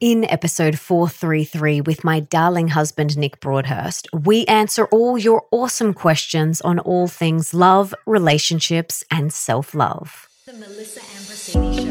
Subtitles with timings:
[0.00, 6.62] In episode 433 with my darling husband, Nick Broadhurst, we answer all your awesome questions
[6.62, 10.30] on all things love, relationships, and self love.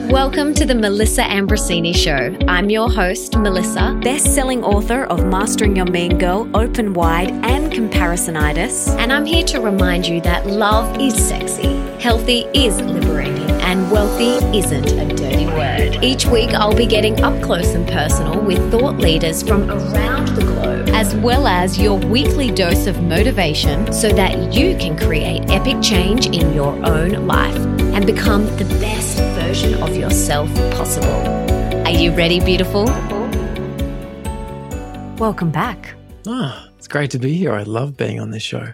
[0.09, 2.35] Welcome to the Melissa Ambrosini Show.
[2.47, 7.71] I'm your host, Melissa, best selling author of Mastering Your Mean Girl, Open Wide, and
[7.71, 8.89] Comparisonitis.
[8.97, 13.38] And I'm here to remind you that love is sexy, healthy is liberating,
[13.70, 16.04] and wealthy isn't a dirty word.
[16.04, 20.41] Each week, I'll be getting up close and personal with thought leaders from around the
[20.41, 25.84] globe, as well as your weekly dose of motivation so that you can create epic
[25.84, 27.55] change in your own life
[27.93, 31.13] and become the best version of yourself possible.
[31.85, 32.85] Are you ready, beautiful?
[35.20, 35.93] Welcome back.
[36.26, 37.54] Ah, it's great to be here.
[37.54, 38.70] I love being on this show.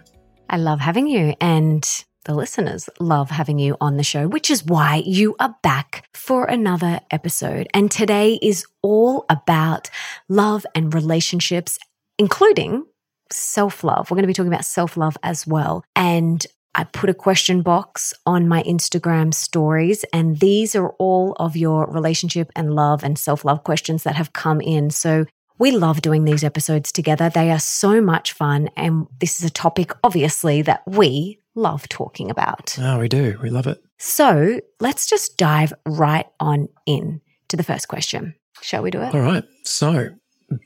[0.48, 1.86] I love having you, and
[2.26, 6.44] the listeners love having you on the show, which is why you are back for
[6.44, 7.68] another episode.
[7.72, 9.88] And today is all about
[10.28, 11.78] love and relationships,
[12.18, 12.84] including
[13.32, 14.10] self love.
[14.10, 15.84] We're going to be talking about self love as well.
[15.94, 21.56] And I put a question box on my Instagram stories, and these are all of
[21.56, 24.90] your relationship and love and self love questions that have come in.
[24.90, 25.26] So
[25.58, 27.30] we love doing these episodes together.
[27.30, 28.68] They are so much fun.
[28.76, 32.76] And this is a topic, obviously, that we love talking about.
[32.78, 33.38] Oh, we do.
[33.42, 33.82] We love it.
[33.98, 38.34] So let's just dive right on in to the first question.
[38.60, 39.14] Shall we do it?
[39.14, 39.44] All right.
[39.64, 40.10] So,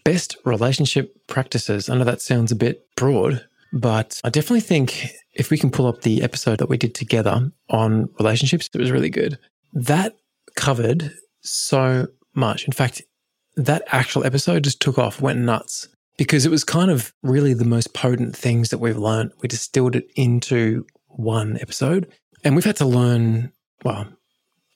[0.05, 1.89] best relationship practices.
[1.89, 5.87] I know that sounds a bit broad, but I definitely think if we can pull
[5.87, 9.39] up the episode that we did together on relationships, it was really good.
[9.73, 10.17] That
[10.57, 12.65] covered so much.
[12.65, 13.03] In fact,
[13.57, 15.89] that actual episode just took off, went nuts
[16.21, 19.33] because it was kind of really the most potent things that we've learned.
[19.41, 22.13] We distilled it into one episode
[22.45, 23.53] and we've had to learn,
[23.87, 24.07] well,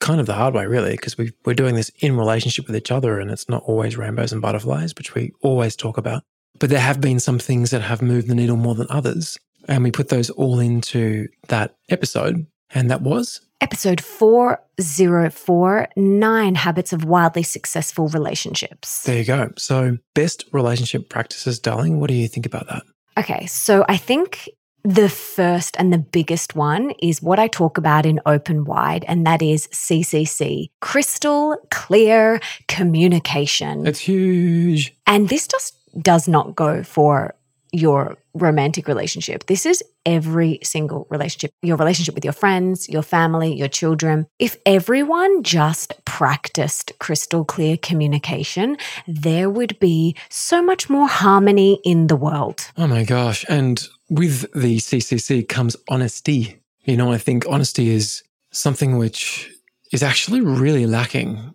[0.01, 2.91] kind of the hard way, really, because we, we're doing this in relationship with each
[2.91, 6.23] other and it's not always rainbows and butterflies, which we always talk about.
[6.59, 9.39] But there have been some things that have moved the needle more than others.
[9.69, 12.47] And we put those all into that episode.
[12.71, 19.05] And that was Episode 404 Nine Habits of Wildly Successful Relationships.
[19.05, 19.53] there you go.
[19.57, 21.99] So, best relationship practices, darling.
[21.99, 22.83] What do you think about that?
[23.17, 24.51] Okay, so I think
[24.83, 29.27] the first and the biggest one is what I talk about in Open Wide, and
[29.27, 33.87] that is CCC crystal clear communication.
[33.87, 34.95] It's huge.
[35.07, 37.35] And this just does not go for
[37.75, 39.47] your romantic relationship.
[39.47, 44.27] This is every single relationship, your relationship with your friends, your family, your children.
[44.39, 48.77] If everyone just practiced crystal clear communication,
[49.09, 52.71] there would be so much more harmony in the world.
[52.77, 53.45] Oh my gosh.
[53.49, 56.61] And with the CCC comes honesty.
[56.85, 59.51] You know, I think honesty is something which
[59.93, 61.55] is actually really lacking.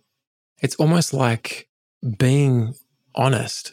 [0.62, 1.70] It's almost like
[2.18, 2.74] being
[3.16, 3.72] honest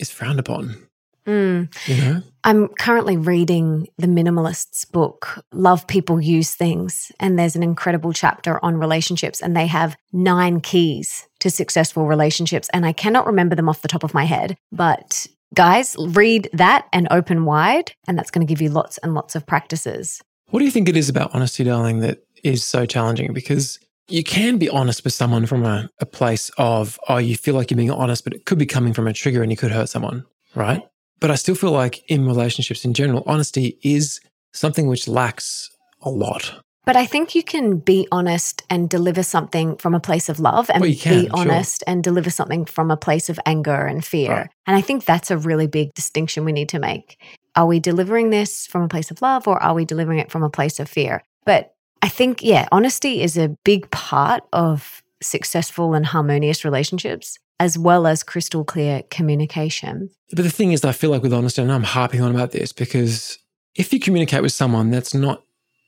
[0.00, 0.88] is frowned upon,
[1.26, 1.88] Mm.
[1.88, 2.22] you know?
[2.44, 7.10] I'm currently reading the Minimalist's book, Love People Use Things.
[7.18, 12.68] And there's an incredible chapter on relationships, and they have nine keys to successful relationships.
[12.72, 16.86] And I cannot remember them off the top of my head, but guys, read that
[16.92, 20.20] and open wide, and that's going to give you lots and lots of practices.
[20.50, 23.32] What do you think it is about honesty, darling, that is so challenging?
[23.32, 27.54] Because you can be honest with someone from a, a place of, oh, you feel
[27.54, 29.70] like you're being honest, but it could be coming from a trigger and you could
[29.70, 30.82] hurt someone, right?
[31.20, 34.20] But I still feel like in relationships in general, honesty is
[34.52, 35.70] something which lacks
[36.02, 36.60] a lot.
[36.86, 40.68] But I think you can be honest and deliver something from a place of love
[40.68, 41.38] and Well, can, be sure.
[41.38, 44.30] honest and deliver something from a place of anger and fear.
[44.30, 44.50] Right.
[44.66, 47.18] And I think that's a really big distinction we need to make.
[47.56, 50.42] Are we delivering this from a place of love or are we delivering it from
[50.42, 51.22] a place of fear?
[51.46, 57.78] But I think, yeah, honesty is a big part of successful and harmonious relationships, as
[57.78, 60.10] well as crystal clear communication.
[60.32, 62.74] But the thing is, I feel like with honesty, and I'm harping on about this
[62.74, 63.38] because
[63.74, 65.42] if you communicate with someone that's not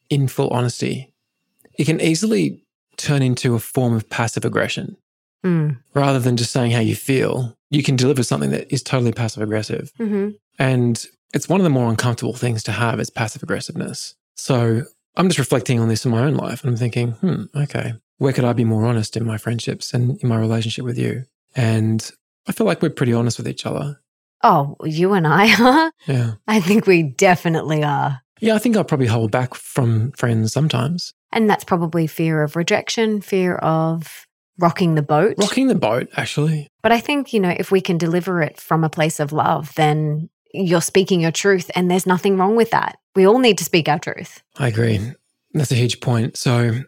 [0.09, 1.13] in full honesty,
[1.79, 2.65] it can easily
[2.97, 4.97] turn into a form of passive aggression.
[5.45, 5.77] Mm.
[5.93, 9.43] Rather than just saying how you feel, you can deliver something that is totally passive
[9.43, 9.93] aggressive.
[9.99, 14.15] hmm And it's one of the more uncomfortable things to have is passive aggressiveness.
[14.35, 14.85] So
[15.15, 18.33] I'm just reflecting on this in my own life and I'm thinking, hmm, okay, where
[18.33, 21.27] could I be more honest in my friendships and in my relationship with you?
[21.57, 22.09] And
[22.47, 24.01] I feel like we're pretty honest with each other.
[24.45, 25.93] Oh, you and I are?
[26.07, 26.35] Yeah.
[26.47, 28.21] I think we definitely are.
[28.41, 31.15] Yeah, I think I'll probably hold back from friends sometimes.
[31.33, 34.27] And that's probably fear of rejection, fear of
[34.59, 35.37] rocking the boat.
[35.39, 36.69] Rocking the boat, actually.
[36.83, 39.75] But I think, you know, if we can deliver it from a place of love,
[39.75, 42.99] then you're speaking your truth and there's nothing wrong with that.
[43.15, 44.43] We all need to speak our truth.
[44.59, 45.01] I agree.
[45.53, 46.37] That's a huge point.
[46.37, 46.83] So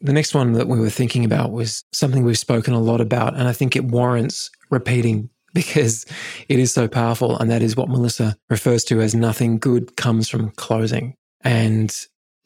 [0.00, 3.34] the next one that we were thinking about was something we've spoken a lot about,
[3.34, 6.06] and I think it warrants repeating because
[6.48, 7.36] it is so powerful.
[7.38, 11.14] And that is what Melissa refers to as nothing good comes from closing.
[11.42, 11.94] And,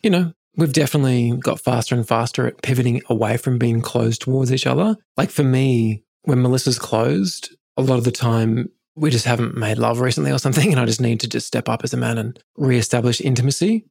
[0.02, 4.52] you know, we've definitely got faster and faster at pivoting away from being closed towards
[4.52, 4.96] each other.
[5.16, 9.78] Like for me, when Melissa's closed, a lot of the time we just haven't made
[9.78, 10.70] love recently or something.
[10.72, 13.84] And I just need to just step up as a man and reestablish intimacy.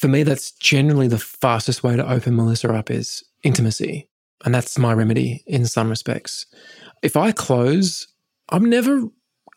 [0.00, 4.08] For me, that's generally the fastest way to open Melissa up is intimacy.
[4.46, 6.46] And that's my remedy in some respects.
[7.02, 8.08] If I close,
[8.48, 9.02] I'm never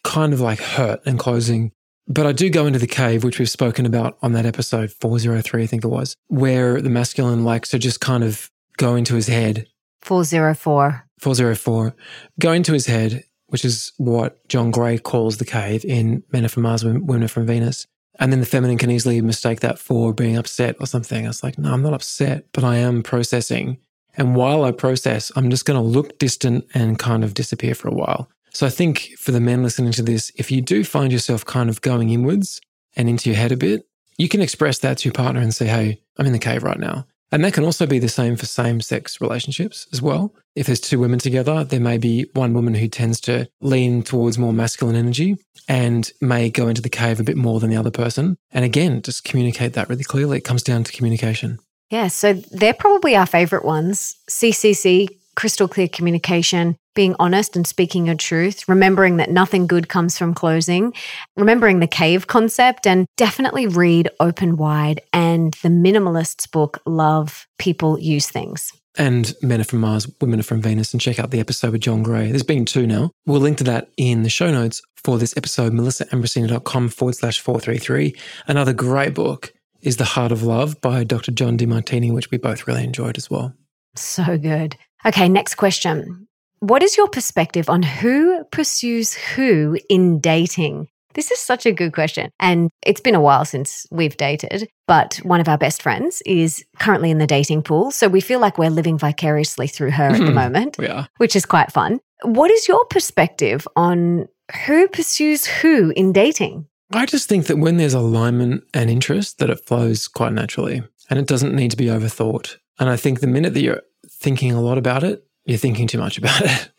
[0.03, 1.71] kind of like hurt and closing,
[2.09, 5.63] but I do go into the cave, which we've spoken about on that episode 403,
[5.63, 9.27] I think it was, where the masculine likes to just kind of go into his
[9.27, 9.67] head.
[10.01, 11.07] 404.
[11.19, 11.95] 404.
[12.41, 16.49] Go into his head, which is what John Gray calls the cave in Men Are
[16.49, 17.87] From Mars, Women Are From Venus.
[18.19, 21.25] And then the feminine can easily mistake that for being upset or something.
[21.25, 23.77] It's like, no, I'm not upset, but I am processing.
[24.15, 27.87] And while I process, I'm just going to look distant and kind of disappear for
[27.87, 28.29] a while.
[28.51, 31.69] So I think for the men listening to this, if you do find yourself kind
[31.69, 32.61] of going inwards
[32.95, 33.87] and into your head a bit,
[34.19, 36.77] you can express that to your partner and say, hey, I'm in the cave right
[36.77, 37.07] now.
[37.33, 40.35] And that can also be the same for same sex relationships as well.
[40.55, 44.37] If there's two women together, there may be one woman who tends to lean towards
[44.37, 45.37] more masculine energy
[45.67, 48.37] and may go into the cave a bit more than the other person.
[48.51, 50.37] And again, just communicate that really clearly.
[50.37, 51.57] It comes down to communication.
[51.89, 52.09] Yeah.
[52.09, 58.15] So they're probably our favorite ones CCC, crystal clear communication, being honest and speaking your
[58.15, 60.93] truth, remembering that nothing good comes from closing,
[61.35, 67.99] remembering the cave concept, and definitely read Open Wide and the Minimalist's book, Love People
[67.99, 68.71] Use Things.
[68.95, 71.81] And Men are from Mars, Women are from Venus, and check out the episode with
[71.81, 72.29] John Gray.
[72.29, 73.09] There's been two now.
[73.25, 78.15] We'll link to that in the show notes for this episode, melissaambrosini.com forward slash 433.
[78.47, 79.51] Another great book
[79.81, 81.31] is The Heart of Love by Dr.
[81.31, 83.53] John Demartini, which we both really enjoyed as well.
[83.95, 84.77] So good.
[85.05, 86.27] Okay, next question.
[86.59, 90.87] What is your perspective on who pursues who in dating?
[91.13, 92.31] This is such a good question.
[92.39, 96.65] And it's been a while since we've dated, but one of our best friends is
[96.79, 97.91] currently in the dating pool.
[97.91, 100.35] So we feel like we're living vicariously through her at the mm-hmm.
[100.35, 101.05] moment, Yeah.
[101.17, 101.99] which is quite fun.
[102.23, 104.27] What is your perspective on
[104.65, 106.67] who pursues who in dating?
[106.93, 111.19] I just think that when there's alignment and interest, that it flows quite naturally and
[111.19, 112.55] it doesn't need to be overthought.
[112.79, 113.81] And I think the minute that you're
[114.23, 116.71] thinking a lot about it, you're thinking too much about it.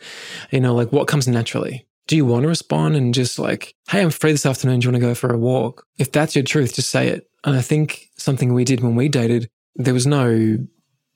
[0.51, 1.87] you know, like what comes naturally?
[2.07, 4.81] Do you want to respond and just like, hey, I'm free this afternoon.
[4.81, 5.87] Do you want to go for a walk?
[5.99, 7.31] If that's your truth, just say it.
[7.45, 10.59] And I think something we did when we dated, there was no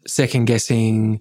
[0.07, 1.21] second guessing.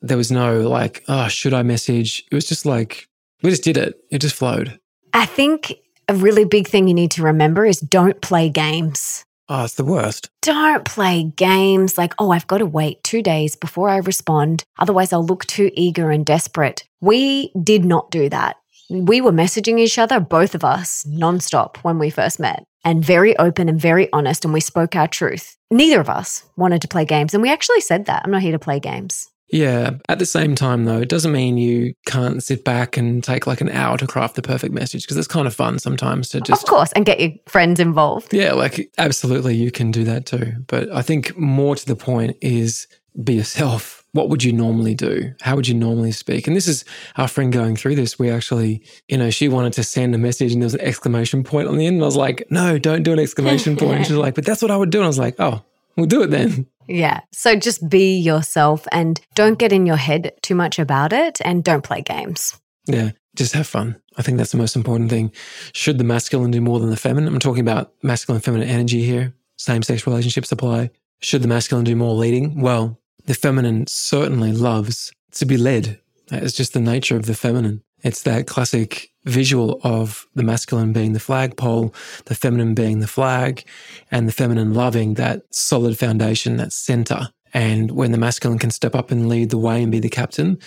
[0.00, 2.24] There was no like, oh, should I message?
[2.30, 3.06] It was just like,
[3.42, 3.96] we just did it.
[4.10, 4.78] It just flowed.
[5.12, 5.74] I think
[6.08, 9.25] a really big thing you need to remember is don't play games.
[9.48, 10.28] Oh, it's the worst.
[10.42, 14.64] Don't play games like, oh, I've got to wait two days before I respond.
[14.78, 16.84] Otherwise, I'll look too eager and desperate.
[17.00, 18.56] We did not do that.
[18.90, 23.36] We were messaging each other, both of us, nonstop when we first met, and very
[23.38, 24.44] open and very honest.
[24.44, 25.56] And we spoke our truth.
[25.70, 27.32] Neither of us wanted to play games.
[27.32, 29.28] And we actually said that I'm not here to play games.
[29.48, 29.92] Yeah.
[30.08, 33.60] At the same time, though, it doesn't mean you can't sit back and take like
[33.60, 36.62] an hour to craft the perfect message because it's kind of fun sometimes to just.
[36.62, 38.34] Of course, and get your friends involved.
[38.34, 40.52] Yeah, like absolutely, you can do that too.
[40.66, 42.86] But I think more to the point is
[43.22, 44.04] be yourself.
[44.12, 45.34] What would you normally do?
[45.42, 46.46] How would you normally speak?
[46.46, 46.84] And this is
[47.16, 48.18] our friend going through this.
[48.18, 51.44] We actually, you know, she wanted to send a message and there was an exclamation
[51.44, 51.96] point on the end.
[51.96, 53.92] And I was like, no, don't do an exclamation point.
[53.92, 54.98] And she's like, but that's what I would do.
[54.98, 55.62] And I was like, oh,
[55.96, 56.66] we'll do it then.
[56.88, 57.20] Yeah.
[57.32, 61.64] So just be yourself and don't get in your head too much about it and
[61.64, 62.58] don't play games.
[62.86, 63.12] Yeah.
[63.34, 64.00] Just have fun.
[64.16, 65.30] I think that's the most important thing.
[65.72, 67.32] Should the masculine do more than the feminine?
[67.32, 69.34] I'm talking about masculine and feminine energy here.
[69.56, 70.90] Same sex relationships apply.
[71.20, 72.60] Should the masculine do more leading?
[72.60, 76.00] Well, the feminine certainly loves to be led.
[76.30, 77.82] It's just the nature of the feminine.
[78.06, 81.92] It's that classic visual of the masculine being the flagpole,
[82.26, 83.64] the feminine being the flag,
[84.12, 87.30] and the feminine loving that solid foundation, that center.
[87.52, 90.58] And when the masculine can step up and lead the way and be the captain,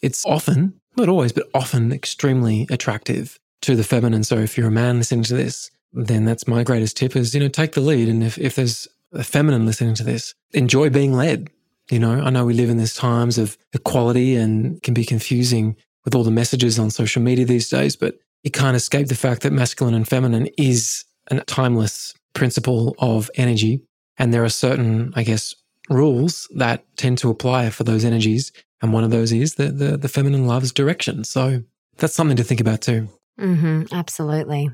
[0.00, 4.24] it's often, not always, but often extremely attractive to the feminine.
[4.24, 7.40] So if you're a man listening to this, then that's my greatest tip is, you
[7.40, 8.08] know, take the lead.
[8.08, 11.50] And if, if there's a feminine listening to this, enjoy being led.
[11.90, 15.76] You know, I know we live in these times of equality and can be confusing
[16.06, 19.42] with all the messages on social media these days, but you can't escape the fact
[19.42, 23.82] that masculine and feminine is a timeless principle of energy.
[24.16, 25.54] And there are certain, I guess,
[25.90, 28.52] rules that tend to apply for those energies.
[28.80, 31.24] And one of those is that the, the feminine loves direction.
[31.24, 31.64] So
[31.96, 33.08] that's something to think about too.
[33.40, 34.70] Mm-hmm, absolutely.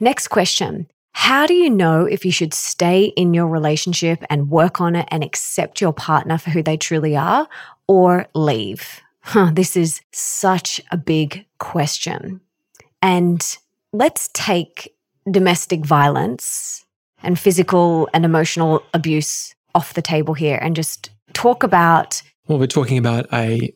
[0.00, 0.88] Next question.
[1.12, 5.08] How do you know if you should stay in your relationship and work on it
[5.10, 7.48] and accept your partner for who they truly are
[7.88, 9.00] or leave?
[9.28, 12.40] Huh, this is such a big question.
[13.02, 13.58] And
[13.92, 14.94] let's take
[15.30, 16.86] domestic violence
[17.22, 22.22] and physical and emotional abuse off the table here and just talk about.
[22.46, 23.70] Well, we're talking about a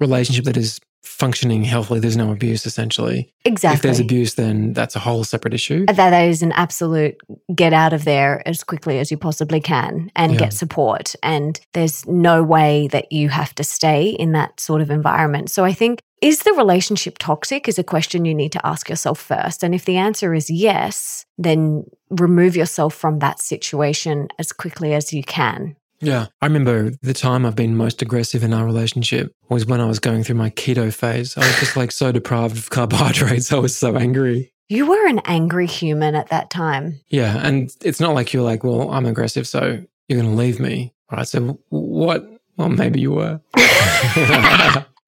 [0.00, 2.00] relationship that is functioning healthily.
[2.00, 3.32] There's no abuse, essentially.
[3.44, 3.76] Exactly.
[3.76, 5.86] If there's abuse, then that's a whole separate issue.
[5.86, 7.16] That is an absolute
[7.54, 10.38] get out of there as quickly as you possibly can and Yeah.
[10.38, 11.14] get support.
[11.22, 15.50] And there's no way that you have to stay in that sort of environment.
[15.50, 17.66] So I think, is the relationship toxic?
[17.66, 19.62] Is a question you need to ask yourself first.
[19.62, 25.14] And if the answer is yes, then remove yourself from that situation as quickly as
[25.14, 25.76] you can.
[26.00, 26.26] Yeah.
[26.40, 29.98] I remember the time I've been most aggressive in our relationship was when I was
[29.98, 31.36] going through my keto phase.
[31.36, 33.52] I was just like so deprived of carbohydrates.
[33.52, 34.52] I was so angry.
[34.68, 37.00] You were an angry human at that time.
[37.08, 37.38] Yeah.
[37.44, 40.94] And it's not like you're like, well, I'm aggressive, so you're going to leave me.
[41.10, 41.26] All right.
[41.28, 42.24] So what?
[42.56, 43.40] Well, maybe you were.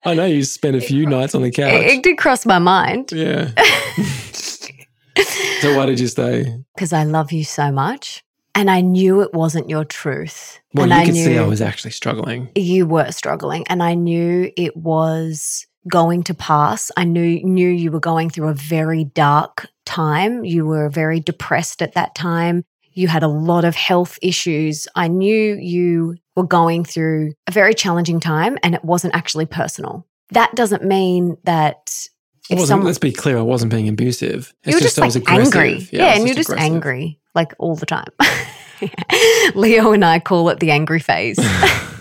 [0.05, 1.73] I know you spent a few nights on the It, couch.
[1.73, 3.51] it did cross my mind Yeah.
[5.13, 6.45] so why did you stay?
[6.75, 8.23] because I love you so much.
[8.55, 10.59] And I knew it wasn't your truth.
[10.73, 12.49] Well, and you I could knew see I was actually struggling.
[12.55, 16.91] you were struggling and I knew it was going to pass.
[16.95, 20.45] I knew knew you were going through a very dark time.
[20.45, 22.63] You were very depressed at that time.
[22.93, 24.87] You had a lot of health issues.
[24.95, 30.07] I knew you were going through a very challenging time and it wasn't actually personal.
[30.29, 32.07] That doesn't mean that
[32.49, 34.53] Wasn't, someone let's be clear, I wasn't being abusive.
[34.63, 35.87] It's you were just, I was like angry.
[35.91, 36.73] Yeah, was and you're just aggressive.
[36.73, 38.09] angry like all the time.
[39.55, 41.39] Leo and I call it the angry phase.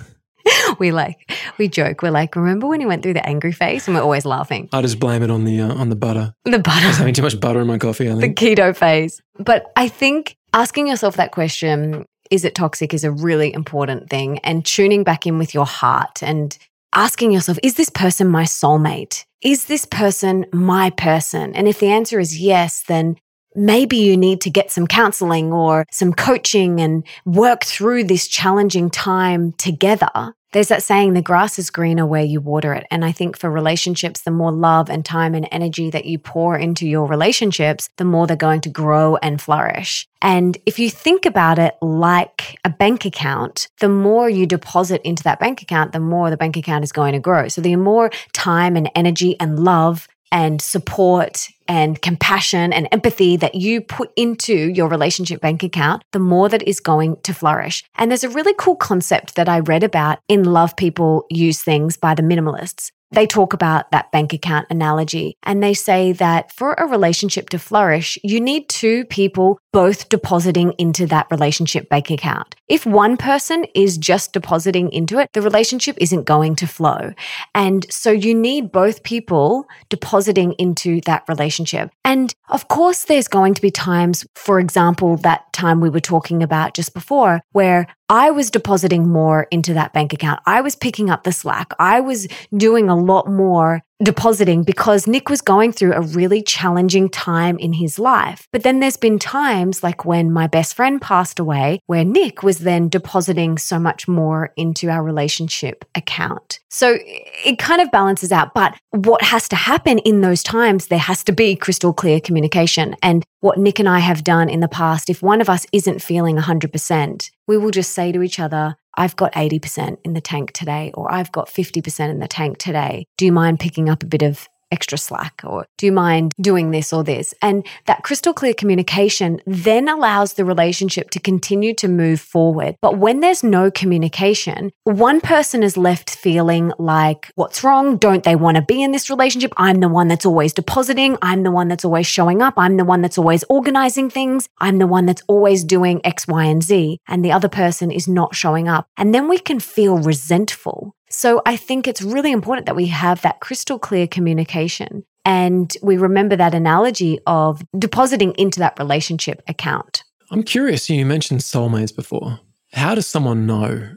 [0.78, 2.02] we like we joke.
[2.02, 3.86] We're like, remember when he went through the angry phase?
[3.86, 4.68] And we're always laughing.
[4.72, 6.34] I just blame it on the uh, on the butter.
[6.44, 8.10] The I was butter, having too much butter in my coffee.
[8.10, 9.20] I the keto phase.
[9.38, 14.38] But I think asking yourself that question, is it toxic, is a really important thing.
[14.40, 16.56] And tuning back in with your heart and
[16.94, 19.24] asking yourself, is this person my soulmate?
[19.42, 21.52] Is this person my person?
[21.56, 23.16] And if the answer is yes, then
[23.56, 28.88] maybe you need to get some counseling or some coaching and work through this challenging
[28.88, 30.34] time together.
[30.52, 32.86] There's that saying, the grass is greener where you water it.
[32.90, 36.58] And I think for relationships, the more love and time and energy that you pour
[36.58, 40.06] into your relationships, the more they're going to grow and flourish.
[40.20, 45.22] And if you think about it like a bank account, the more you deposit into
[45.24, 47.48] that bank account, the more the bank account is going to grow.
[47.48, 53.54] So the more time and energy and love and support and compassion and empathy that
[53.54, 57.84] you put into your relationship bank account, the more that is going to flourish.
[57.96, 61.96] And there's a really cool concept that I read about in Love People Use Things
[61.96, 62.90] by the Minimalists.
[63.12, 67.58] They talk about that bank account analogy and they say that for a relationship to
[67.58, 72.54] flourish, you need two people both depositing into that relationship bank account.
[72.68, 77.12] If one person is just depositing into it, the relationship isn't going to flow.
[77.54, 81.90] And so you need both people depositing into that relationship.
[82.04, 86.42] And of course, there's going to be times, for example, that time we were talking
[86.42, 90.40] about just before, where I was depositing more into that bank account.
[90.44, 91.72] I was picking up the slack.
[91.78, 97.08] I was doing a lot more depositing because Nick was going through a really challenging
[97.08, 98.48] time in his life.
[98.52, 102.60] But then there's been times like when my best friend passed away, where Nick was
[102.60, 106.58] then depositing so much more into our relationship account.
[106.68, 106.98] So
[107.44, 108.54] it kind of balances out.
[108.54, 112.96] But what has to happen in those times, there has to be crystal clear communication.
[113.02, 116.02] And what Nick and I have done in the past, if one of us isn't
[116.02, 120.52] feeling 100%, we will just say to each other, I've got 80% in the tank
[120.52, 123.06] today, or I've got 50% in the tank today.
[123.16, 126.70] Do you mind picking up a bit of extra slack or do you mind doing
[126.70, 127.34] this or this?
[127.42, 132.76] And that crystal clear communication then allows the relationship to continue to move forward.
[132.80, 137.96] But when there's no communication, one person is left feeling like, what's wrong?
[137.98, 139.52] Don't they want to be in this relationship?
[139.56, 141.18] I'm the one that's always depositing.
[141.22, 142.54] I'm the one that's always showing up.
[142.56, 144.48] I'm the one that's always organizing things.
[144.58, 146.98] I'm the one that's always doing X, Y, and Z.
[147.06, 148.86] And the other person is not showing up.
[148.96, 150.94] And then we can feel resentful.
[151.12, 155.96] So I think it's really important that we have that crystal clear communication and we
[155.98, 160.04] remember that analogy of depositing into that relationship account.
[160.30, 160.88] I'm curious.
[160.88, 162.40] You mentioned soulmates before.
[162.72, 163.96] How does someone know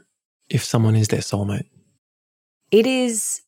[0.50, 1.64] if someone is their soulmate?
[2.70, 3.40] It is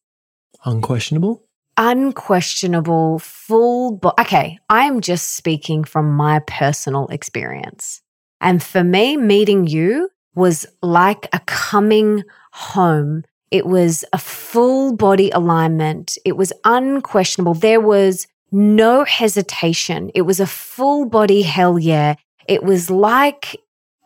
[0.64, 1.44] Unquestionable.
[1.76, 3.92] unquestionable, full.
[3.96, 8.00] Bo- okay, I'm just speaking from my personal experience.
[8.40, 13.24] And for me, meeting you was like a coming home.
[13.50, 16.18] It was a full body alignment.
[16.24, 17.54] It was unquestionable.
[17.54, 20.10] There was no hesitation.
[20.14, 22.14] It was a full body hell yeah.
[22.46, 23.56] It was like,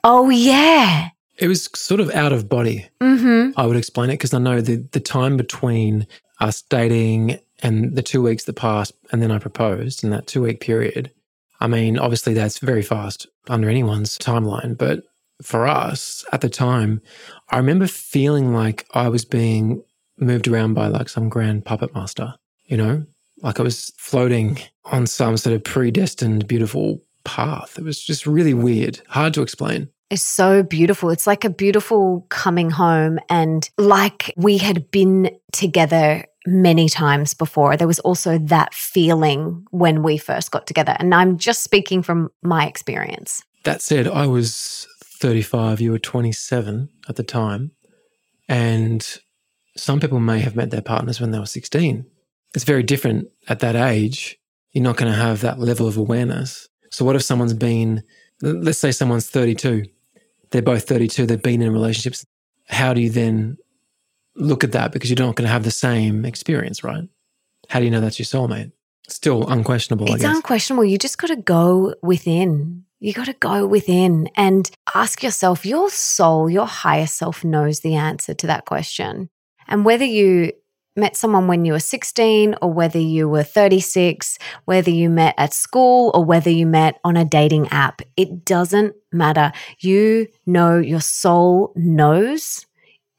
[0.05, 1.11] oh yeah.
[1.39, 2.89] It was sort of out of body.
[3.01, 3.59] Mm-hmm.
[3.59, 6.07] I would explain it because I know the the time between
[6.41, 10.43] us dating and the two weeks that passed, and then I proposed in that two
[10.43, 11.13] week period.
[11.61, 15.05] I mean, obviously that's very fast under anyone's timeline, but
[15.41, 17.01] for us at the time,
[17.51, 19.83] I remember feeling like I was being
[20.19, 22.35] moved around by like some grand puppet master,
[22.67, 23.05] you know,
[23.43, 27.79] like I was floating on some sort of predestined, beautiful path.
[27.79, 29.89] It was just really weird, hard to explain.
[30.11, 31.11] It's so beautiful.
[31.11, 33.19] It's like a beautiful coming home.
[33.29, 40.03] And like we had been together many times before, there was also that feeling when
[40.03, 40.97] we first got together.
[40.99, 43.43] And I'm just speaking from my experience.
[43.65, 44.87] That said, I was
[45.23, 47.71] 35, you were 27 at the time.
[48.49, 49.19] And
[49.76, 52.05] some people may have met their partners when they were 16.
[52.55, 54.38] It's very different at that age.
[54.73, 56.69] You're not going to have that level of awareness.
[56.91, 58.02] So, what if someone's been,
[58.43, 59.85] let's say someone's 32,
[60.50, 62.26] they're both 32, they've been in relationships.
[62.69, 63.57] How do you then
[64.35, 64.93] look at that?
[64.93, 67.05] Because you're not going to have the same experience, right?
[67.69, 68.73] How do you know that's your soulmate?
[69.09, 70.85] Still unquestionable, it's unquestionable.
[70.85, 72.85] You just got to go within.
[73.02, 77.97] You got to go within and ask yourself, your soul, your higher self knows the
[77.97, 79.28] answer to that question.
[79.66, 80.52] And whether you
[80.94, 85.52] met someone when you were 16 or whether you were 36, whether you met at
[85.52, 89.50] school or whether you met on a dating app, it doesn't matter.
[89.80, 92.66] You know, your soul knows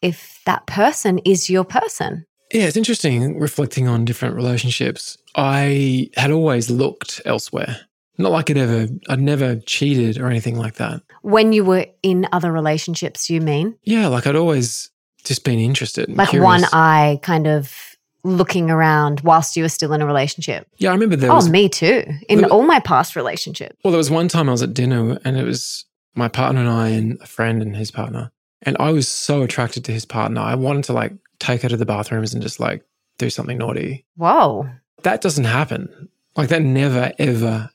[0.02, 2.26] if that person is your person.
[2.54, 5.18] Yeah, it's interesting reflecting on different relationships.
[5.36, 7.82] I had always looked elsewhere.
[8.18, 11.02] Not like it ever, I'd never cheated or anything like that.
[11.22, 13.76] When you were in other relationships, you mean?
[13.84, 14.92] Yeah, like I'd always
[15.24, 16.10] just been interested.
[16.10, 16.46] Like curious.
[16.46, 20.68] one eye kind of looking around whilst you were still in a relationship.
[20.78, 21.50] Yeah, I remember there oh, was.
[21.50, 22.04] me too.
[22.30, 23.76] In there, all my past relationships.
[23.84, 26.70] Well, there was one time I was at dinner and it was my partner and
[26.70, 28.32] I and a friend and his partner.
[28.62, 30.40] And I was so attracted to his partner.
[30.40, 32.84] I wanted to like take her to the bathrooms and just like
[33.18, 34.06] do something naughty.
[34.16, 34.70] Whoa.
[35.04, 36.10] That doesn't happen.
[36.36, 37.70] Like that never, ever,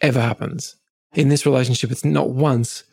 [0.00, 0.76] ever happens.
[1.14, 2.84] In this relationship, it's not once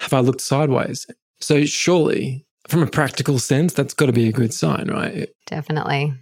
[0.00, 1.06] have I looked sideways.
[1.40, 5.28] So surely from a practical sense, that's got to be a good sign, right?
[5.46, 6.14] Definitely.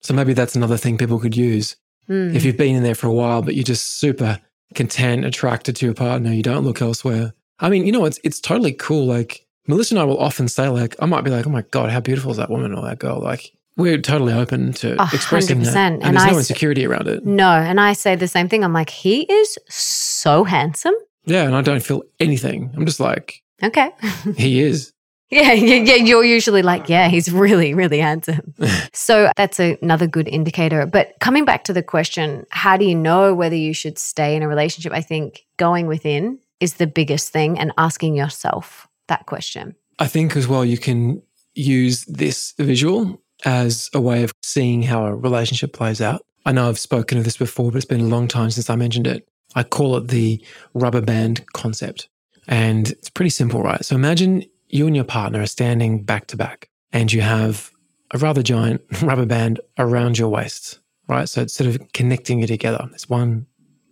[0.00, 1.76] So maybe that's another thing people could use.
[2.08, 2.34] Mm.
[2.34, 4.40] If you've been in there for a while, but you're just super
[4.74, 7.32] content, attracted to your partner, you don't look elsewhere.
[7.60, 9.06] I mean, you know, it's it's totally cool.
[9.06, 11.90] Like Melissa and I will often say, like, I might be like, oh my God,
[11.90, 13.20] how beautiful is that woman or that girl?
[13.20, 15.74] Like, we're totally open to expressing that.
[15.74, 17.24] And, and there's I no insecurity around it.
[17.24, 17.48] No.
[17.48, 18.64] And I say the same thing.
[18.64, 20.94] I'm like, he is so handsome.
[21.24, 21.44] Yeah.
[21.44, 22.70] And I don't feel anything.
[22.76, 23.92] I'm just like, okay.
[24.36, 24.92] he is.
[25.30, 25.94] Yeah, yeah, yeah.
[25.94, 28.54] You're usually like, yeah, he's really, really handsome.
[28.92, 30.84] so that's a, another good indicator.
[30.86, 34.42] But coming back to the question, how do you know whether you should stay in
[34.42, 34.92] a relationship?
[34.92, 39.76] I think going within is the biggest thing and asking yourself that question.
[39.98, 41.22] I think as well, you can
[41.54, 46.22] use this visual as a way of seeing how a relationship plays out.
[46.44, 48.76] I know I've spoken of this before, but it's been a long time since I
[48.76, 49.28] mentioned it.
[49.54, 50.42] I call it the
[50.74, 52.08] rubber band concept.
[52.46, 53.84] And it's pretty simple, right?
[53.84, 57.70] So imagine you and your partner are standing back to back and you have
[58.12, 61.28] a rather giant rubber band around your waist, right?
[61.28, 62.88] So it's sort of connecting you together.
[62.94, 63.46] It's one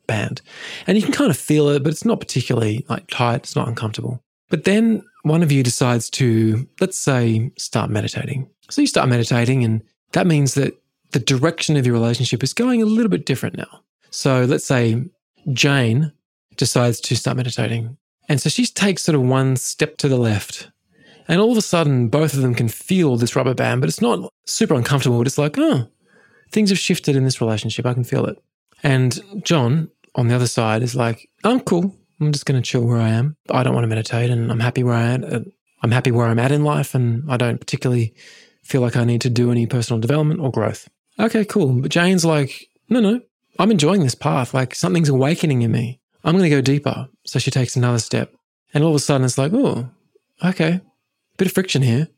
[0.07, 0.41] band.
[0.87, 3.69] And you can kind of feel it, but it's not particularly like tight, it's not
[3.69, 4.23] uncomfortable.
[4.49, 8.49] But then one of you decides to, let's say, start meditating.
[8.71, 10.81] So you start meditating, and that means that
[11.13, 13.81] the direction of your relationship is going a little bit different now.
[14.11, 15.05] So let's say
[15.53, 16.13] Jane
[16.57, 17.97] decides to start meditating.
[18.29, 20.71] And so she takes sort of one step to the left.
[21.29, 24.01] And all of a sudden, both of them can feel this rubber band, but it's
[24.01, 25.23] not super uncomfortable.
[25.23, 25.89] It's like, oh,
[26.51, 27.87] things have shifted in this relationship.
[27.87, 28.37] I can feel it.
[28.83, 31.95] And John on the other side is like, I'm cool.
[32.21, 33.37] I'm just going to chill where I am.
[33.51, 35.25] I don't want to meditate and I'm happy where I am.
[35.25, 35.41] Uh,
[35.83, 38.15] I'm happy where I'm at in life and I don't particularly
[38.67, 40.89] feel like I need to do any personal development or growth.
[41.19, 41.81] Okay, cool.
[41.81, 43.21] But Jane's like, no, no,
[43.59, 44.53] I'm enjoying this path.
[44.53, 46.01] Like something's awakening in me.
[46.25, 47.09] I'm going to go deeper.
[47.25, 48.35] So she takes another step.
[48.75, 49.89] And all of a sudden it's like, oh,
[50.45, 50.81] okay,
[51.39, 52.09] bit of friction here.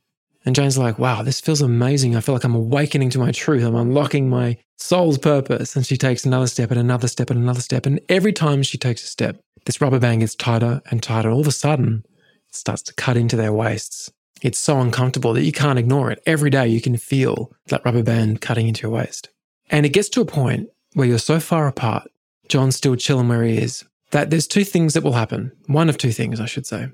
[0.45, 2.17] And Jane's like, wow, this feels amazing.
[2.17, 3.65] I feel like I'm awakening to my truth.
[3.65, 5.77] I'm unlocking my soul's purpose.
[5.77, 7.85] And she takes another step and another step and another step.
[7.85, 11.31] And every time she takes a step, this rubber band gets tighter and tighter.
[11.31, 12.05] All of a sudden,
[12.49, 14.11] it starts to cut into their waists.
[14.43, 16.23] It's so uncomfortable that you can't ignore it.
[16.27, 19.29] Every day you can feel that rubber band cutting into your waist.
[19.71, 22.11] And it gets to a point where you're so far apart,
[22.49, 25.53] John's still chilling where he is, that there's two things that will happen.
[25.67, 26.89] One of two things, I should say.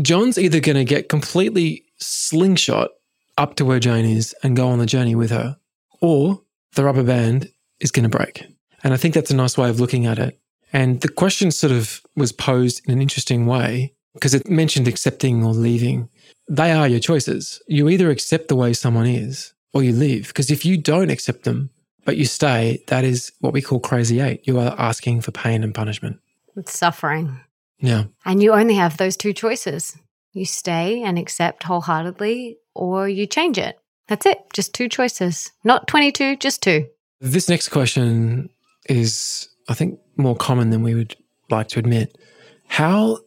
[0.00, 2.90] John's either going to get completely slingshot
[3.36, 5.56] up to where Jane is and go on the journey with her,
[6.00, 6.42] or
[6.74, 8.44] the rubber band is going to break.
[8.82, 10.38] And I think that's a nice way of looking at it.
[10.72, 15.44] And the question sort of was posed in an interesting way because it mentioned accepting
[15.44, 16.08] or leaving.
[16.48, 17.62] They are your choices.
[17.66, 20.28] You either accept the way someone is or you leave.
[20.28, 21.70] Because if you don't accept them
[22.04, 24.46] but you stay, that is what we call crazy eight.
[24.46, 26.20] You are asking for pain and punishment.
[26.56, 27.40] It's suffering.
[27.78, 28.04] Yeah.
[28.24, 29.96] And you only have those two choices.
[30.32, 33.78] You stay and accept wholeheartedly, or you change it.
[34.08, 34.38] That's it.
[34.52, 35.50] Just two choices.
[35.64, 36.86] Not 22, just two.
[37.20, 38.50] This next question
[38.88, 41.16] is, I think, more common than we would
[41.50, 42.18] like to admit.
[42.66, 43.18] How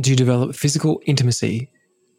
[0.00, 1.70] do you develop physical intimacy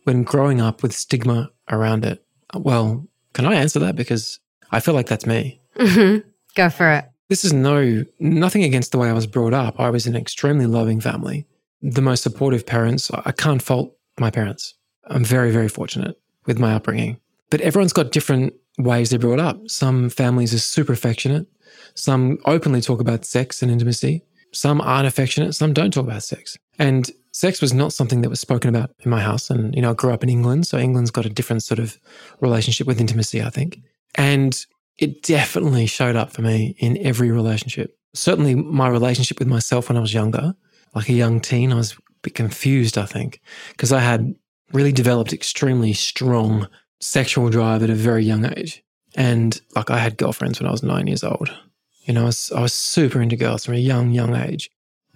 [0.03, 2.23] when growing up with stigma around it?
[2.53, 3.95] Well, can I answer that?
[3.95, 4.39] Because
[4.71, 5.61] I feel like that's me.
[5.77, 6.27] Mm-hmm.
[6.55, 7.05] Go for it.
[7.29, 9.79] This is no nothing against the way I was brought up.
[9.79, 11.47] I was in an extremely loving family,
[11.81, 13.09] the most supportive parents.
[13.11, 14.75] I can't fault my parents.
[15.07, 17.19] I'm very, very fortunate with my upbringing.
[17.49, 19.69] But everyone's got different ways they're brought up.
[19.69, 21.47] Some families are super affectionate.
[21.95, 24.23] Some openly talk about sex and intimacy.
[24.51, 25.53] Some aren't affectionate.
[25.53, 26.57] Some don't talk about sex.
[26.79, 29.49] And sex was not something that was spoken about in my house.
[29.49, 30.67] And, you know, I grew up in England.
[30.67, 31.97] So England's got a different sort of
[32.39, 33.81] relationship with intimacy, I think.
[34.15, 34.65] And
[34.99, 37.97] it definitely showed up for me in every relationship.
[38.13, 40.53] Certainly my relationship with myself when I was younger,
[40.93, 43.41] like a young teen, I was a bit confused, I think,
[43.71, 44.35] because I had
[44.71, 46.67] really developed extremely strong
[47.01, 48.83] sexual drive at a very young age.
[49.15, 51.51] And like I had girlfriends when I was nine years old.
[52.05, 54.69] You know, I was, I was super into girls from a young, young age.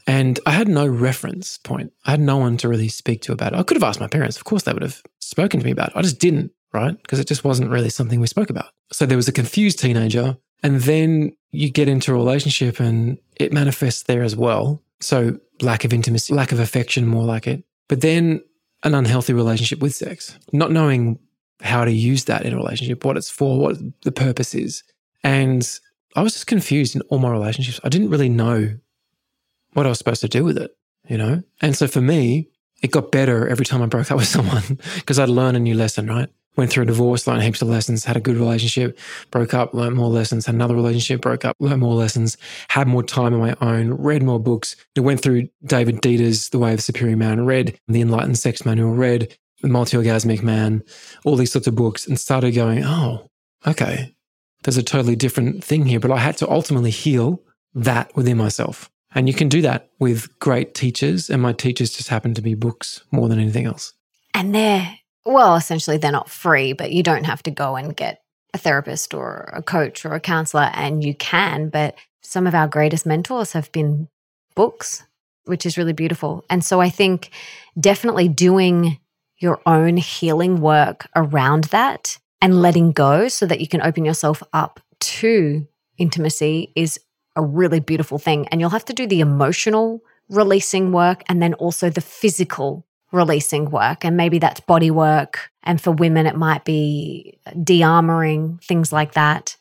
[0.07, 1.91] And I had no reference point.
[2.05, 3.59] I had no one to really speak to about it.
[3.59, 4.37] I could have asked my parents.
[4.37, 5.97] Of course, they would have spoken to me about it.
[5.97, 6.99] I just didn't, right?
[7.01, 8.71] Because it just wasn't really something we spoke about.
[8.91, 10.37] So there was a confused teenager.
[10.63, 14.81] And then you get into a relationship and it manifests there as well.
[15.01, 17.63] So lack of intimacy, lack of affection, more like it.
[17.89, 18.41] But then
[18.83, 21.19] an unhealthy relationship with sex, not knowing
[21.61, 24.83] how to use that in a relationship, what it's for, what the purpose is.
[25.23, 25.67] And
[26.15, 27.79] I was just confused in all my relationships.
[27.83, 28.77] I didn't really know
[29.77, 30.75] what I was supposed to do with it,
[31.07, 31.43] you know?
[31.61, 32.49] And so for me,
[32.81, 35.75] it got better every time I broke up with someone because I'd learn a new
[35.75, 36.29] lesson, right?
[36.55, 38.97] Went through a divorce, learned heaps of lessons, had a good relationship,
[39.29, 42.37] broke up, learned more lessons, had another relationship, broke up, learned more lessons,
[42.69, 44.75] had more time on my own, read more books.
[44.97, 48.95] Went through David Deida's The Way of the Superior Man, read The Enlightened Sex Manual,
[48.95, 50.83] read The Multi Orgasmic Man,
[51.23, 53.29] all these sorts of books, and started going, oh,
[53.67, 54.15] okay,
[54.63, 55.99] there's a totally different thing here.
[55.99, 57.43] But I had to ultimately heal
[57.75, 58.89] that within myself.
[59.15, 61.29] And you can do that with great teachers.
[61.29, 63.93] And my teachers just happen to be books more than anything else.
[64.33, 68.21] And they're, well, essentially, they're not free, but you don't have to go and get
[68.53, 70.69] a therapist or a coach or a counselor.
[70.73, 74.09] And you can, but some of our greatest mentors have been
[74.55, 75.03] books,
[75.45, 76.43] which is really beautiful.
[76.49, 77.31] And so I think
[77.79, 78.99] definitely doing
[79.39, 84.43] your own healing work around that and letting go so that you can open yourself
[84.53, 85.67] up to
[85.97, 86.99] intimacy is
[87.37, 88.47] a really beautiful thing.
[88.49, 93.69] And you'll have to do the emotional releasing work and then also the physical releasing
[93.69, 94.03] work.
[94.03, 95.49] And maybe that's body work.
[95.63, 99.55] And for women, it might be de armoring, things like that.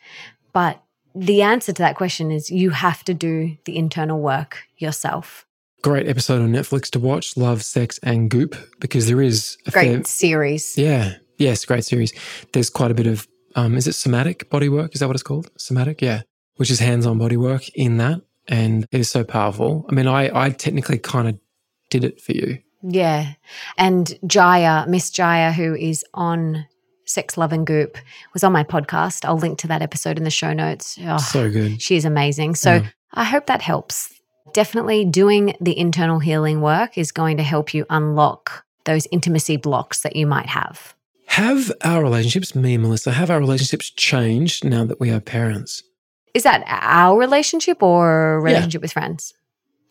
[0.53, 0.83] But
[1.15, 5.47] the answer to that question is you have to do the internal work yourself.
[5.83, 9.93] Great episode on Netflix to watch Love, Sex, and Goop because there is a great
[9.93, 10.77] fair, series.
[10.77, 11.15] Yeah.
[11.37, 12.13] Yes, great series.
[12.53, 14.95] There's quite a bit of, um, is it somatic body work?
[14.95, 15.51] Is that what it's called?
[15.59, 16.01] Somatic?
[16.01, 16.23] Yeah
[16.57, 18.23] which is hands on body work in that.
[18.49, 19.87] And it is so powerful.
[19.89, 21.39] I mean, I, I technically kind of
[21.91, 22.59] did it for you.
[22.83, 23.33] Yeah.
[23.77, 26.67] And Jaiya, Miss Jaiya, who is on
[27.05, 27.99] Sex, Love, and Goop,
[28.33, 29.25] was on my podcast.
[29.25, 30.99] I'll link to that episode in the show notes.
[31.03, 31.83] Oh, so good.
[31.83, 32.55] She's amazing.
[32.55, 32.89] So yeah.
[33.15, 34.13] I hope that helps.
[34.53, 40.03] Definitely doing the internal healing work is going to help you unlock those intimacy blocks
[40.03, 40.95] that you might have.
[41.27, 45.83] Have our relationships, me and Melissa, have our relationships changed now that we are parents?
[46.37, 48.85] Is that our relationship or relationship yeah.
[48.85, 49.33] with friends?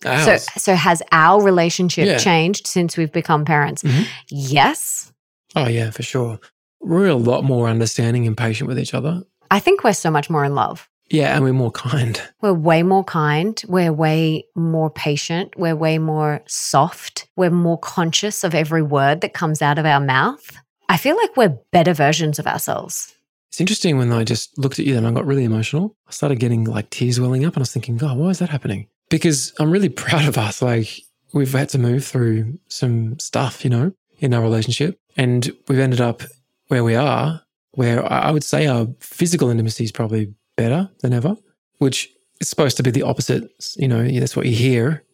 [0.05, 0.43] Ours.
[0.43, 2.19] So, so has our relationship yeah.
[2.19, 3.81] changed since we've become parents?
[3.81, 4.03] Mm-hmm.
[4.29, 5.11] Yes.
[5.55, 6.39] Oh yeah, for sure.
[6.81, 9.23] We're a lot more understanding and patient with each other.
[9.49, 10.87] I think we're so much more in love.
[11.09, 12.21] Yeah, and we're more kind.
[12.41, 13.59] We're way more kind.
[13.67, 15.57] We're way more patient.
[15.57, 17.27] We're way more soft.
[17.35, 20.55] We're more conscious of every word that comes out of our mouth.
[20.89, 23.14] I feel like we're better versions of ourselves.
[23.55, 25.95] It's interesting when I just looked at you and I got really emotional.
[26.09, 28.49] I started getting like tears welling up and I was thinking, God, why is that
[28.49, 28.89] happening?
[29.09, 30.61] Because I'm really proud of us.
[30.61, 30.89] Like
[31.33, 34.99] we've had to move through some stuff, you know, in our relationship.
[35.15, 36.21] And we've ended up
[36.67, 37.43] where we are,
[37.75, 41.37] where I would say our physical intimacy is probably better than ever,
[41.77, 42.09] which
[42.41, 43.49] is supposed to be the opposite.
[43.77, 45.05] You know, that's what you hear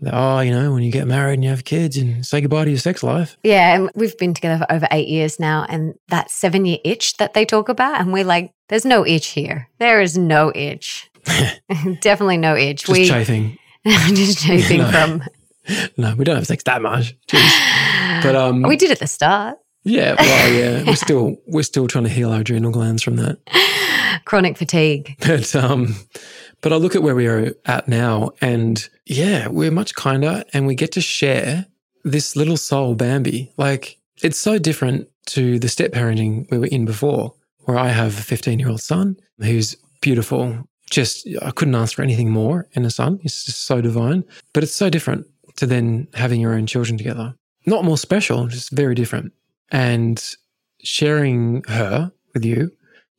[0.00, 2.64] that, oh, you know, when you get married and you have kids and say goodbye
[2.64, 3.36] to your sex life.
[3.42, 3.74] Yeah.
[3.74, 5.66] And we've been together for over eight years now.
[5.68, 9.28] And that seven year itch that they talk about, and we're like, there's no itch
[9.28, 9.68] here.
[9.78, 11.10] There is no itch.
[12.00, 12.84] Definitely no itch.
[12.84, 13.58] Just we, chafing.
[13.86, 14.90] just chafing no.
[14.90, 15.22] from.
[15.96, 17.16] No, we don't have sex that much.
[17.26, 18.22] Jeez.
[18.22, 19.58] But um, we did at the start.
[19.84, 23.38] Yeah, well, yeah, we're still we're still trying to heal our adrenal glands from that.
[24.24, 25.16] Chronic fatigue.
[25.26, 25.94] But um,
[26.60, 30.66] but I look at where we are at now, and yeah, we're much kinder, and
[30.66, 31.66] we get to share
[32.04, 33.52] this little soul, Bambi.
[33.56, 38.18] Like it's so different to the step parenting we were in before, where I have
[38.18, 40.68] a 15 year old son who's beautiful.
[40.90, 43.18] Just I couldn't ask for anything more in a son.
[43.22, 44.24] He's just so divine.
[44.54, 47.34] But it's so different to then having your own children together.
[47.66, 49.32] Not more special, just very different.
[49.70, 50.24] And
[50.82, 52.70] sharing her with you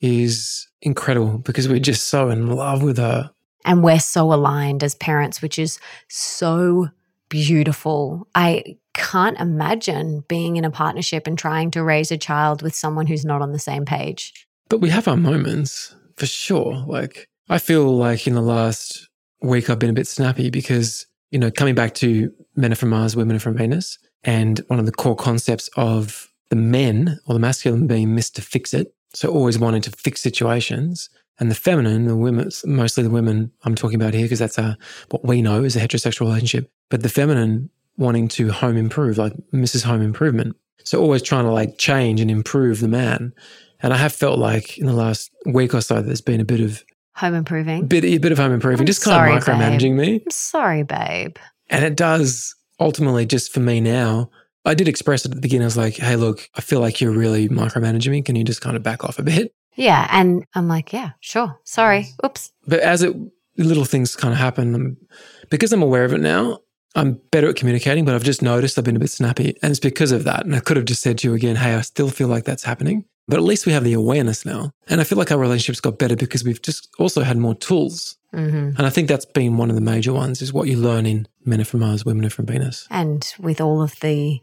[0.01, 3.31] is incredible because we're just so in love with her.
[3.65, 6.89] And we're so aligned as parents, which is so
[7.27, 8.27] beautiful.
[8.35, 13.07] I can't imagine being in a partnership and trying to raise a child with someone
[13.07, 14.47] who's not on the same page.
[14.69, 16.83] But we have our moments for sure.
[16.87, 19.07] Like, I feel like in the last
[19.41, 22.89] week, I've been a bit snappy because, you know, coming back to men are from
[22.89, 27.33] Mars, women are from Venus, and one of the core concepts of the men or
[27.33, 28.41] the masculine being Mr.
[28.41, 28.93] Fix It.
[29.13, 31.09] So always wanting to fix situations.
[31.39, 34.77] And the feminine, the women, mostly the women I'm talking about here, because that's a,
[35.09, 36.69] what we know is a heterosexual relationship.
[36.89, 39.83] But the feminine wanting to home improve, like Mrs.
[39.83, 40.55] Home Improvement.
[40.83, 43.33] So always trying to like change and improve the man.
[43.81, 46.59] And I have felt like in the last week or so, there's been a bit
[46.59, 46.83] of
[47.15, 50.07] home improving, bit, a bit of home improving, I'm just kind sorry, of micromanaging babe.
[50.07, 50.21] me.
[50.25, 51.37] I'm sorry, babe.
[51.69, 54.29] And it does ultimately just for me now.
[54.65, 55.63] I did express it at the beginning.
[55.63, 58.21] I was like, hey, look, I feel like you're really micromanaging me.
[58.21, 59.53] Can you just kind of back off a bit?
[59.75, 60.07] Yeah.
[60.11, 61.57] And I'm like, yeah, sure.
[61.63, 62.03] Sorry.
[62.03, 62.25] Mm.
[62.25, 62.51] Oops.
[62.67, 63.15] But as it
[63.57, 64.97] little things kind of happen, I'm,
[65.49, 66.59] because I'm aware of it now,
[66.95, 69.55] I'm better at communicating, but I've just noticed I've been a bit snappy.
[69.61, 70.45] And it's because of that.
[70.45, 72.63] And I could have just said to you again, hey, I still feel like that's
[72.63, 73.05] happening.
[73.27, 74.71] But at least we have the awareness now.
[74.87, 78.17] And I feel like our relationships got better because we've just also had more tools.
[78.31, 81.05] Hmm And I think that's been one of the major ones is what you learn
[81.05, 82.87] in Men Are From Mars, Women Are From Venus.
[82.89, 84.39] And with all of the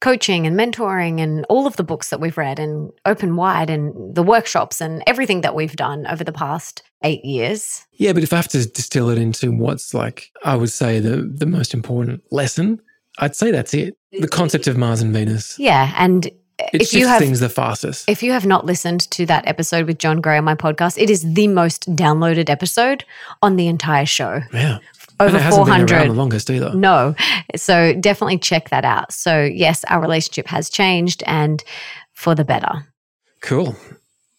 [0.00, 4.14] coaching and mentoring and all of the books that we've read and open wide and
[4.14, 7.86] the workshops and everything that we've done over the past eight years.
[7.92, 11.22] Yeah, but if I have to distill it into what's like, I would say the,
[11.22, 12.80] the most important lesson,
[13.18, 13.96] I'd say that's it.
[14.12, 15.58] The concept of Mars and Venus.
[15.58, 15.92] Yeah.
[15.96, 18.08] And It if you have things the fastest.
[18.08, 21.10] If you have not listened to that episode with John Gray on my podcast, it
[21.10, 23.04] is the most downloaded episode
[23.42, 24.40] on the entire show.
[24.52, 24.78] yeah.
[25.18, 26.10] Over and it hasn't been around 400.
[26.10, 26.74] the longest either.
[26.74, 27.14] No.
[27.56, 29.12] So definitely check that out.
[29.14, 31.64] So, yes, our relationship has changed and
[32.12, 32.86] for the better.
[33.40, 33.76] Cool.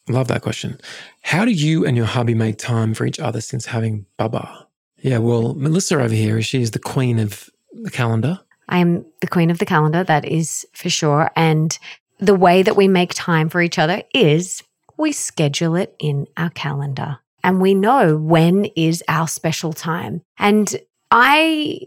[0.07, 0.79] Love that question.
[1.21, 4.67] How do you and your hubby make time for each other since having Baba?
[4.99, 8.39] Yeah, well, Melissa over here, she is the queen of the calendar.
[8.69, 11.31] I am the queen of the calendar, that is for sure.
[11.35, 11.77] And
[12.19, 14.63] the way that we make time for each other is
[14.97, 20.21] we schedule it in our calendar and we know when is our special time.
[20.37, 20.75] And
[21.11, 21.81] I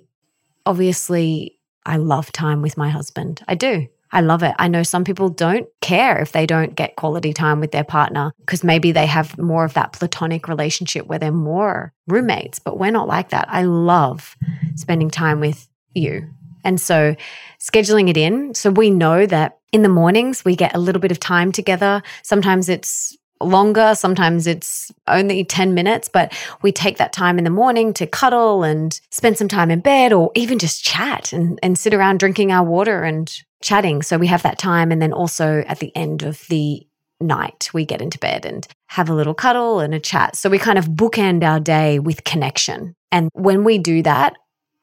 [0.64, 3.43] obviously, I love time with my husband.
[3.49, 3.88] I do.
[4.12, 4.55] I love it.
[4.59, 8.33] I know some people don't care if they don't get quality time with their partner
[8.40, 12.90] because maybe they have more of that platonic relationship where they're more roommates, but we're
[12.90, 13.47] not like that.
[13.49, 14.37] I love
[14.75, 16.29] spending time with you.
[16.64, 17.14] And so
[17.61, 18.55] scheduling it in.
[18.55, 22.02] So we know that in the mornings we get a little bit of time together.
[22.22, 27.50] Sometimes it's longer, sometimes it's only 10 minutes, but we take that time in the
[27.50, 31.78] morning to cuddle and spend some time in bed or even just chat and, and
[31.78, 34.02] sit around drinking our water and chatting.
[34.02, 34.92] So we have that time.
[34.92, 36.87] And then also at the end of the
[37.20, 40.37] night, we get into bed and have a little cuddle and a chat.
[40.37, 42.94] So we kind of bookend our day with connection.
[43.12, 44.35] And when we do that,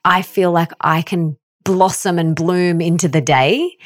[0.05, 3.77] I feel like I can blossom and bloom into the day.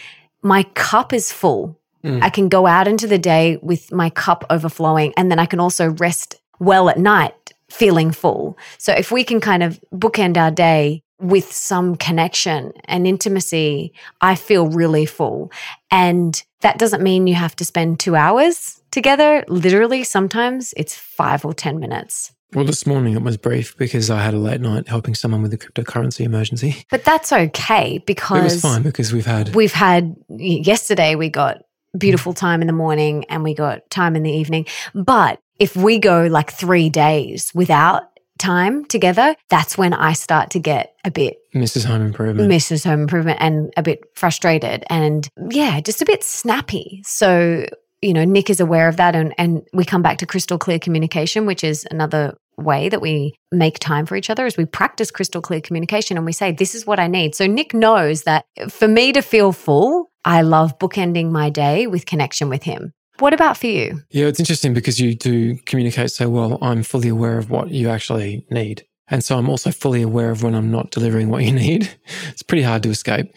[0.42, 1.80] My cup is full.
[2.04, 2.24] Mm.
[2.24, 5.60] I can go out into the day with my cup overflowing, and then I can
[5.60, 8.58] also rest well at night feeling full.
[8.78, 14.36] So if we can kind of bookend our day with some connection and intimacy, I
[14.36, 15.52] feel really full.
[15.90, 19.46] And that doesn't mean you have to spend two hours together.
[19.48, 22.34] Literally, sometimes it's five or 10 minutes.
[22.54, 25.54] Well, this morning it was brief because I had a late night helping someone with
[25.54, 26.86] a cryptocurrency emergency.
[26.90, 31.64] But that's okay because It was fine because we've had we've had yesterday we got
[31.98, 36.00] beautiful time in the morning and we got time in the evening but if we
[36.00, 38.04] go like 3 days without
[38.38, 41.84] time together that's when i start to get a bit Mrs.
[41.84, 42.50] Home Improvement.
[42.50, 47.66] mrs home improvement and a bit frustrated and yeah just a bit snappy so
[48.02, 50.80] you know nick is aware of that and and we come back to crystal clear
[50.80, 55.10] communication which is another way that we make time for each other is we practice
[55.10, 58.46] crystal clear communication and we say this is what i need so nick knows that
[58.70, 63.34] for me to feel full i love bookending my day with connection with him what
[63.34, 66.58] about for you Yeah, it's interesting because you do communicate so well.
[66.60, 68.84] I'm fully aware of what you actually need.
[69.12, 71.90] And so I'm also fully aware of when I'm not delivering what you need.
[72.30, 73.28] It's pretty hard to escape.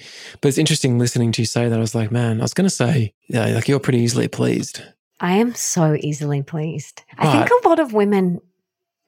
[0.41, 1.77] But it's interesting listening to you say that.
[1.77, 4.81] I was like, man, I was going to say, yeah, like you're pretty easily pleased.
[5.21, 7.03] I am so easily pleased.
[7.19, 8.41] I think a lot of women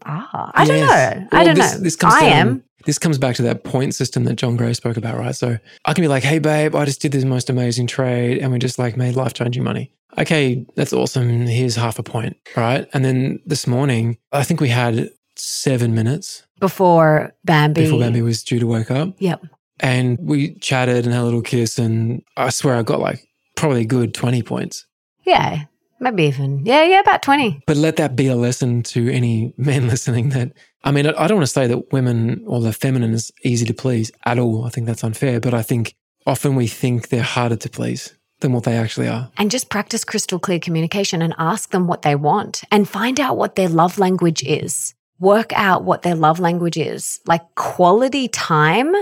[0.04, 0.50] are.
[0.54, 1.16] I don't Yes.
[1.20, 1.28] know.
[1.38, 1.80] I don't this- know.
[1.80, 2.62] This comes I down- am.
[2.84, 5.34] This comes back to that point system that John Gray spoke about, right?
[5.34, 8.52] So I can be like, hey, babe, I just did this most amazing trade and
[8.52, 9.92] we just like made life changing money.
[10.16, 11.46] Okay, that's awesome.
[11.48, 12.86] Here's half a point, right?
[12.94, 17.82] And then this morning, I think we had seven minutes Before Bambi.
[17.84, 19.14] before Bambi was due to wake up.
[19.18, 19.42] Yep.
[19.80, 21.78] And we chatted and had a little kiss.
[21.78, 24.86] And I swear I got like probably a good 20 points.
[25.24, 25.64] Yeah.
[26.00, 26.64] Maybe even.
[26.64, 27.62] Yeah, yeah, about 20.
[27.66, 30.52] But let that be a lesson to any men listening that,
[30.84, 33.64] I mean, I I don't want to say that women or the feminine is easy
[33.66, 34.64] to please at all.
[34.66, 35.40] I think that's unfair.
[35.40, 35.94] But I think
[36.26, 39.30] often we think they're harder to please than what they actually are.
[39.38, 43.38] And just practice crystal clear communication and ask them what they want and find out
[43.38, 44.94] what their love language is.
[45.18, 47.20] Work out what their love language is.
[47.26, 48.94] Like quality time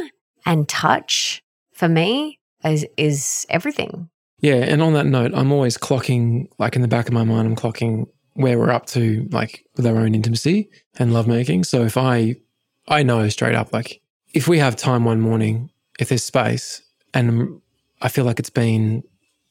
[0.46, 4.08] and touch for me is, is everything.
[4.40, 4.56] Yeah.
[4.56, 7.56] And on that note, I'm always clocking, like in the back of my mind, I'm
[7.56, 11.64] clocking where we're up to, like with our own intimacy and lovemaking.
[11.64, 12.36] So if I,
[12.88, 14.00] I know straight up, like
[14.34, 16.82] if we have time one morning, if there's space
[17.14, 17.60] and
[18.02, 19.02] I feel like it's been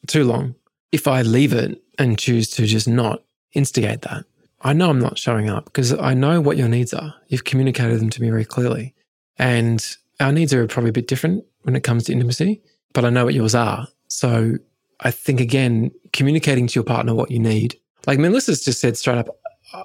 [0.07, 0.55] too long,
[0.91, 3.23] if I leave it and choose to just not
[3.53, 4.25] instigate that,
[4.63, 7.13] I know I'm not showing up because I know what your needs are.
[7.27, 8.95] You've communicated them to me very clearly.
[9.37, 9.85] And
[10.19, 12.61] our needs are probably a bit different when it comes to intimacy,
[12.93, 13.87] but I know what yours are.
[14.07, 14.53] So
[15.01, 17.77] I think, again, communicating to your partner what you need.
[18.07, 19.27] Like Melissa's just said straight up,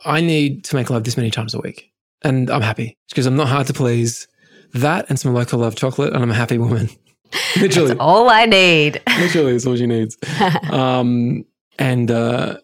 [0.04, 1.90] I need to make love this many times a week.
[2.22, 4.28] And I'm happy because I'm not hard to please.
[4.74, 6.90] That and some Loco Love chocolate, and I'm a happy woman.
[7.60, 9.00] Literally That's all I need.
[9.18, 10.16] literally is all she needs.
[10.70, 11.44] Um,
[11.78, 12.58] and uh,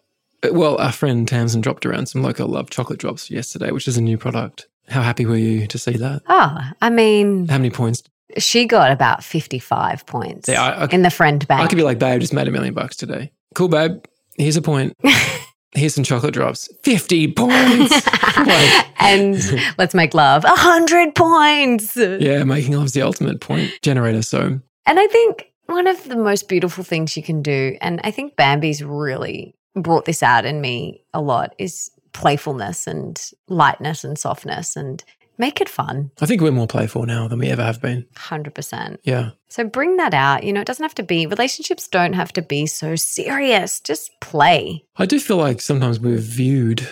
[0.53, 4.01] well, our friend Tamsin dropped around some Loco Love chocolate drops yesterday, which is a
[4.01, 4.67] new product.
[4.87, 6.21] How happy were you to see that?
[6.27, 8.03] Oh, I mean, How many points?
[8.37, 11.61] she got about 55 points Yeah, I, I, in the friend bank.
[11.61, 13.31] I could be like, babe, just made a million bucks today.
[13.55, 14.03] Cool, babe.
[14.37, 14.93] Here's a point.
[15.73, 16.69] Here's some chocolate drops.
[16.83, 18.07] 50 points.
[18.37, 19.37] Like, and
[19.77, 20.43] let's make love.
[20.43, 21.95] A hundred points.
[21.95, 24.21] yeah, making love's the ultimate point generator.
[24.21, 28.11] So, And I think one of the most beautiful things you can do, and I
[28.11, 34.17] think Bambi's really brought this out in me a lot, is playfulness and lightness and
[34.17, 35.03] softness and
[35.37, 36.11] make it fun.
[36.21, 38.05] I think we're more playful now than we ever have been.
[38.15, 38.97] 100%.
[39.03, 39.31] Yeah.
[39.49, 40.43] So bring that out.
[40.43, 43.81] You know, it doesn't have to be, relationships don't have to be so serious.
[43.81, 44.85] Just play.
[44.95, 46.87] I do feel like sometimes we're viewed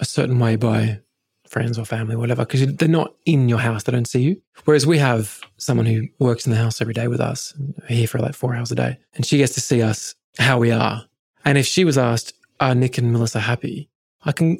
[0.00, 1.00] a certain way by
[1.46, 4.40] friends or family, or whatever, because they're not in your house, they don't see you.
[4.64, 7.52] Whereas we have someone who works in the house every day with us,
[7.88, 10.70] here for like four hours a day, and she gets to see us how we
[10.70, 11.04] are.
[11.44, 13.88] And if she was asked, Are Nick and Melissa happy?
[14.24, 14.58] I can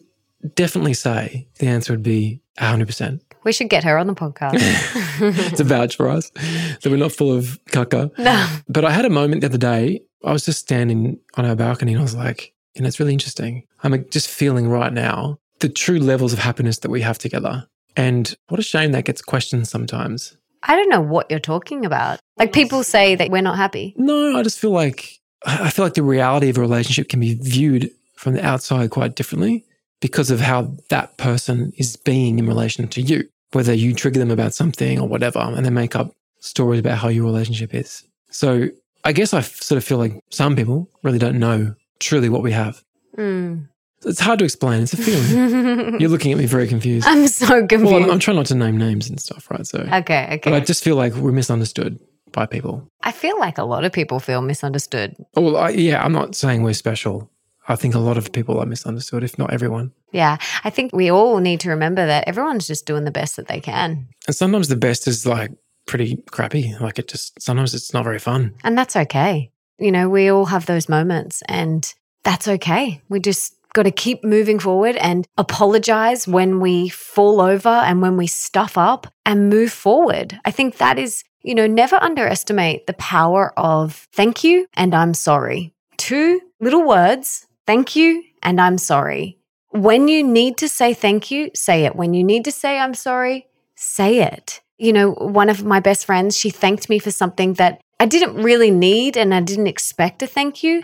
[0.54, 3.20] definitely say the answer would be 100%.
[3.44, 4.60] We should get her on the podcast.
[5.52, 8.10] It's a vouch for us that we're not full of caca.
[8.18, 8.46] no.
[8.68, 10.02] But I had a moment the other day.
[10.24, 13.12] I was just standing on our balcony and I was like, you know, it's really
[13.12, 13.64] interesting.
[13.82, 17.66] I'm just feeling right now the true levels of happiness that we have together.
[17.96, 20.36] And what a shame that gets questioned sometimes.
[20.62, 22.20] I don't know what you're talking about.
[22.38, 23.94] Like people say that we're not happy.
[23.96, 27.35] No, I just feel like I feel like the reality of a relationship can be
[27.35, 29.64] viewed from the outside quite differently
[30.00, 33.29] because of how that person is being in relation to you.
[33.53, 37.09] Whether you trigger them about something or whatever, and they make up stories about how
[37.09, 38.05] your relationship is.
[38.31, 38.68] So
[39.05, 42.53] I guess I sort of feel like some people really don't know truly what we
[42.53, 42.83] have.
[43.16, 43.68] Mm.
[44.05, 44.83] It's hard to explain.
[44.83, 46.00] It's a feeling.
[46.00, 47.07] You're looking at me very confused.
[47.07, 47.85] I'm so confused.
[47.85, 49.66] Well, I'm, I'm trying not to name names and stuff, right?
[49.66, 50.40] So, okay, okay.
[50.44, 51.98] but I just feel like we're misunderstood
[52.32, 52.88] by people.
[53.02, 55.14] I feel like a lot of people feel misunderstood.
[55.36, 57.30] Oh, Well, I, yeah, I'm not saying we're special.
[57.68, 59.92] I think a lot of people are misunderstood, if not everyone.
[60.12, 63.46] Yeah, I think we all need to remember that everyone's just doing the best that
[63.48, 64.08] they can.
[64.26, 65.52] And sometimes the best is like
[65.86, 66.74] pretty crappy.
[66.80, 68.54] Like it just, sometimes it's not very fun.
[68.64, 69.52] And that's okay.
[69.78, 71.92] You know, we all have those moments and
[72.24, 73.02] that's okay.
[73.08, 78.16] We just got to keep moving forward and apologize when we fall over and when
[78.16, 80.38] we stuff up and move forward.
[80.44, 85.14] I think that is, you know, never underestimate the power of thank you and I'm
[85.14, 85.72] sorry.
[85.96, 89.38] Two little words, thank you and I'm sorry.
[89.70, 91.97] When you need to say thank you, say it.
[91.97, 94.61] When you need to say I'm sorry, say it.
[94.78, 98.43] You know, one of my best friends, she thanked me for something that I didn't
[98.43, 100.82] really need and I didn't expect a thank you.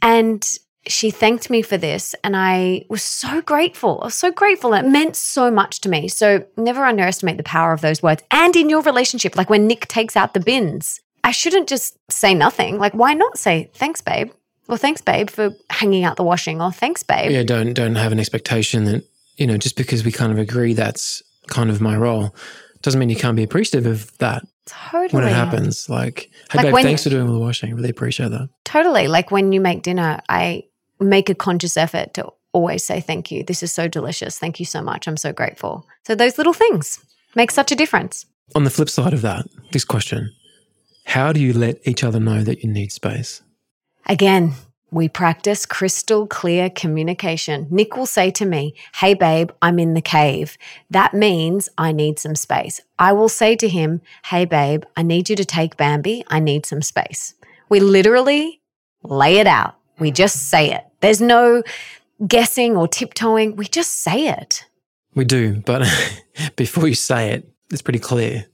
[0.00, 0.48] And
[0.86, 2.14] she thanked me for this.
[2.24, 4.00] And I was so grateful.
[4.02, 4.74] I was so grateful.
[4.74, 6.08] It meant so much to me.
[6.08, 8.22] So never underestimate the power of those words.
[8.30, 12.34] And in your relationship, like when Nick takes out the bins, I shouldn't just say
[12.34, 12.78] nothing.
[12.78, 14.32] Like, why not say, thanks, babe?
[14.68, 16.60] Or thanks, babe, for hanging out the washing.
[16.60, 17.30] Or thanks, babe.
[17.30, 19.04] Yeah, don't don't have an expectation that
[19.36, 22.34] you know just because we kind of agree that's kind of my role
[22.82, 25.08] doesn't mean you can't be appreciative of that Totally.
[25.22, 25.88] when it happens.
[25.88, 27.70] Like, hey Like babe, thanks for doing all the washing.
[27.70, 28.48] I really appreciate that.
[28.64, 29.08] Totally.
[29.08, 30.64] Like when you make dinner, I
[31.02, 33.42] make a conscious effort to always say thank you.
[33.42, 34.38] This is so delicious.
[34.38, 35.06] Thank you so much.
[35.06, 35.86] I'm so grateful.
[36.06, 38.26] So those little things make such a difference.
[38.54, 40.32] On the flip side of that, this question
[41.06, 43.42] How do you let each other know that you need space?
[44.06, 44.54] Again,
[44.90, 47.66] we practice crystal clear communication.
[47.70, 50.58] Nick will say to me, Hey, babe, I'm in the cave.
[50.90, 52.80] That means I need some space.
[52.98, 56.24] I will say to him, Hey, babe, I need you to take Bambi.
[56.28, 57.34] I need some space.
[57.70, 58.60] We literally
[59.02, 59.76] lay it out.
[59.98, 60.84] We just say it.
[61.00, 61.62] There's no
[62.26, 63.56] guessing or tiptoeing.
[63.56, 64.64] We just say it.
[65.14, 65.86] We do, but
[66.56, 68.46] before you say it, it's pretty clear.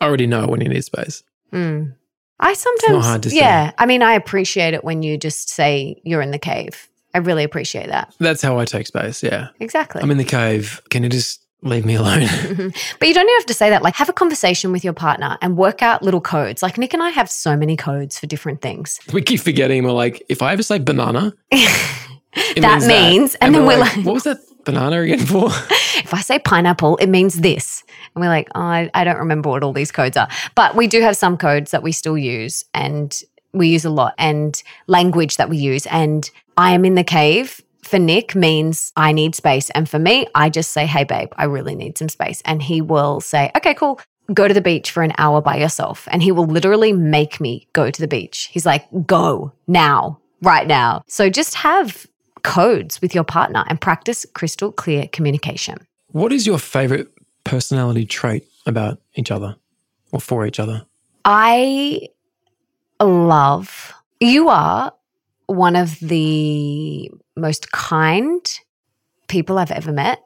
[0.00, 1.22] I already know when you need space.
[1.52, 1.94] Mm.
[2.40, 3.36] I sometimes, hard to say.
[3.36, 3.72] yeah.
[3.78, 6.88] I mean, I appreciate it when you just say you're in the cave.
[7.14, 8.14] I really appreciate that.
[8.20, 9.22] That's how I take space.
[9.22, 9.48] Yeah.
[9.58, 10.02] Exactly.
[10.02, 10.80] I'm in the cave.
[10.90, 12.20] Can you just leave me alone?
[12.98, 13.82] but you don't even have to say that.
[13.82, 16.62] Like, have a conversation with your partner and work out little codes.
[16.62, 19.00] Like, Nick and I have so many codes for different things.
[19.12, 19.84] we keep forgetting.
[19.84, 24.14] We're like, if I ever say banana, it That means- and then we're like- what
[24.14, 25.46] was that banana again for?
[25.50, 27.82] if I say pineapple, it means this.
[28.14, 30.28] And we're like, oh, I, I don't remember what all these codes are.
[30.54, 33.20] But we do have some codes that we still use and
[33.52, 35.86] we use a lot and language that we use.
[35.86, 39.70] And I am in the cave for Nick means I need space.
[39.70, 42.42] And for me, I just say, hey, babe, I really need some space.
[42.44, 44.00] And he will say, okay, cool.
[44.32, 46.06] Go to the beach for an hour by yourself.
[46.10, 48.48] And he will literally make me go to the beach.
[48.52, 51.02] He's like, go now, right now.
[51.08, 52.06] So just have
[52.42, 55.78] codes with your partner and practice crystal clear communication.
[56.08, 57.08] what is your favorite
[57.44, 59.56] personality trait about each other
[60.12, 60.86] or for each other?
[61.24, 62.08] I
[63.00, 64.92] love you are
[65.46, 68.60] one of the most kind
[69.28, 70.22] people I've ever met.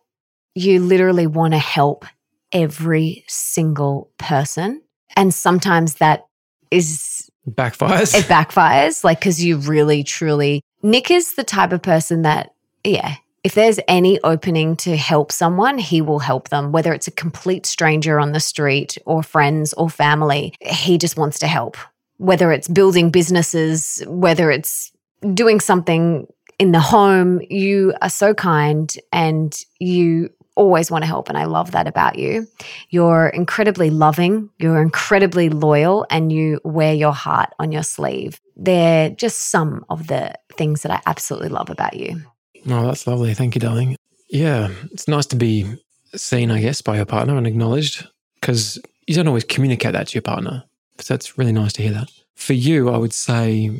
[0.55, 2.05] You literally want to help
[2.53, 4.83] every single person.
[5.17, 6.27] And sometimes that
[6.71, 8.15] is, Backfires.
[8.15, 12.55] it backfires, like, because you really, truly, Nick is the type of person that,
[12.85, 17.13] yeah, if there's any opening to help someone, he will help them, whether it's a
[17.13, 20.55] complete stranger on the street or friends or family.
[20.61, 21.77] He just wants to help,
[22.19, 24.93] whether it's building businesses, whether it's
[25.35, 26.27] doing something
[26.59, 27.41] in the home.
[27.49, 31.29] You are so kind and you always want to help.
[31.29, 32.47] And I love that about you.
[32.91, 38.41] You're incredibly loving, you're incredibly loyal, and you wear your heart on your sleeve.
[38.57, 42.23] They're just some of the things that I absolutely love about you.
[42.69, 43.35] Oh, that's lovely.
[43.35, 43.97] Thank you, darling.
[44.29, 45.77] Yeah, it's nice to be
[46.15, 48.07] seen, I guess, by your partner and acknowledged
[48.41, 50.65] because you don't always communicate that to your partner.
[50.99, 52.11] So it's really nice to hear that.
[52.35, 53.71] For you, I would say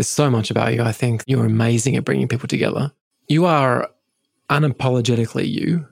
[0.00, 0.82] there's so much about you.
[0.82, 2.92] I think you're amazing at bringing people together.
[3.28, 3.90] You are
[4.48, 5.86] unapologetically you,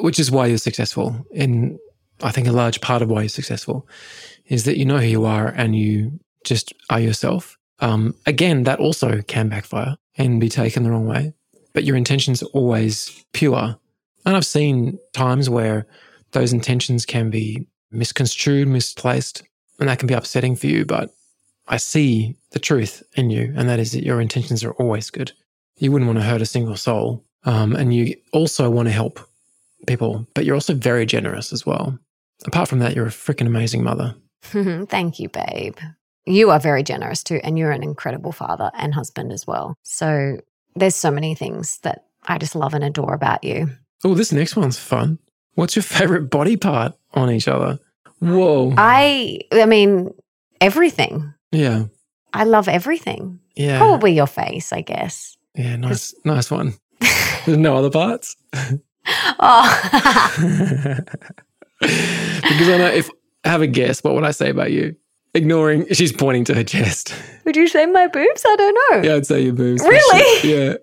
[0.00, 1.26] which is why you're successful.
[1.34, 1.78] And
[2.22, 3.86] I think a large part of why you're successful
[4.46, 7.58] is that you know who you are and you just are yourself.
[7.78, 11.34] Um, again, that also can backfire and be taken the wrong way
[11.72, 13.76] but your intentions are always pure.
[14.24, 15.86] And I've seen times where
[16.32, 19.42] those intentions can be misconstrued, misplaced,
[19.80, 20.84] and that can be upsetting for you.
[20.84, 21.14] But
[21.72, 25.32] I see the truth in you, and that is that your intentions are always good.
[25.78, 27.24] You wouldn't want to hurt a single soul.
[27.44, 29.18] Um, and you also want to help
[29.86, 31.98] people, but you're also very generous as well.
[32.46, 34.14] Apart from that, you're a freaking amazing mother.
[34.42, 35.78] Thank you, babe.
[36.26, 39.74] You are very generous too, and you're an incredible father and husband as well.
[39.82, 40.36] So
[40.76, 43.70] there's so many things that I just love and adore about you.
[44.04, 45.18] Oh, this next one's fun.
[45.54, 47.78] What's your favorite body part on each other?
[48.18, 48.74] Whoa.
[48.76, 50.12] I I mean
[50.60, 51.32] everything.
[51.52, 51.84] Yeah.
[52.32, 53.40] I love everything.
[53.54, 53.78] Yeah.
[53.78, 55.36] Probably your face, I guess.
[55.54, 56.74] Yeah, nice, nice one.
[57.46, 58.36] There's no other parts
[59.40, 59.80] Oh.
[61.80, 63.10] because I know if
[63.44, 64.96] I have a guess, what would I say about you?
[65.34, 67.14] Ignoring, she's pointing to her chest.
[67.44, 68.44] Would you say my boobs?
[68.46, 69.08] I don't know.
[69.10, 69.82] Yeah, I'd say your boobs.
[69.82, 70.48] Really?
[70.48, 70.74] Yeah.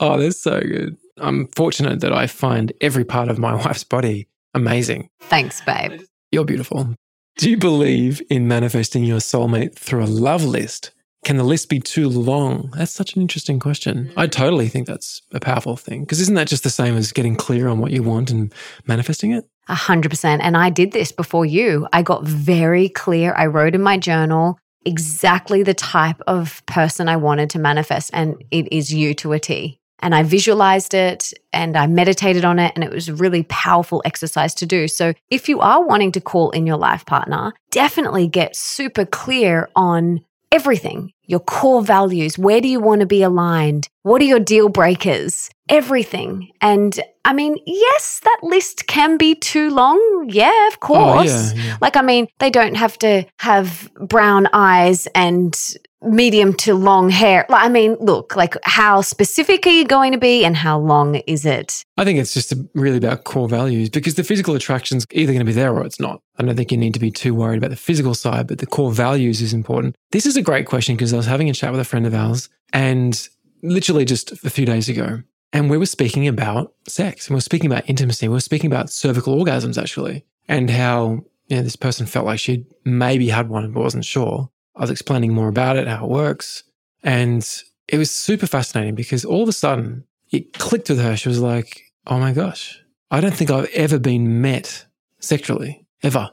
[0.00, 0.96] Oh, they're so good.
[1.18, 5.10] I'm fortunate that I find every part of my wife's body amazing.
[5.20, 6.00] Thanks, babe.
[6.32, 6.94] You're beautiful.
[7.36, 10.92] Do you believe in manifesting your soulmate through a love list?
[11.24, 12.72] Can the list be too long?
[12.76, 14.06] That's such an interesting question.
[14.06, 14.18] Mm-hmm.
[14.18, 17.36] I totally think that's a powerful thing because isn't that just the same as getting
[17.36, 18.52] clear on what you want and
[18.86, 19.44] manifesting it?
[19.68, 20.42] A hundred percent.
[20.42, 21.86] And I did this before you.
[21.92, 23.34] I got very clear.
[23.34, 28.42] I wrote in my journal exactly the type of person I wanted to manifest, and
[28.50, 29.79] it is you to a T.
[30.00, 34.02] And I visualized it and I meditated on it, and it was a really powerful
[34.04, 34.88] exercise to do.
[34.88, 39.68] So, if you are wanting to call in your life partner, definitely get super clear
[39.76, 40.20] on
[40.52, 42.36] everything your core values.
[42.36, 43.88] Where do you want to be aligned?
[44.02, 45.48] What are your deal breakers?
[45.68, 46.50] Everything.
[46.60, 50.26] And I mean, yes, that list can be too long.
[50.28, 51.52] Yeah, of course.
[51.52, 51.76] Oh, yeah, yeah.
[51.80, 55.56] Like, I mean, they don't have to have brown eyes and
[56.02, 57.46] medium to long hair.
[57.48, 61.44] I mean, look, like how specific are you going to be and how long is
[61.44, 61.84] it?
[61.96, 65.50] I think it's just really about core values because the physical attraction's either going to
[65.50, 66.22] be there or it's not.
[66.38, 68.66] I don't think you need to be too worried about the physical side, but the
[68.66, 69.96] core values is important.
[70.10, 72.14] This is a great question because I was having a chat with a friend of
[72.14, 73.28] ours and
[73.62, 75.22] literally just a few days ago,
[75.52, 78.28] and we were speaking about sex and we were speaking about intimacy.
[78.28, 82.38] We were speaking about cervical orgasms actually and how you know, this person felt like
[82.38, 84.48] she'd maybe had one but wasn't sure.
[84.80, 86.62] I was explaining more about it, how it works.
[87.02, 87.46] And
[87.86, 91.18] it was super fascinating because all of a sudden it clicked with her.
[91.18, 94.86] She was like, oh my gosh, I don't think I've ever been met
[95.18, 96.30] sexually, ever.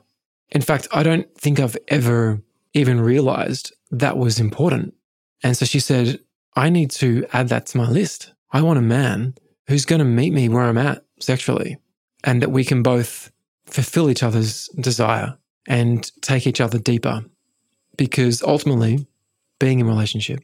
[0.49, 2.41] In fact, I don't think I've ever
[2.73, 4.93] even realized that was important.
[5.43, 6.21] And so she said,
[6.55, 8.31] I need to add that to my list.
[8.53, 9.35] I want a man
[9.67, 11.79] who's going to meet me where I'm at sexually
[12.23, 13.29] and that we can both
[13.65, 15.37] fulfill each other's desire
[15.67, 17.25] and take each other deeper.
[17.97, 19.07] Because ultimately,
[19.59, 20.39] being in relationship,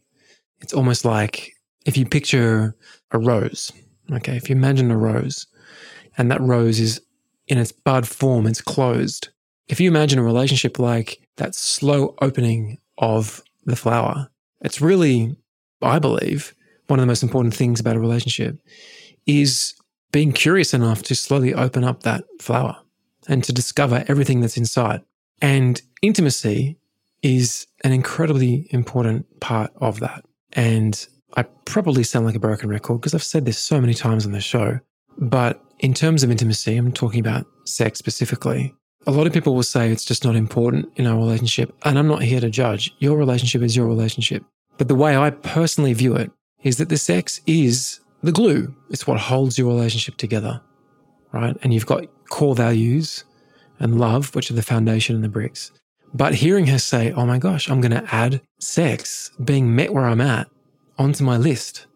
[0.59, 1.53] it's almost like
[1.85, 2.75] if you picture
[3.11, 3.71] a rose,
[4.11, 5.45] okay, if you imagine a rose
[6.17, 7.01] and that rose is
[7.47, 9.29] in its bud form, it's closed.
[9.67, 14.29] If you imagine a relationship like that slow opening of the flower,
[14.61, 15.35] it's really,
[15.81, 16.55] I believe,
[16.87, 18.59] one of the most important things about a relationship
[19.25, 19.73] is
[20.11, 22.77] being curious enough to slowly open up that flower
[23.27, 25.01] and to discover everything that's inside.
[25.41, 26.77] And intimacy
[27.23, 30.23] is an incredibly important part of that.
[30.51, 34.25] And I probably sound like a broken record because I've said this so many times
[34.25, 34.79] on the show.
[35.17, 38.75] But in terms of intimacy, I'm talking about sex specifically.
[39.07, 41.75] A lot of people will say it's just not important in our relationship.
[41.83, 42.93] And I'm not here to judge.
[42.99, 44.43] Your relationship is your relationship.
[44.77, 46.31] But the way I personally view it
[46.63, 48.73] is that the sex is the glue.
[48.89, 50.61] It's what holds your relationship together,
[51.31, 51.55] right?
[51.63, 53.25] And you've got core values
[53.79, 55.71] and love, which are the foundation and the bricks.
[56.13, 60.05] But hearing her say, oh my gosh, I'm going to add sex, being met where
[60.05, 60.47] I'm at,
[60.97, 61.87] onto my list.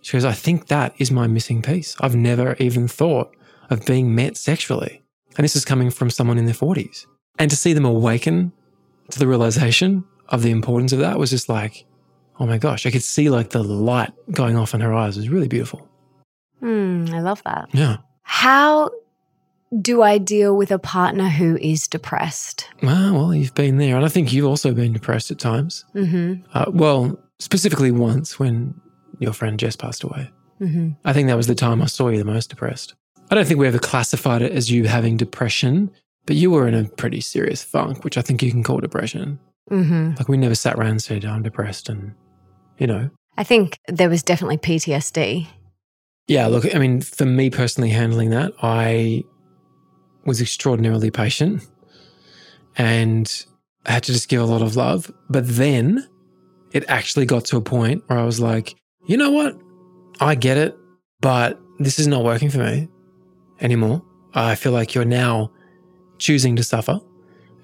[0.00, 1.96] She goes, I think that is my missing piece.
[2.00, 3.36] I've never even thought
[3.68, 5.02] of being met sexually.
[5.36, 7.06] And this is coming from someone in their 40s.
[7.38, 8.52] And to see them awaken
[9.10, 11.84] to the realization of the importance of that was just like,
[12.40, 15.16] oh my gosh, I could see like the light going off in her eyes.
[15.16, 15.88] It was really beautiful.
[16.60, 17.68] Hmm, I love that.
[17.72, 17.98] Yeah.
[18.22, 18.90] How
[19.80, 22.68] do I deal with a partner who is depressed?
[22.82, 23.96] Ah, well, you've been there.
[23.96, 25.84] And I think you've also been depressed at times.
[25.94, 26.42] Mm-hmm.
[26.54, 28.80] Uh, well, specifically once when
[29.18, 30.30] your friend Jess passed away.
[30.60, 30.90] Mm-hmm.
[31.04, 32.94] I think that was the time I saw you the most depressed.
[33.30, 35.90] I don't think we ever classified it as you having depression,
[36.26, 39.38] but you were in a pretty serious funk, which I think you can call depression.
[39.70, 40.14] Mm-hmm.
[40.16, 42.14] Like we never sat around and said, I'm depressed and,
[42.78, 43.10] you know.
[43.36, 45.48] I think there was definitely PTSD.
[46.28, 49.24] Yeah, look, I mean, for me personally handling that, I
[50.26, 51.66] was extraordinarily patient
[52.76, 53.46] and
[53.86, 55.10] I had to just give a lot of love.
[55.30, 56.06] But then
[56.72, 58.74] it actually got to a point where I was like,
[59.06, 59.56] you know what?
[60.20, 60.76] I get it,
[61.20, 62.88] but this is not working for me
[63.60, 64.02] anymore.
[64.34, 65.50] I feel like you're now
[66.18, 67.00] choosing to suffer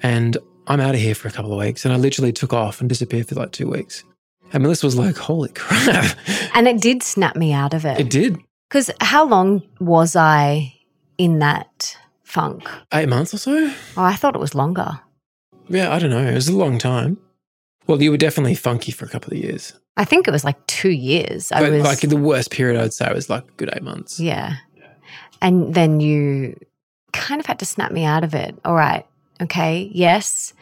[0.02, 0.36] and
[0.66, 1.84] I'm out of here for a couple of weeks.
[1.84, 4.04] And I literally took off and disappeared for like two weeks.
[4.52, 6.16] And Melissa was like, holy crap.
[6.54, 7.98] And it did snap me out of it.
[7.98, 8.38] It did.
[8.68, 10.74] Because how long was I
[11.18, 11.96] in that
[12.32, 12.68] funk?
[12.92, 13.72] Eight months or so?
[13.96, 15.00] Oh, I thought it was longer.
[15.68, 16.26] Yeah, I don't know.
[16.26, 17.18] It was a long time.
[17.86, 19.74] Well, you were definitely funky for a couple of years.
[19.96, 21.52] I think it was like two years.
[21.52, 24.18] I but was like the worst period, I'd say was like a good eight months.
[24.18, 24.56] Yeah.
[25.40, 26.56] And then you
[27.12, 28.56] kind of had to snap me out of it.
[28.64, 29.04] All right.
[29.40, 29.90] Okay.
[29.92, 30.54] Yes.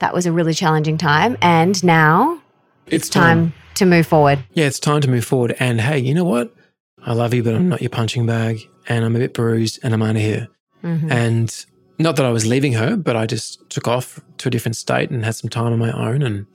[0.00, 1.38] That was a really challenging time.
[1.40, 2.42] And now
[2.86, 4.44] It's time to move forward.
[4.52, 5.56] Yeah, it's time to move forward.
[5.58, 6.54] And hey, you know what?
[7.06, 8.68] I love you, but I'm not your punching bag.
[8.88, 10.48] And I'm a bit bruised and I'm out of here.
[10.84, 11.10] Mhm.
[11.10, 11.66] And
[11.98, 15.10] not that I was leaving her, but I just took off to a different state
[15.10, 16.22] and had some time on my own.
[16.22, 16.46] And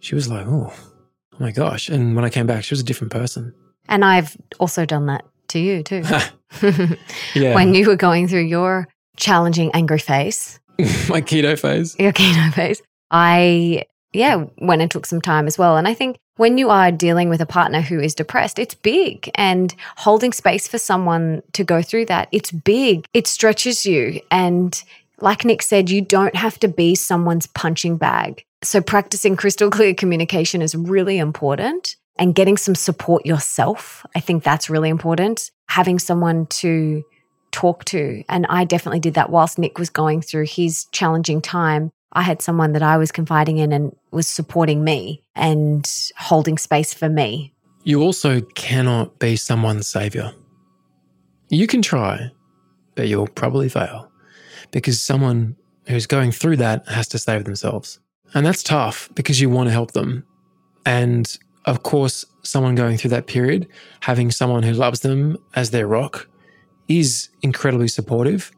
[0.00, 1.88] she was like, oh, oh my gosh.
[1.88, 3.52] And when I came back, she was a different person.
[3.88, 6.02] And I've also done that to you too.
[7.34, 7.54] Yeah.
[7.54, 8.88] When you were going through your
[9.18, 11.94] challenging angry phase, my keto phase.
[11.98, 15.76] your keto phase, I, yeah, went and took some time as well.
[15.76, 19.30] And I think when you are dealing with a partner who is depressed, it's big.
[19.34, 23.04] And holding space for someone to go through that, it's big.
[23.12, 24.20] It stretches you.
[24.30, 24.82] And
[25.20, 28.44] like Nick said, you don't have to be someone's punching bag.
[28.62, 34.06] So practicing crystal clear communication is really important and getting some support yourself.
[34.14, 35.50] I think that's really important.
[35.68, 37.04] Having someone to
[37.50, 38.22] talk to.
[38.28, 41.90] And I definitely did that whilst Nick was going through his challenging time.
[42.12, 46.94] I had someone that I was confiding in and was supporting me and holding space
[46.94, 47.52] for me.
[47.84, 50.32] You also cannot be someone's savior.
[51.50, 52.30] You can try,
[52.94, 54.10] but you'll probably fail
[54.70, 55.56] because someone
[55.86, 58.00] who's going through that has to save themselves.
[58.34, 60.24] And that's tough because you want to help them.
[60.84, 63.68] And of course, someone going through that period,
[64.00, 66.28] having someone who loves them as their rock
[66.88, 68.50] is incredibly supportive,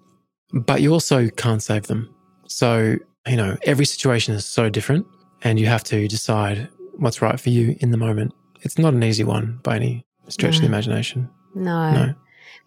[0.53, 2.13] but you also can't save them.
[2.47, 2.97] So,
[3.27, 5.07] you know, every situation is so different
[5.43, 8.33] and you have to decide what's right for you in the moment.
[8.63, 11.29] It's not an easy one by any stretch of the imagination.
[11.55, 11.93] No.
[11.93, 12.15] No.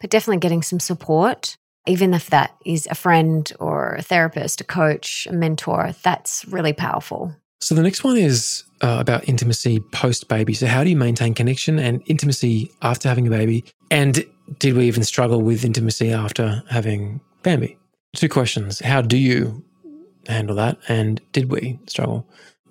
[0.02, 1.56] But definitely getting some support,
[1.88, 6.74] even if that is a friend or a therapist, a coach, a mentor, that's really
[6.74, 7.36] powerful.
[7.62, 10.54] So the next one is uh, about intimacy post baby.
[10.54, 13.64] So how do you maintain connection and intimacy after having a baby?
[13.90, 14.26] And
[14.60, 17.78] did we even struggle with intimacy after having Bambi?
[18.16, 18.80] Two questions.
[18.80, 19.64] How do you
[20.28, 20.78] handle that?
[20.88, 22.28] And did we struggle?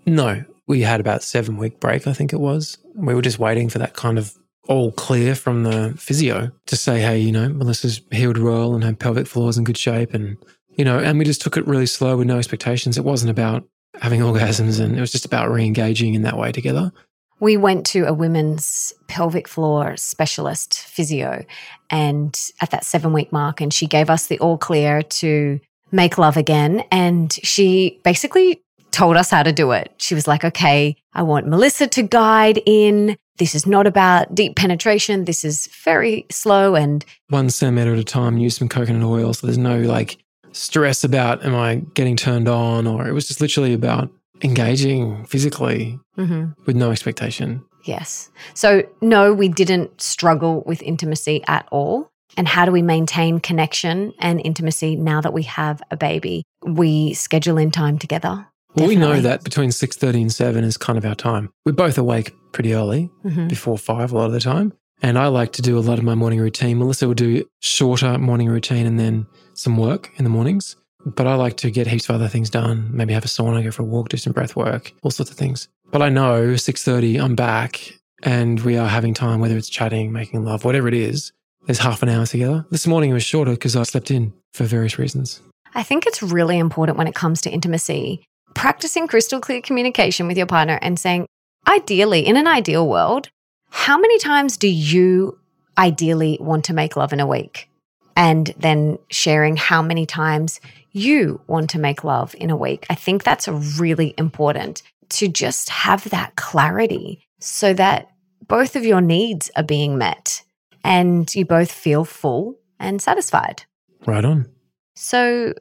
[0.07, 2.79] No, we had about seven week break, I think it was.
[2.95, 4.35] We were just waiting for that kind of
[4.69, 8.93] all clear from the physio to say, hey, you know, Melissa's healed well and her
[8.93, 10.15] pelvic floor is in good shape.
[10.15, 10.37] And,
[10.77, 12.97] you know, and we just took it really slow with no expectations.
[12.97, 13.65] It wasn't about
[14.01, 16.93] having orgasms and it was just about re engaging in that way together.
[17.41, 21.45] We went to a women's pelvic floor specialist physio
[21.91, 25.59] and at that seven week mark, and she gave us the all clear to
[25.93, 26.84] make love again.
[26.90, 29.93] And she basically told us how to do it.
[29.99, 33.16] She was like, okay, I want Melissa to guide in.
[33.38, 35.24] This is not about deep penetration.
[35.24, 39.32] This is very slow and One centimeter at a time, use some coconut oil.
[39.32, 40.18] So there's no like
[40.53, 42.86] stress about, am I getting turned on?
[42.86, 44.11] Or it was just literally about
[44.43, 46.55] engaging physically Mhm.
[46.66, 47.62] with no expectation.
[47.84, 48.30] Yes.
[48.55, 52.12] So, no, we didn't struggle with intimacy at all.
[52.37, 56.45] And how do we maintain connection and intimacy now that we have a baby?
[56.66, 58.47] We schedule in time together.
[58.74, 61.51] Well, we know that between 6.30 and 7 is kind of our time.
[61.66, 63.49] We're both awake pretty early, Mhm.
[63.49, 64.72] before 5 a lot of the time.
[65.03, 66.78] And I like to do a lot of my morning routine.
[66.78, 70.76] Melissa will do shorter morning routine and then some work in the mornings.
[71.05, 72.89] But I like to get heaps of other things done.
[72.93, 75.37] Maybe have a sauna, go for a walk, do some breath work, all sorts of
[75.37, 75.68] things.
[75.91, 80.45] But I know 6.30, I'm back and we are having time, whether it's chatting, making
[80.45, 81.33] love, whatever it is.
[81.67, 82.67] There's half an hour together.
[82.71, 85.41] This morning it was shorter because I slept in for various reasons.
[85.75, 90.37] I think it's really important when it comes to intimacy, practicing crystal clear communication with
[90.37, 91.27] your partner and saying,
[91.69, 93.29] ideally, in an ideal world,
[93.71, 95.39] how many times do you
[95.79, 97.69] ideally want to make love in a week?
[98.17, 100.61] And then sharing how many times
[100.91, 102.87] you want to make love in a week.
[102.91, 108.11] I think that's really important to just have that clarity so that
[108.47, 110.43] both of your needs are being met
[110.85, 113.64] and you both feel full and satisfied.
[114.07, 114.49] Right on.
[114.97, 115.55] So,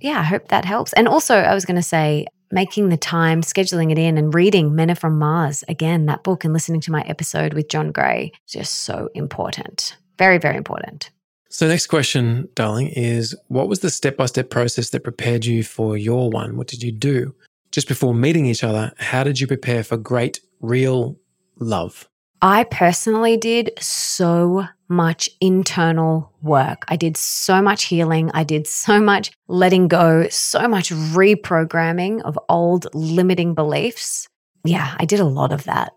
[0.00, 0.92] yeah, I hope that helps.
[0.92, 4.74] And also, I was going to say, making the time, scheduling it in, and reading
[4.74, 8.32] Men Are From Mars again, that book, and listening to my episode with John Gray,
[8.46, 9.96] is just so important.
[10.18, 11.10] Very, very important.
[11.48, 15.62] So, next question, darling, is what was the step by step process that prepared you
[15.62, 16.56] for your one?
[16.56, 17.34] What did you do?
[17.72, 21.18] Just before meeting each other, how did you prepare for great, real
[21.58, 22.08] love?
[22.42, 26.84] I personally did so much internal work.
[26.88, 28.30] I did so much healing.
[28.34, 34.28] I did so much letting go, so much reprogramming of old limiting beliefs.
[34.64, 35.92] Yeah, I did a lot of that,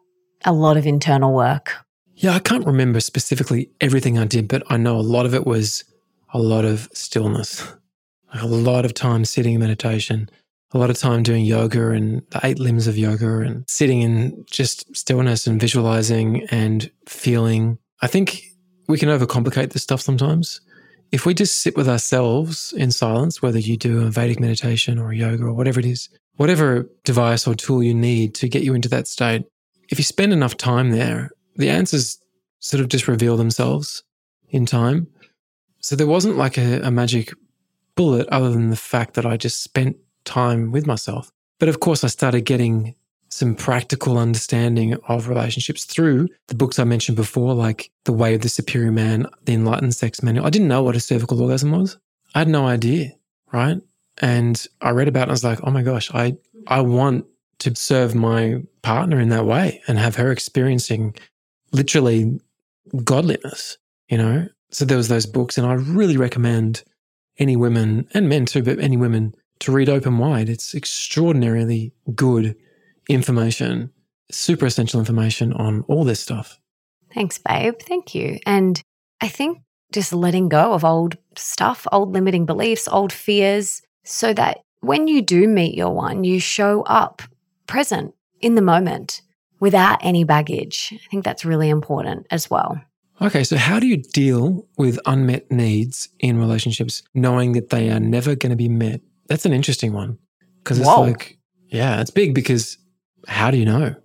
[0.45, 1.75] a lot of internal work.
[2.15, 5.45] Yeah, I can't remember specifically everything I did, but I know a lot of it
[5.45, 5.83] was
[6.33, 7.65] a lot of stillness,
[8.33, 10.29] like a lot of time sitting in meditation,
[10.72, 14.45] a lot of time doing yoga and the eight limbs of yoga and sitting in
[14.49, 17.78] just stillness and visualizing and feeling.
[18.01, 18.43] I think
[18.88, 20.61] we can overcomplicate this stuff sometimes.
[21.11, 25.11] If we just sit with ourselves in silence, whether you do a Vedic meditation or
[25.11, 28.89] yoga or whatever it is, whatever device or tool you need to get you into
[28.89, 29.43] that state,
[29.89, 32.20] if you spend enough time there, the answers
[32.59, 34.03] sort of just reveal themselves
[34.49, 35.07] in time.
[35.82, 37.34] So there wasn't like a, a magic
[37.95, 39.97] bullet other than the fact that I just spent
[40.30, 41.32] time with myself.
[41.59, 42.95] But of course, I started getting
[43.30, 48.41] some practical understanding of relationships through the books I mentioned before, like The Way of
[48.41, 50.45] the Superior Man, The Enlightened Sex Manual.
[50.45, 51.97] I didn't know what a cervical orgasm was.
[52.34, 53.11] I had no idea,
[53.51, 53.82] right?
[54.19, 57.25] And I read about it and I was like, oh my gosh, I, I want
[57.59, 61.15] to serve my partner in that way and have her experiencing
[61.71, 62.39] literally
[63.03, 63.77] godliness,
[64.07, 64.47] you know?
[64.71, 66.84] So there was those books and I really recommend
[67.38, 70.49] any women and men too, but any women to read Open Wide.
[70.49, 72.55] It's extraordinarily good
[73.07, 73.91] information,
[74.32, 76.60] super essential information on all this stuff.
[77.14, 77.76] Thanks, babe.
[77.82, 78.39] Thank you.
[78.45, 78.82] And
[79.22, 79.60] I think
[79.91, 85.22] just letting go of old stuff, old limiting beliefs, old fears, so that when you
[85.22, 87.22] do meet your one, you show up
[87.68, 89.22] present in the moment
[89.60, 90.93] without any baggage.
[90.93, 92.80] I think that's really important as well.
[93.22, 97.99] Okay, so how do you deal with unmet needs in relationships, knowing that they are
[97.99, 99.01] never going to be met?
[99.30, 100.17] That's an interesting one
[100.63, 101.01] because it's Whoa.
[101.01, 101.38] like,
[101.69, 102.77] yeah, it's big because
[103.27, 103.95] how do you know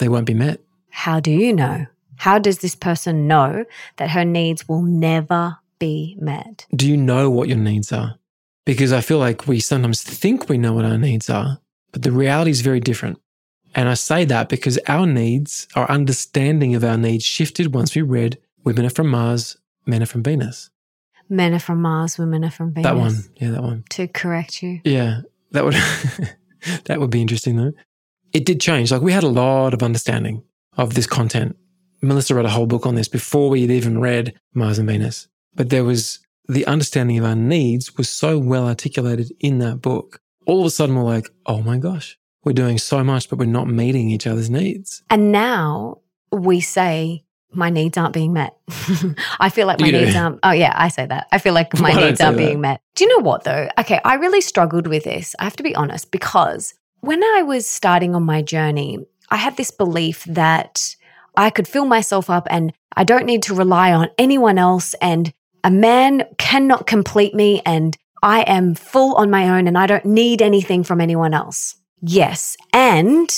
[0.00, 0.60] they won't be met.
[0.88, 1.86] How do you know?
[2.16, 3.64] How does this person know
[3.96, 6.66] that her needs will never be met?
[6.74, 8.16] Do you know what your needs are?
[8.66, 11.60] Because I feel like we sometimes think we know what our needs are,
[11.92, 13.18] but the reality is very different.
[13.74, 18.02] And I say that because our needs, our understanding of our needs shifted once we
[18.02, 19.56] read Women Are From Mars,
[19.86, 20.70] Men Are From Venus.
[21.30, 22.90] Men are from Mars, women are from Venus.
[22.90, 23.14] That one.
[23.36, 23.84] Yeah, that one.
[23.90, 24.80] To correct you.
[24.84, 25.20] Yeah.
[25.52, 25.74] That would
[26.84, 27.72] that would be interesting though.
[28.32, 28.90] It did change.
[28.90, 30.42] Like we had a lot of understanding
[30.76, 31.56] of this content.
[32.02, 35.28] Melissa wrote a whole book on this before we had even read Mars and Venus.
[35.54, 36.18] But there was
[36.48, 40.20] the understanding of our needs was so well articulated in that book.
[40.46, 43.44] All of a sudden we're like, oh my gosh, we're doing so much, but we're
[43.44, 45.02] not meeting each other's needs.
[45.10, 46.00] And now
[46.32, 48.56] we say, my needs aren't being met.
[49.40, 50.38] I feel like my You needs aren't.
[50.42, 51.26] Oh, yeah, I say that.
[51.32, 52.46] I feel like my don't needs aren't that.
[52.46, 52.80] being met.
[52.94, 53.68] Do you know what, though?
[53.78, 55.34] Okay, I really struggled with this.
[55.38, 58.98] I have to be honest, because when I was starting on my journey,
[59.30, 60.94] I had this belief that
[61.36, 64.94] I could fill myself up and I don't need to rely on anyone else.
[65.00, 65.32] And
[65.64, 67.62] a man cannot complete me.
[67.64, 71.76] And I am full on my own and I don't need anything from anyone else.
[72.02, 72.56] Yes.
[72.72, 73.30] And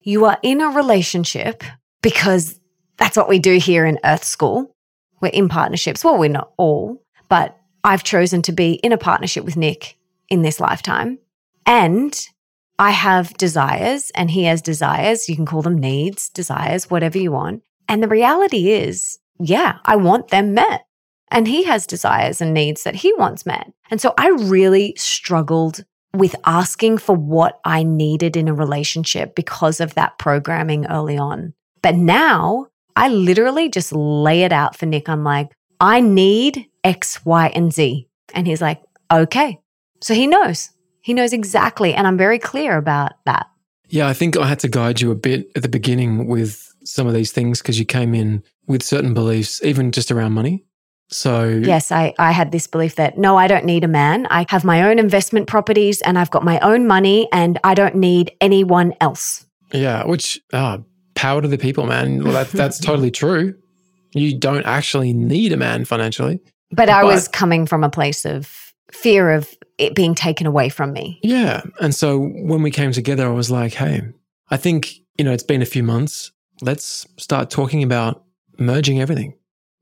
[0.00, 1.62] you are in a relationship
[2.02, 2.58] because
[2.96, 4.74] that's what we do here in Earth School.
[5.20, 6.04] We're in partnerships.
[6.04, 9.96] Well, we're not all, but I've chosen to be in a partnership with Nick
[10.28, 11.18] in this lifetime.
[11.66, 12.28] And
[12.78, 15.28] I have desires and he has desires.
[15.28, 17.62] You can call them needs, desires, whatever you want.
[17.88, 20.86] And the reality is, yeah, I want them met.
[21.30, 23.72] And he has desires and needs that he wants met.
[23.90, 29.80] And so I really struggled with asking for what I needed in a relationship because
[29.80, 31.54] of that programming early on.
[31.82, 35.08] But now I literally just lay it out for Nick.
[35.08, 38.08] I'm like, I need X, Y, and Z.
[38.34, 38.80] And he's like,
[39.12, 39.60] okay.
[40.00, 40.70] So he knows.
[41.00, 41.94] He knows exactly.
[41.94, 43.46] And I'm very clear about that.
[43.88, 47.06] Yeah, I think I had to guide you a bit at the beginning with some
[47.06, 50.64] of these things because you came in with certain beliefs, even just around money.
[51.10, 54.26] So, Yes, I, I had this belief that no, I don't need a man.
[54.30, 57.96] I have my own investment properties and I've got my own money and I don't
[57.96, 59.44] need anyone else.
[59.72, 60.78] yeah, which, ah,
[61.14, 62.22] power to the people, man.
[62.22, 63.54] Well, that, that's totally true.
[64.12, 66.40] You don't actually need a man financially.
[66.70, 69.48] But I was coming from a place of fear of
[69.78, 71.18] it being taken away from me.
[71.22, 71.62] Yeah.
[71.80, 74.02] And so when we came together, I was like, hey,
[74.50, 76.32] I think, you know, it's been a few months.
[76.62, 78.24] Let's start talking about
[78.58, 79.34] merging everything.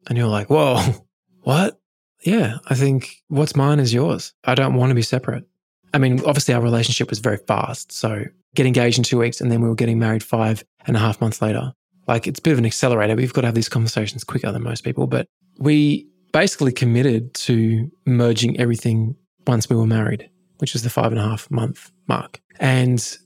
[0.08, 0.80] And you're like, whoa,
[1.42, 1.78] what?
[2.24, 4.32] Yeah, I think what's mine is yours.
[4.44, 5.44] I don't want to be separate.
[5.92, 7.92] I mean, obviously, our relationship was very fast.
[7.92, 8.24] So
[8.54, 11.20] get engaged in two weeks and then we were getting married five and a half
[11.20, 11.72] months later.
[12.06, 13.14] Like it's a bit of an accelerator.
[13.14, 15.06] We've got to have these conversations quicker than most people.
[15.06, 15.28] But
[15.58, 20.28] we basically committed to merging everything once we were married,
[20.58, 22.40] which was the five and a half month mark.
[22.58, 23.16] And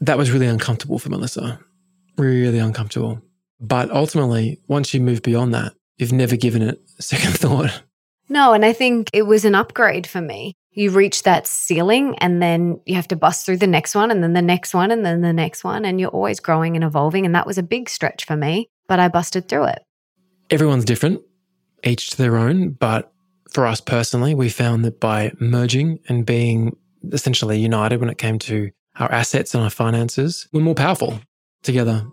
[0.00, 1.60] that was really uncomfortable for Melissa,
[2.16, 3.20] really uncomfortable.
[3.60, 7.82] But ultimately, once you move beyond that, you've never given it a second thought.
[8.28, 10.54] No, and I think it was an upgrade for me.
[10.74, 14.22] You reach that ceiling and then you have to bust through the next one and
[14.22, 15.84] then the next one and then the next one.
[15.84, 17.24] And you're always growing and evolving.
[17.24, 19.82] And that was a big stretch for me, but I busted through it.
[20.50, 21.22] Everyone's different,
[21.84, 22.70] each to their own.
[22.70, 23.12] But
[23.50, 26.76] for us personally, we found that by merging and being
[27.12, 31.20] essentially united when it came to our assets and our finances, we're more powerful
[31.62, 32.06] together.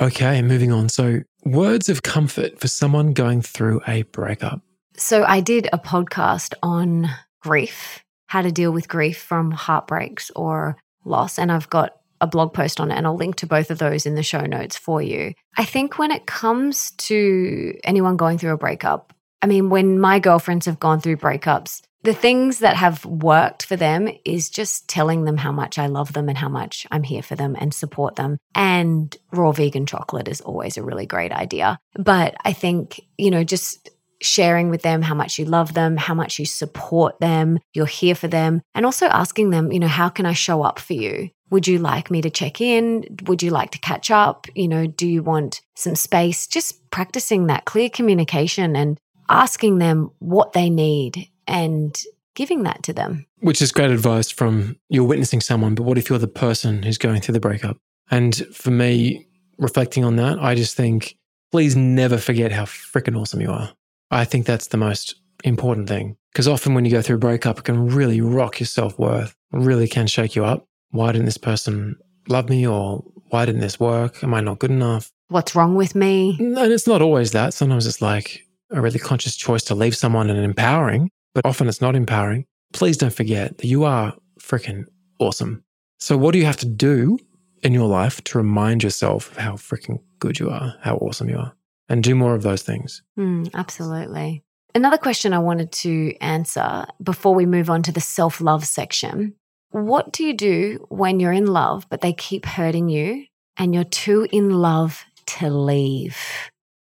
[0.00, 0.88] Okay, moving on.
[0.88, 4.60] So, words of comfort for someone going through a breakup.
[4.98, 7.08] So I did a podcast on
[7.46, 11.38] grief, how to deal with grief from heartbreaks or loss.
[11.38, 14.06] And I've got a blog post on it, and I'll link to both of those
[14.06, 15.32] in the show notes for you.
[15.56, 20.18] I think when it comes to anyone going through a breakup, I mean, when my
[20.18, 25.24] girlfriends have gone through breakups, the things that have worked for them is just telling
[25.24, 28.16] them how much I love them and how much I'm here for them and support
[28.16, 28.38] them.
[28.54, 31.78] And raw vegan chocolate is always a really great idea.
[31.94, 33.90] But I think, you know, just
[34.22, 38.14] sharing with them how much you love them, how much you support them, you're here
[38.14, 41.30] for them, and also asking them, you know, how can I show up for you?
[41.50, 43.04] Would you like me to check in?
[43.26, 44.46] Would you like to catch up?
[44.54, 46.46] You know, do you want some space?
[46.46, 48.98] Just practicing that clear communication and
[49.28, 51.96] asking them what they need and
[52.34, 53.26] giving that to them.
[53.40, 56.98] Which is great advice from you're witnessing someone, but what if you're the person who's
[56.98, 57.76] going through the breakup?
[58.10, 59.26] And for me,
[59.58, 61.16] reflecting on that, I just think,
[61.52, 63.72] please never forget how freaking awesome you are.
[64.10, 66.16] I think that's the most important thing.
[66.32, 69.34] Because often when you go through a breakup, it can really rock your self worth,
[69.52, 70.66] really can shake you up.
[70.90, 71.96] Why didn't this person
[72.28, 72.66] love me?
[72.66, 74.22] Or why didn't this work?
[74.22, 75.10] Am I not good enough?
[75.28, 76.36] What's wrong with me?
[76.38, 77.54] And it's not always that.
[77.54, 81.80] Sometimes it's like a really conscious choice to leave someone and empowering, but often it's
[81.80, 82.46] not empowering.
[82.72, 84.84] Please don't forget that you are freaking
[85.18, 85.64] awesome.
[85.98, 87.18] So, what do you have to do
[87.62, 91.38] in your life to remind yourself of how freaking good you are, how awesome you
[91.38, 91.52] are,
[91.88, 93.02] and do more of those things.
[93.18, 94.42] Mm, absolutely.
[94.74, 99.34] Another question I wanted to answer before we move on to the self love section.
[99.70, 103.24] What do you do when you're in love, but they keep hurting you
[103.56, 106.16] and you're too in love to leave?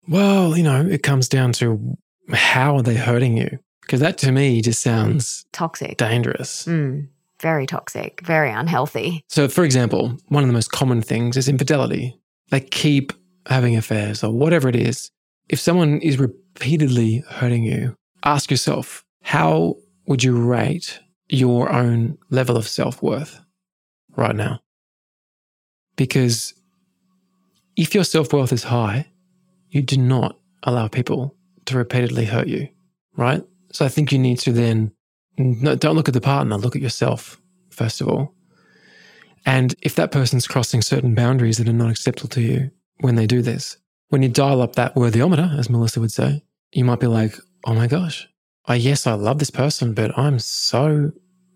[0.08, 1.96] Well, you know, it comes down to
[2.32, 3.58] how are they hurting you?
[3.82, 5.96] Because that to me just sounds Toxic.
[5.96, 6.64] dangerous.
[6.66, 7.08] Mm,
[7.40, 9.24] very toxic, very unhealthy.
[9.28, 12.16] So, for example, one of the most common things is infidelity.
[12.50, 13.12] They keep
[13.50, 15.10] having affairs or whatever it is.
[15.48, 19.76] If someone is repeatedly hurting you, ask yourself, how
[20.06, 23.40] would you rate your own level of self worth
[24.16, 24.60] right now?
[25.96, 26.54] Because
[27.76, 29.06] if your self worth is high,
[29.70, 31.34] you do not allow people
[31.66, 32.68] to repeatedly hurt you,
[33.16, 33.42] right?
[33.72, 34.92] So I think you need to then
[35.36, 37.40] don't look at the partner, look at yourself,
[37.70, 38.34] first of all.
[39.46, 42.70] And if that person's crossing certain boundaries that are not acceptable to you
[43.00, 43.76] when they do this,
[44.08, 46.42] when you dial up that worthyometer, as Melissa would say,
[46.72, 47.34] you might be like,
[47.64, 48.28] oh my gosh,
[48.66, 51.12] I, yes, I love this person, but I'm so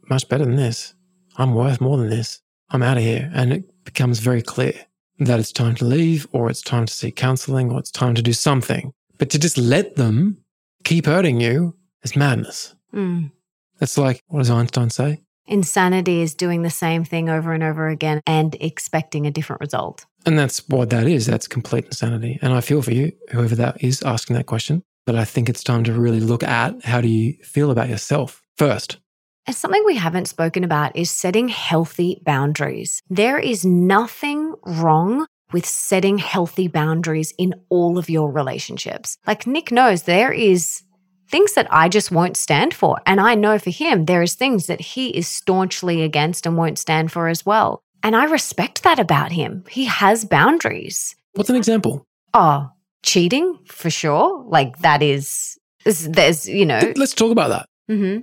[0.09, 0.95] much better than this.
[1.36, 2.40] I'm worth more than this.
[2.70, 3.30] I'm out of here.
[3.34, 4.74] And it becomes very clear
[5.18, 8.22] that it's time to leave or it's time to seek counseling or it's time to
[8.22, 8.92] do something.
[9.18, 10.38] But to just let them
[10.84, 12.74] keep hurting you is madness.
[12.92, 13.30] Mm.
[13.78, 15.20] That's like, what does Einstein say?
[15.47, 20.07] Insanity is doing the same thing over and over again and expecting a different result.
[20.27, 21.27] And that's what that is.
[21.27, 22.39] That's complete insanity.
[22.41, 24.83] And I feel for you, whoever that is asking that question.
[25.07, 28.43] But I think it's time to really look at how do you feel about yourself
[28.57, 28.99] first.
[29.47, 33.03] And something we haven't spoken about is setting healthy boundaries.
[33.11, 39.18] There is nothing wrong with setting healthy boundaries in all of your relationships.
[39.27, 40.83] Like Nick knows there is
[41.29, 42.99] things that I just won't stand for.
[43.07, 46.79] And I know for him, there is things that he is staunchly against and won't
[46.79, 47.84] stand for as well.
[48.05, 49.64] And I respect that about him.
[49.68, 51.16] He has boundaries.
[51.32, 52.05] What's an example?
[52.34, 52.68] Oh,
[53.02, 54.44] cheating for sure.
[54.46, 56.92] Like that is, there's, you know.
[56.96, 57.66] Let's talk about that.
[57.92, 58.18] hmm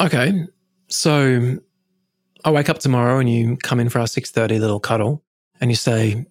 [0.00, 0.32] Okay.
[0.88, 1.58] So
[2.44, 5.22] I wake up tomorrow and you come in for our 6:30 little cuddle
[5.60, 6.26] and you say,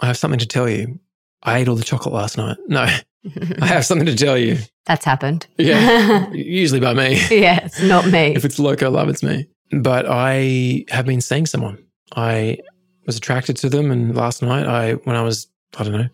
[0.00, 0.98] "I have something to tell you.
[1.42, 2.80] I ate all the chocolate last night." No,
[3.62, 4.58] I have something to tell you.
[4.86, 5.46] That's happened.
[5.58, 6.30] Yeah.
[6.32, 7.20] Usually by me.
[7.30, 8.34] yeah, it's not me.
[8.34, 9.46] If it's loco love, it's me.
[9.72, 11.78] But I have been seeing someone.
[12.14, 12.58] I
[13.06, 16.08] was attracted to them and last night I when I was I don't know,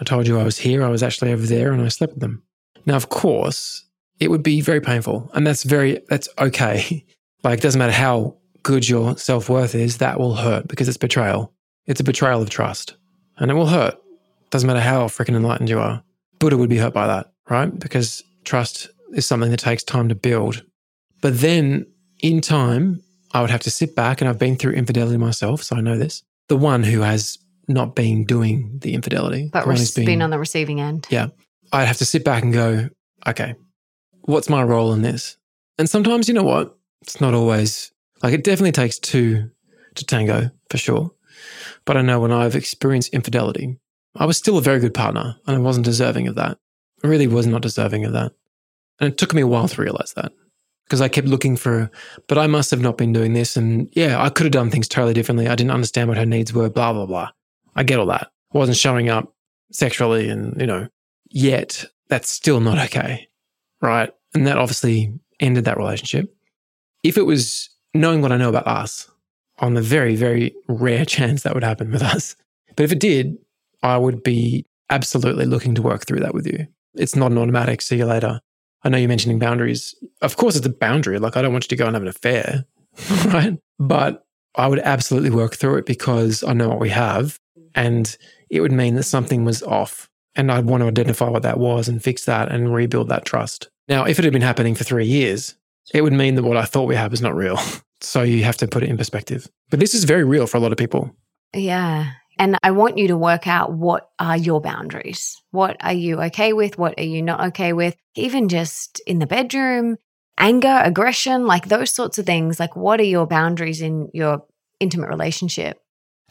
[0.00, 2.20] I told you I was here, I was actually over there and I slept with
[2.20, 2.42] them.
[2.86, 3.84] Now of course,
[4.20, 7.04] it would be very painful and that's very that's okay.
[7.44, 10.96] Like, it doesn't matter how good your self worth is, that will hurt because it's
[10.96, 11.52] betrayal.
[11.86, 12.96] It's a betrayal of trust
[13.36, 13.94] and it will hurt.
[14.50, 16.02] Doesn't matter how freaking enlightened you are.
[16.38, 17.78] Buddha would be hurt by that, right?
[17.78, 20.64] Because trust is something that takes time to build.
[21.20, 21.86] But then
[22.20, 23.02] in time,
[23.34, 25.98] I would have to sit back and I've been through infidelity myself, so I know
[25.98, 26.22] this.
[26.48, 30.22] The one who has not been doing the infidelity, but the one re- who's been
[30.22, 31.06] on the receiving end.
[31.10, 31.28] yeah.
[31.72, 32.88] I'd have to sit back and go,
[33.26, 33.56] okay,
[34.22, 35.36] what's my role in this?
[35.76, 36.76] And sometimes, you know what?
[37.02, 37.90] It's not always
[38.22, 39.50] like it definitely takes two
[39.96, 41.10] to tango for sure.
[41.84, 43.76] But I know when I've experienced infidelity,
[44.14, 46.58] I was still a very good partner and I wasn't deserving of that.
[47.02, 48.32] I really was not deserving of that.
[49.00, 50.32] And it took me a while to realize that
[50.84, 51.90] because I kept looking for,
[52.26, 53.56] but I must have not been doing this.
[53.56, 55.48] And yeah, I could have done things totally differently.
[55.48, 57.30] I didn't understand what her needs were, blah, blah, blah.
[57.76, 58.30] I get all that.
[58.54, 59.32] I wasn't showing up
[59.72, 60.88] sexually and, you know,
[61.30, 63.28] yet that's still not okay.
[63.80, 64.12] Right.
[64.34, 66.34] And that obviously ended that relationship.
[67.02, 69.08] If it was knowing what I know about us,
[69.58, 72.36] on the very, very rare chance that would happen with us.
[72.76, 73.36] But if it did,
[73.82, 76.66] I would be absolutely looking to work through that with you.
[76.94, 78.40] It's not an automatic, see you later.
[78.84, 79.94] I know you're mentioning boundaries.
[80.20, 81.18] Of course, it's a boundary.
[81.18, 82.64] Like, I don't want you to go and have an affair,
[83.26, 83.58] right?
[83.78, 87.40] But I would absolutely work through it because I know what we have.
[87.74, 88.16] And
[88.50, 90.08] it would mean that something was off.
[90.36, 93.68] And I'd want to identify what that was and fix that and rebuild that trust.
[93.88, 95.56] Now, if it had been happening for three years,
[95.92, 97.58] it would mean that what I thought we have is not real.
[98.00, 99.48] So you have to put it in perspective.
[99.70, 101.16] But this is very real for a lot of people.
[101.54, 102.10] Yeah.
[102.38, 105.40] And I want you to work out what are your boundaries?
[105.50, 106.78] What are you okay with?
[106.78, 107.96] What are you not okay with?
[108.16, 109.96] Even just in the bedroom,
[110.38, 112.58] anger, aggression, like those sorts of things.
[112.58, 114.44] Like, what are your boundaries in your
[114.80, 115.80] intimate relationship?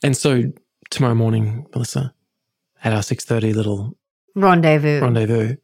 [0.03, 0.51] And so
[0.89, 2.13] tomorrow morning, Melissa,
[2.83, 3.97] at our 6.30 little
[4.35, 4.99] Rendezvous.
[4.99, 5.55] rendezvous,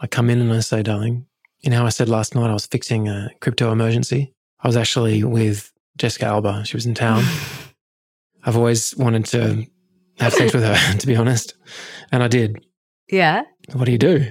[0.00, 1.26] I come in and I say, darling,
[1.60, 4.32] you know I said last night I was fixing a crypto emergency?
[4.60, 6.64] I was actually with Jessica Alba.
[6.64, 7.24] She was in town.
[8.44, 9.64] I've always wanted to
[10.18, 11.54] have sex with her, to be honest.
[12.12, 12.64] And I did.
[13.10, 13.42] yeah.
[13.72, 14.26] What do you do?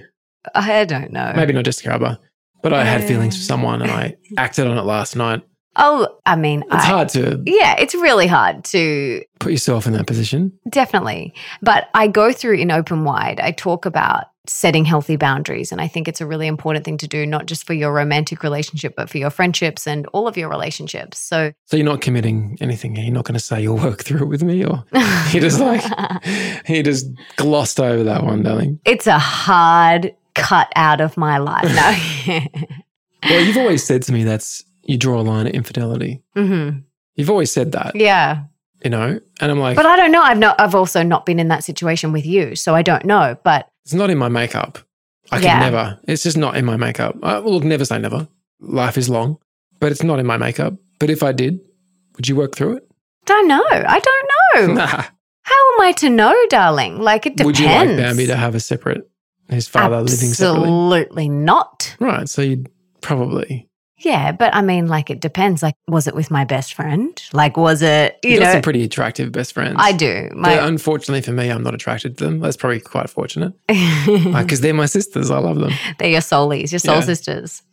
[0.55, 1.33] I don't know.
[1.35, 2.19] Maybe not Jessica Alba,
[2.63, 5.43] but I had feelings for someone and I acted on it last night.
[5.75, 9.93] Oh, I mean, It's I, hard to yeah, it's really hard to put yourself in
[9.93, 10.57] that position.
[10.69, 11.35] Definitely.
[11.61, 15.71] But I go through in Open Wide, I talk about setting healthy boundaries.
[15.71, 18.43] And I think it's a really important thing to do, not just for your romantic
[18.43, 21.19] relationship, but for your friendships and all of your relationships.
[21.19, 22.95] So, So you're not committing anything.
[22.95, 24.83] You're not going to say you'll work through it with me, or
[25.29, 25.83] he just like
[26.65, 28.79] he just glossed over that one, darling.
[28.85, 31.65] it's a hard cut out of my life.
[32.27, 32.39] No.
[33.23, 36.21] Well, you've always said to me that's you draw a line at infidelity.
[36.35, 36.69] hmm
[37.15, 38.43] You've always said that, Yeah.
[38.83, 40.21] you know, and I'm like, But I don't know.
[40.21, 42.55] I've not, I've also not been in that situation with you.
[42.55, 43.35] So I don't know.
[43.43, 44.79] But it's not in my makeup.
[45.31, 45.59] I Yeah.
[45.61, 45.97] can never.
[46.09, 47.15] It's just not in my makeup.
[47.23, 48.27] I, well, never say never.
[48.59, 49.37] Life is long,
[49.79, 50.73] but it's not in my makeup.
[50.99, 51.61] But if I did,
[52.17, 52.83] would you work through it?
[53.25, 53.63] don't know.
[53.71, 54.73] I don't know.
[54.83, 54.87] Nah.
[55.43, 56.99] How am I to know, darling?
[56.99, 57.45] Like it depends.
[57.45, 59.09] Would you like Bambi to have a separate,
[59.49, 60.67] his father living separately?
[60.67, 61.95] Absolutely not.
[62.01, 62.27] Right.
[62.27, 62.69] So you'd
[62.99, 63.66] probably.
[63.99, 65.63] Yeah, but I mean, like, it depends.
[65.63, 67.19] Like, was it with my best friend?
[67.33, 69.75] Like, was it, you got know, some pretty attractive best friends.
[69.79, 70.27] I do.
[70.29, 72.39] But My, unfortunately for me, I'm not attracted to them.
[72.39, 75.31] That's probably quite fortunate because they're my sisters.
[75.31, 75.71] I love them.
[75.97, 77.01] they're your soulies, your soul Yeah.
[77.01, 77.63] sisters.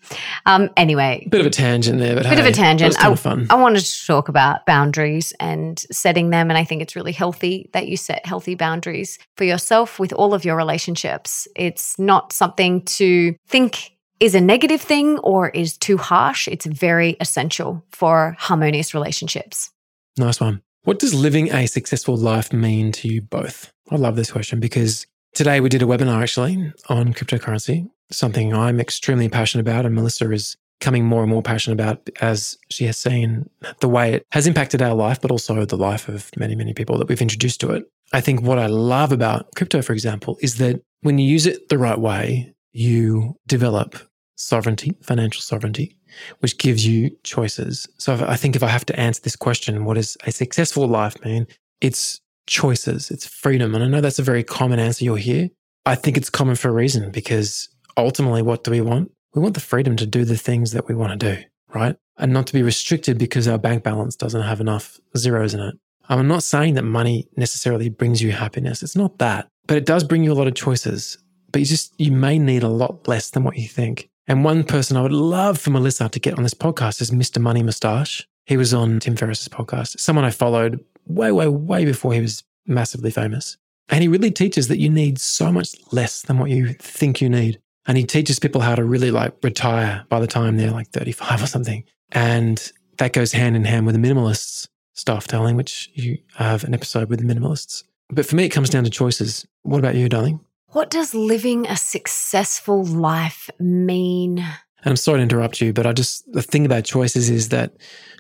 [0.47, 2.95] Um, anyway, Bit of a tangent there, but bit of a tangent.
[2.99, 3.59] That was kind of fun.
[3.59, 6.51] I wanted to talk about boundaries and setting them.
[6.51, 10.35] And I think it's really healthy that you set healthy boundaries for yourself with all
[10.35, 11.49] of your relationships.
[11.57, 16.49] It's not something to think is a negative thing or is too harsh.
[16.49, 19.71] It's very essential for harmonious relationships.
[20.17, 20.63] Nice one.
[20.85, 23.73] What does living a successful life mean to you both?
[23.91, 28.81] I love this question because today we did a webinar actually on cryptocurrency, something I'm
[28.81, 32.99] extremely passionate about, and Melissa is becoming more and more passionate about as she has
[32.99, 33.49] seen
[33.81, 36.99] the way it has impacted our life, but also the life of many, many people
[36.99, 37.85] that we've introduced to it.
[38.13, 41.69] I think what I love about crypto, for example, is that when you use it
[41.69, 43.97] the right way, you develop
[44.37, 45.97] sovereignty, financial sovereignty,
[46.41, 47.89] which gives you choices.
[47.99, 51.23] So I think if I have to answer this question, what does a successful life
[51.25, 51.47] mean?
[51.81, 53.75] It's choices, it's freedom.
[53.75, 55.49] And I know that's a very common answer you'll hear.
[55.87, 59.11] I think it's common for a reason because ultimately, what do we want?
[59.35, 61.43] We want the freedom to do the things that we want to do,
[61.75, 61.97] right?
[62.19, 65.75] And not to be restricted because our bank balance doesn't have enough zeros in it.
[66.09, 68.83] I'm not saying that money necessarily brings you happiness.
[68.83, 71.19] It's not that, but it does bring you a lot of choices.
[71.55, 74.11] But you just, you may need a lot less than what you think.
[74.27, 77.41] And one person I would love for Melissa to get on this podcast is Mr.
[77.41, 78.27] Money Mustache.
[78.45, 82.43] He was on Tim Ferriss's podcast, someone I followed way, way, way before he was
[82.67, 83.57] massively famous.
[83.89, 87.29] And he really teaches that you need so much less than what you think you
[87.29, 87.61] need.
[87.87, 91.45] And he teaches people how to really like retire by the time they're like 35
[91.45, 91.85] or something.
[92.11, 96.75] And that goes hand in hand with the minimalists stuff, darling, which you have an
[96.75, 97.85] episode with the minimalists.
[98.09, 99.47] But for me, it comes down to choices.
[99.63, 100.41] What about you, darling?
[100.75, 104.39] What does living a successful life mean?
[104.39, 107.75] And I'm sorry to interrupt you, but I just, the thing about choices is that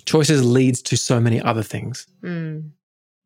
[0.04, 2.06] choices leads to so many other things.
[2.20, 2.60] Hmm.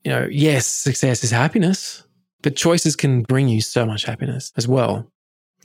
[0.02, 2.04] You know, yes, success is happiness,
[2.40, 5.12] but choices can bring you so much happiness as well.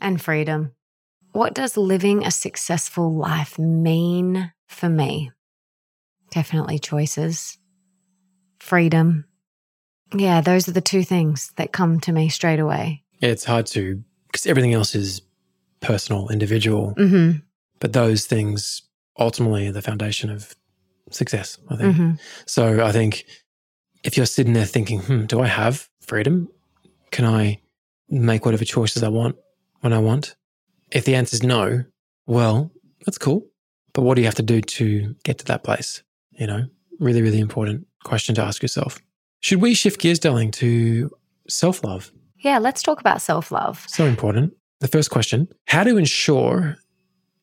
[0.02, 0.74] And freedom.
[1.32, 5.32] What does living a successful life mean for me?
[6.32, 7.58] Definitely choices,
[8.60, 9.24] freedom.
[10.14, 13.03] Yeah, those are the two things that come to me straight away.
[13.24, 15.22] It's hard to, because everything else is
[15.80, 17.32] personal, individual, hmm
[17.80, 18.82] but those things
[19.20, 20.56] ultimately are the foundation of
[21.12, 21.96] success, I think.
[21.96, 22.12] hmm
[22.46, 23.26] So I think
[24.04, 26.48] if you're sitting there thinking, hmm, do I have freedom?
[27.12, 27.60] Can I
[28.10, 29.36] make whatever choices I want
[29.82, 30.36] when I want?
[30.92, 31.84] If the answer is no,
[32.26, 32.72] well,
[33.06, 33.46] that's cool.
[33.94, 36.04] But what do you have to do to get to that place?
[36.32, 36.66] You know,
[37.00, 39.00] really, really important question to ask yourself.
[39.42, 41.12] Should we shift gears, darling, to
[41.50, 42.12] self love?
[42.44, 43.86] Yeah, let's talk about self love.
[43.88, 44.54] So important.
[44.82, 46.78] The first question How to ensure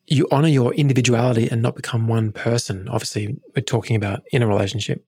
[0.07, 2.87] you honor your individuality and not become one person?
[2.87, 5.03] Obviously, we're talking about in a relationship.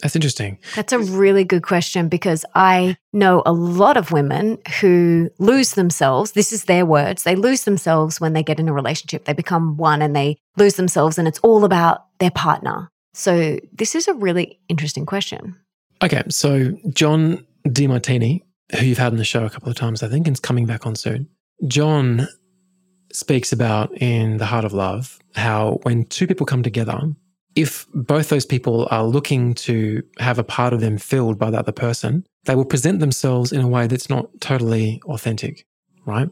[0.00, 0.58] That's interesting.
[0.74, 6.32] That's a really good question because I know a lot of women who lose themselves.
[6.32, 7.22] This is their words.
[7.22, 9.24] They lose themselves when they get in a relationship.
[9.24, 12.90] They become one and they lose themselves, and it's all about their partner.
[13.12, 15.56] So, this is a really interesting question.
[16.02, 18.42] Okay, so John Demartini,
[18.72, 20.66] who you've had on the show a couple of times, I think, and is coming
[20.66, 21.28] back on soon.
[21.66, 22.28] John
[23.12, 27.00] speaks about in The Heart of Love how when two people come together,
[27.54, 31.58] if both those people are looking to have a part of them filled by the
[31.58, 35.64] other person, they will present themselves in a way that's not totally authentic,
[36.04, 36.28] right?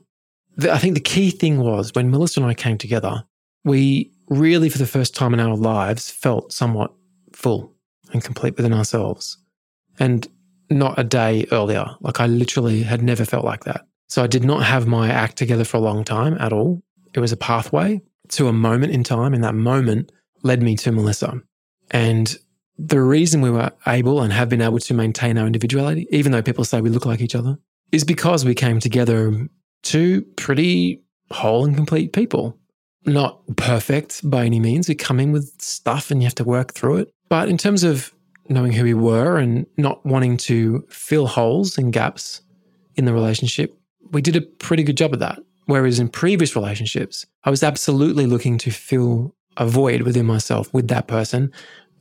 [0.57, 3.25] The, I think the key thing was when Melissa and I came together,
[3.65, 6.93] we really, for the first time in our lives, felt somewhat
[7.33, 7.73] full
[8.13, 9.39] and complete within ourselves.
[9.99, 10.29] And
[10.73, 11.87] not a day earlier.
[12.01, 13.87] Like I literally had never felt like that.
[14.09, 16.83] So I did not have my act together for a long time at all.
[17.15, 20.13] It was a pathway to a moment in time, and that moment
[20.43, 21.41] led me to Melissa.
[21.91, 22.37] And
[22.79, 26.43] the reason we were able and have been able to maintain our individuality, even though
[26.43, 27.59] people say we look like each other,
[27.91, 29.49] is because we came together
[29.83, 32.59] two pretty whole and complete people.
[33.05, 34.89] Not perfect by any means.
[34.89, 37.11] We come in with stuff and you have to work through it.
[37.29, 38.13] But in terms of
[38.53, 42.43] knowing who we were and not wanting to fill holes and gaps
[42.97, 43.77] in the relationship,
[44.13, 45.39] we did a pretty good job of that.
[45.67, 50.89] Whereas in previous relationships, I was absolutely looking to fill a void within myself with
[50.89, 51.53] that person.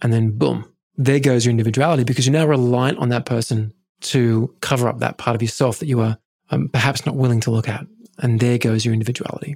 [0.02, 4.54] And then boom, there goes your individuality because you're now reliant on that person to
[4.62, 6.18] cover up that part of yourself that you are
[6.50, 7.86] um, perhaps not willing to look at.
[8.18, 9.56] And there goes your individuality.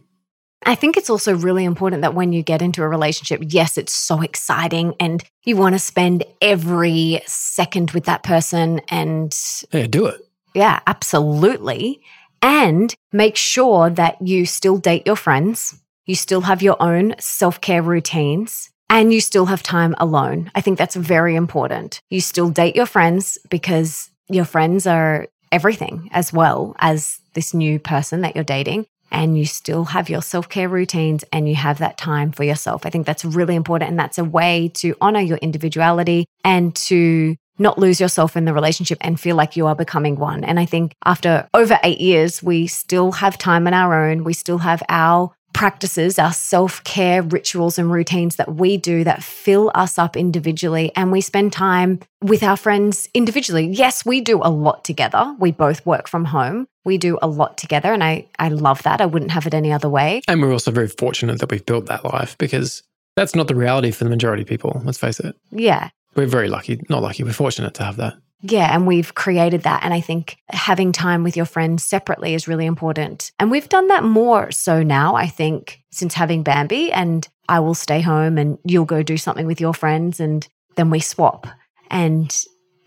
[0.66, 3.94] I think it's also really important that when you get into a relationship, yes, it's
[3.94, 9.36] so exciting and you want to spend every second with that person and
[9.72, 10.22] Yeah, do it.
[10.56, 12.02] yeah, absolutely.
[12.42, 17.62] And make sure that you still date your friends, you still have your own self
[17.62, 20.52] care routines, and you still have time alone.
[20.54, 22.02] I think that's very important.
[22.10, 27.80] You still date your friends because your friends are everything as well as this new
[27.80, 28.86] person that you're dating.
[29.12, 32.86] And you still have your self care routines and you have that time for yourself.
[32.86, 33.90] I think that's really important.
[33.90, 38.54] And that's a way to honor your individuality and to not lose yourself in the
[38.54, 40.44] relationship and feel like you are becoming one.
[40.44, 44.24] And I think after over eight years, we still have time on our own.
[44.24, 49.24] We still have our practices, our self care rituals and routines that we do that
[49.24, 50.92] fill us up individually.
[50.96, 53.68] And we spend time with our friends individually.
[53.68, 55.34] Yes, we do a lot together.
[55.40, 56.68] We both work from home.
[56.86, 57.92] We do a lot together.
[57.92, 59.02] And I, I love that.
[59.02, 60.22] I wouldn't have it any other way.
[60.28, 62.84] And we're also very fortunate that we've built that life because
[63.16, 64.82] that's not the reality for the majority of people.
[64.86, 65.36] Let's face it.
[65.52, 65.90] Yeah.
[66.16, 68.14] We're very lucky, not lucky, we're fortunate to have that.
[68.42, 69.84] Yeah, and we've created that.
[69.84, 73.32] And I think having time with your friends separately is really important.
[73.40, 76.92] And we've done that more so now, I think, since having Bambi.
[76.92, 80.90] And I will stay home and you'll go do something with your friends and then
[80.90, 81.48] we swap.
[81.90, 82.36] And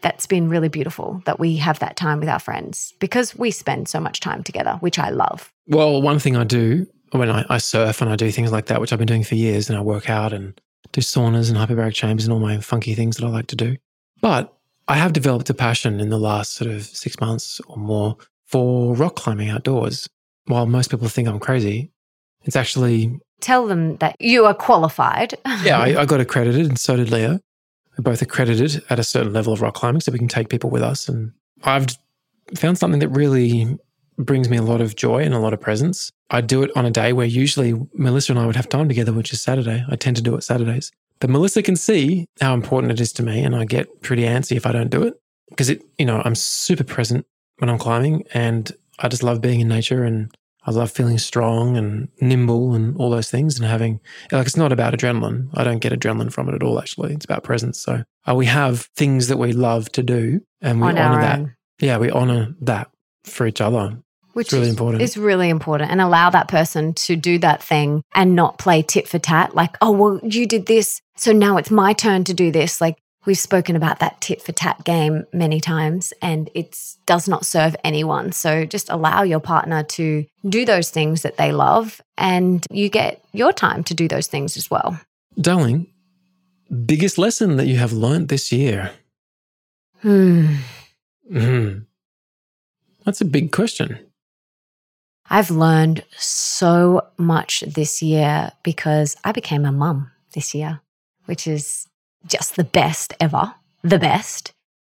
[0.01, 3.88] that's been really beautiful that we have that time with our friends because we spend
[3.88, 5.53] so much time together, which I love.
[5.66, 8.80] Well, one thing I do when I, I surf and I do things like that,
[8.80, 10.61] which I've been doing for years, and I work out and
[10.92, 13.76] do saunas and hyperbaric chambers and all my funky things that I like to do.
[14.20, 14.53] But
[14.86, 18.94] I have developed a passion in the last sort of six months or more for
[18.94, 20.09] rock climbing outdoors.
[20.46, 21.92] While most people think I'm crazy,
[22.44, 25.34] it's actually, Tell them that you are qualified.
[25.62, 27.40] yeah, I, I got accredited and so did Leah.
[27.99, 30.82] Both accredited at a certain level of rock climbing so we can take people with
[30.82, 31.09] us.
[31.09, 31.32] And
[31.64, 31.86] I've
[32.55, 33.76] found something that really
[34.18, 36.11] brings me a lot of joy and a lot of presence.
[36.30, 39.12] I do it on a day where usually Melissa and I would have time together,
[39.12, 39.84] which is Saturday.
[39.88, 40.90] I tend to do it Saturdays.
[41.20, 44.57] But Melissa can see how important it is to me, and I get pretty antsy
[44.57, 45.14] if I don't do it
[45.51, 47.26] because it, you know, I'm super present
[47.59, 48.70] when I'm climbing, and
[49.01, 50.32] I just love being in nature, and
[50.69, 54.01] I love feeling strong and nimble and all those things, and having
[54.31, 55.49] like it's not about adrenaline.
[55.55, 56.79] I don't get adrenaline from it at all.
[56.79, 57.81] Actually, it's about presence.
[57.81, 61.39] So uh, we have things that we love to do, and we on honor that.
[61.39, 61.55] own.
[61.81, 62.91] Yeah, we honor that
[63.25, 63.97] for each other.
[64.35, 65.03] which is really important.
[65.03, 69.09] It's really important and allow that person to do that thing and not play tit
[69.09, 72.53] for tat like oh well you did this so now it's my turn to do
[72.53, 72.99] this like
[73.29, 77.76] we've spoken about that tit for tat game many times and it does not serve
[77.85, 82.89] anyone so just allow your partner to do those things that they love and you
[82.89, 84.99] get your time to do those things as well
[85.41, 85.87] Darling,
[86.85, 88.90] biggest lesson that you have learned this year?
[90.01, 90.57] hmm
[91.31, 91.78] hmm
[93.05, 93.98] That's a big question.
[95.31, 100.81] I've learned so much this year because I became a mum this year,
[101.27, 101.86] which is
[102.27, 103.55] just the best ever.
[103.82, 104.53] The best.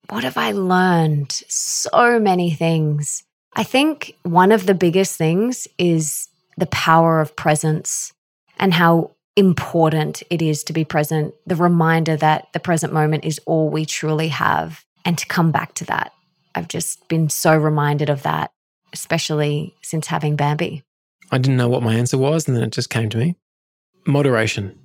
[0.09, 1.33] What have I learned?
[1.49, 3.23] So many things.
[3.55, 8.13] I think one of the biggest things is the power of presence
[8.59, 11.35] and how important it is to be present.
[11.47, 15.75] The reminder that the present moment is all we truly have and to come back
[15.75, 16.13] to that.
[16.55, 18.51] I've just been so reminded of that
[18.93, 20.83] especially since having Bambi.
[21.31, 23.37] I didn't know what my answer was, and then it just came to me.
[24.07, 24.77] Moderation.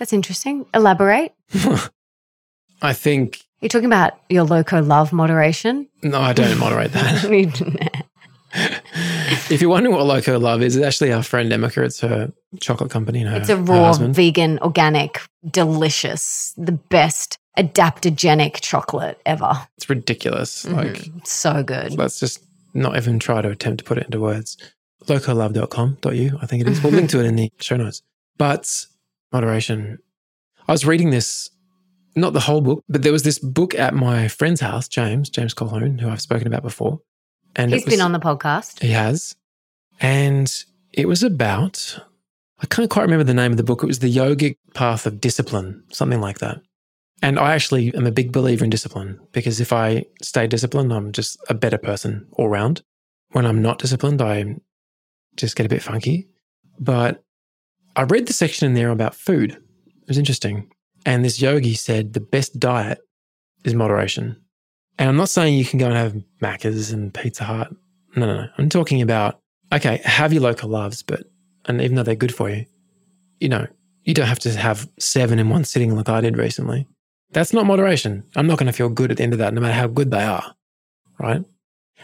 [0.00, 0.66] That's interesting.
[0.74, 1.32] Elaborate.
[2.82, 5.86] I think, You're talking about your loco love moderation.
[6.02, 7.24] no, I don't moderate that.
[9.50, 11.84] if you're wondering what Loco Love is, it's actually our friend Emeka.
[11.84, 13.20] It's her chocolate company.
[13.20, 14.14] And her, it's a raw, husband.
[14.14, 19.68] vegan, organic, delicious, the best adaptogenic chocolate ever.
[19.76, 20.64] It's ridiculous.
[20.66, 21.26] Like, Mhm.
[21.26, 21.96] so good.
[21.98, 22.42] let's just
[22.74, 24.56] not even try to attempt to put it into words.
[25.06, 26.82] Locolove.com.u, I think it is.
[26.82, 28.02] We'll link to it in the show notes.
[28.38, 28.86] But
[29.32, 29.98] moderation.
[30.68, 31.50] I was reading this,
[32.14, 35.54] not the whole book, but there was this book at my friend's house, James, James
[35.54, 37.00] Colquhoun, who I've spoken about before.
[37.56, 38.80] And He's was, been on the podcast.
[38.80, 39.34] He has.
[40.00, 40.52] And
[40.92, 42.00] it was about
[42.62, 43.82] I can't quite remember the name of the book.
[43.82, 46.60] It was The Yogic Path of Discipline, something like that.
[47.22, 51.12] And I actually am a big believer in discipline because if I stay disciplined, I'm
[51.12, 52.82] just a better person all round.
[53.32, 54.56] When I'm not disciplined, I
[55.36, 56.28] just get a bit funky.
[56.78, 57.22] But
[57.96, 59.52] I read the section in there about food.
[59.52, 60.70] It was interesting.
[61.06, 62.98] And this yogi said the best diet
[63.64, 64.36] is moderation.
[64.98, 67.74] And I'm not saying you can go and have Macca's and Pizza Hut.
[68.16, 68.48] No, no, no.
[68.58, 69.40] I'm talking about,
[69.72, 71.24] okay, have your Loco Loves, but,
[71.66, 72.66] and even though they're good for you,
[73.38, 73.66] you know,
[74.04, 76.86] you don't have to have seven in one sitting like I did recently.
[77.32, 78.24] That's not moderation.
[78.36, 80.10] I'm not going to feel good at the end of that, no matter how good
[80.10, 80.54] they are.
[81.18, 81.44] Right.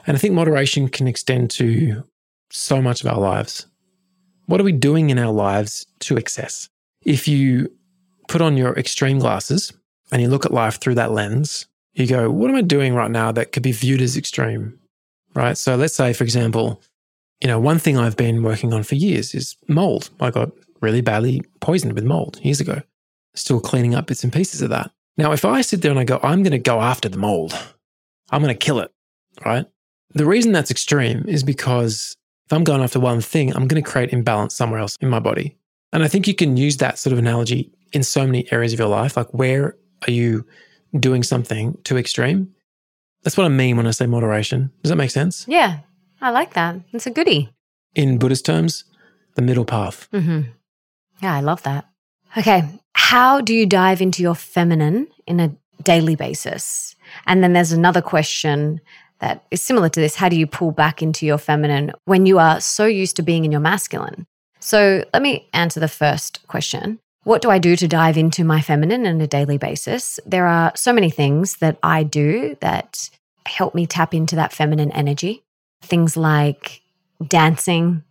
[0.07, 2.05] And I think moderation can extend to
[2.51, 3.67] so much of our lives.
[4.47, 6.69] What are we doing in our lives to excess?
[7.05, 7.73] If you
[8.29, 9.73] put on your extreme glasses
[10.11, 13.11] and you look at life through that lens, you go, what am I doing right
[13.11, 14.79] now that could be viewed as extreme?
[15.35, 15.59] Right.
[15.59, 16.81] So let's say, for example,
[17.41, 20.11] you know, one thing I've been working on for years is mold.
[20.21, 20.51] I got
[20.81, 22.83] really badly poisoned with mold years ago.
[23.35, 24.91] Still cleaning up bits and pieces of that.
[25.19, 27.53] Now, if I sit there and I go, I'm going to go after the mold,
[28.31, 28.93] I'm going to kill it,
[29.45, 29.67] right?
[30.15, 32.17] The reason that's extreme is because
[32.47, 35.19] if I'm going after one thing, I'm going to create imbalance somewhere else in my
[35.19, 35.57] body.
[35.93, 38.79] And I think you can use that sort of analogy in so many areas of
[38.79, 39.17] your life.
[39.17, 40.47] Like, where are you
[40.99, 42.55] doing something too extreme?
[43.23, 44.71] That's what I mean when I say moderation.
[44.83, 45.45] Does that make sense?
[45.49, 45.81] Yeah,
[46.21, 46.77] I like that.
[46.93, 47.51] It's a goodie.
[47.95, 48.85] In Buddhist terms,
[49.35, 50.09] the middle path.
[50.13, 50.43] Mm-hmm.
[51.23, 51.87] Yeah, I love that.
[52.37, 56.95] Okay, how do you dive into your feminine in a daily basis?
[57.27, 58.81] And then there's another question
[59.21, 60.17] that is similar to this.
[60.17, 63.45] How do you pull back into your feminine when you are so used to being
[63.45, 64.27] in your masculine?
[64.61, 66.99] So let me answer the first question.
[67.25, 70.21] What do I do to dive into my feminine on a daily basis?
[70.27, 73.11] There are so many things that I do that
[73.47, 75.43] help me tap into that feminine energy.
[75.83, 76.83] Things like
[77.27, 78.05] dancing,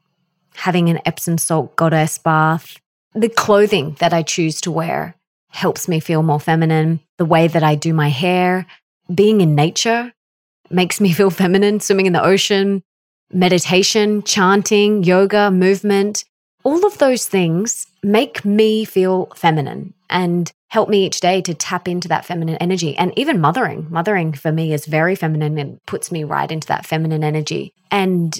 [0.56, 2.80] having an Epsom salt goddess bath,
[3.14, 5.16] the clothing that I choose to wear
[5.50, 7.00] helps me feel more feminine.
[7.18, 8.66] The way that I do my hair,
[9.14, 10.12] being in nature
[10.70, 12.84] makes me feel feminine, swimming in the ocean,
[13.32, 16.26] meditation, chanting, yoga, movement.
[16.64, 21.88] All of those things make me feel feminine and help me each day to tap
[21.88, 22.98] into that feminine energy.
[22.98, 26.86] And even mothering, mothering for me is very feminine and puts me right into that
[26.86, 27.74] feminine energy.
[27.92, 28.38] And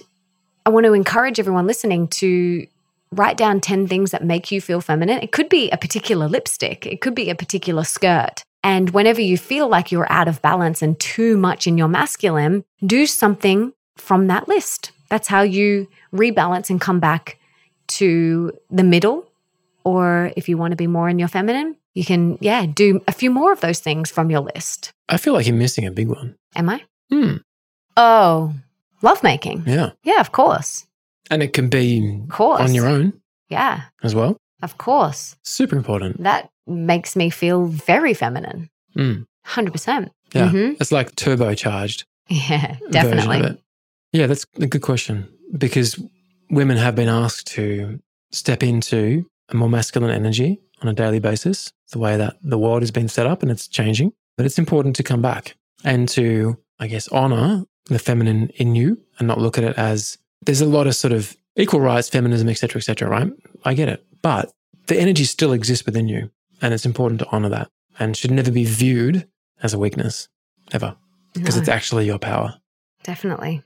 [0.66, 2.66] I want to encourage everyone listening to
[3.12, 5.20] write down 10 things that make you feel feminine.
[5.22, 8.44] It could be a particular lipstick, it could be a particular skirt.
[8.66, 12.64] And whenever you feel like you're out of balance and too much in your masculine,
[12.84, 14.92] do something from that list.
[15.10, 17.38] That's how you rebalance and come back
[17.90, 19.30] to the middle.
[19.84, 23.12] Or if you want to be more in your feminine, you can, yeah, do a
[23.12, 24.92] few more of those things from your list.
[25.10, 26.36] I feel like you're missing a big one.
[26.56, 26.84] Am I?
[27.12, 27.36] Hmm.
[27.96, 28.54] Oh,
[29.04, 29.64] lovemaking.
[29.68, 29.92] Yeah.
[30.04, 30.88] Yeah, of course.
[31.30, 32.62] And it can be Of course.
[32.62, 33.14] on your own
[33.50, 34.38] Yeah, as well.
[34.64, 35.36] of course.
[35.44, 36.24] Super important.
[36.24, 38.70] That makes me feel very feminine.
[38.98, 39.26] Mm.
[39.48, 40.10] 100%.
[40.34, 40.50] Yeah.
[40.50, 40.78] Mhm.
[40.82, 42.04] It's like turbocharged.
[42.30, 43.58] Yeah, definitely.
[44.12, 45.28] Yeah, that's a good question
[45.58, 46.00] because
[46.50, 48.00] women have been asked to
[48.32, 52.82] step into a more masculine energy on a daily basis, the way that the world
[52.82, 54.12] has been set up and it's changing.
[54.38, 59.00] But it's important to come back and to, I guess, honor the feminine in you
[59.20, 62.50] and not look at it as there's a lot of sort of equal rights, feminism,
[62.50, 63.08] etc., etc.
[63.08, 63.32] right?
[63.64, 64.04] I get it.
[64.22, 64.52] But
[64.88, 66.32] the energy still exists within you.
[66.66, 67.70] And it's important to honor that
[68.00, 69.28] and should never be viewed
[69.62, 70.28] as a weakness,
[70.72, 70.96] ever,
[71.36, 72.56] because No, it's actually your power.
[73.04, 73.62] definitely.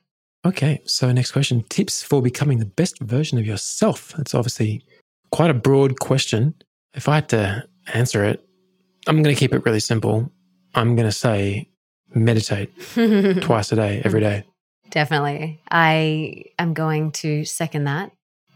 [0.45, 4.13] Okay, so next question tips for becoming the best version of yourself.
[4.19, 4.83] It's obviously
[5.31, 6.55] quite a broad question.
[6.93, 7.63] If I had to
[7.93, 8.45] answer it,
[9.07, 10.29] I'm going to keep it really simple.
[10.75, 11.69] I'm going to say
[12.13, 12.69] meditate
[13.41, 14.43] twice a day, every day.
[14.89, 15.61] Definitely.
[15.71, 18.11] I am going to second that.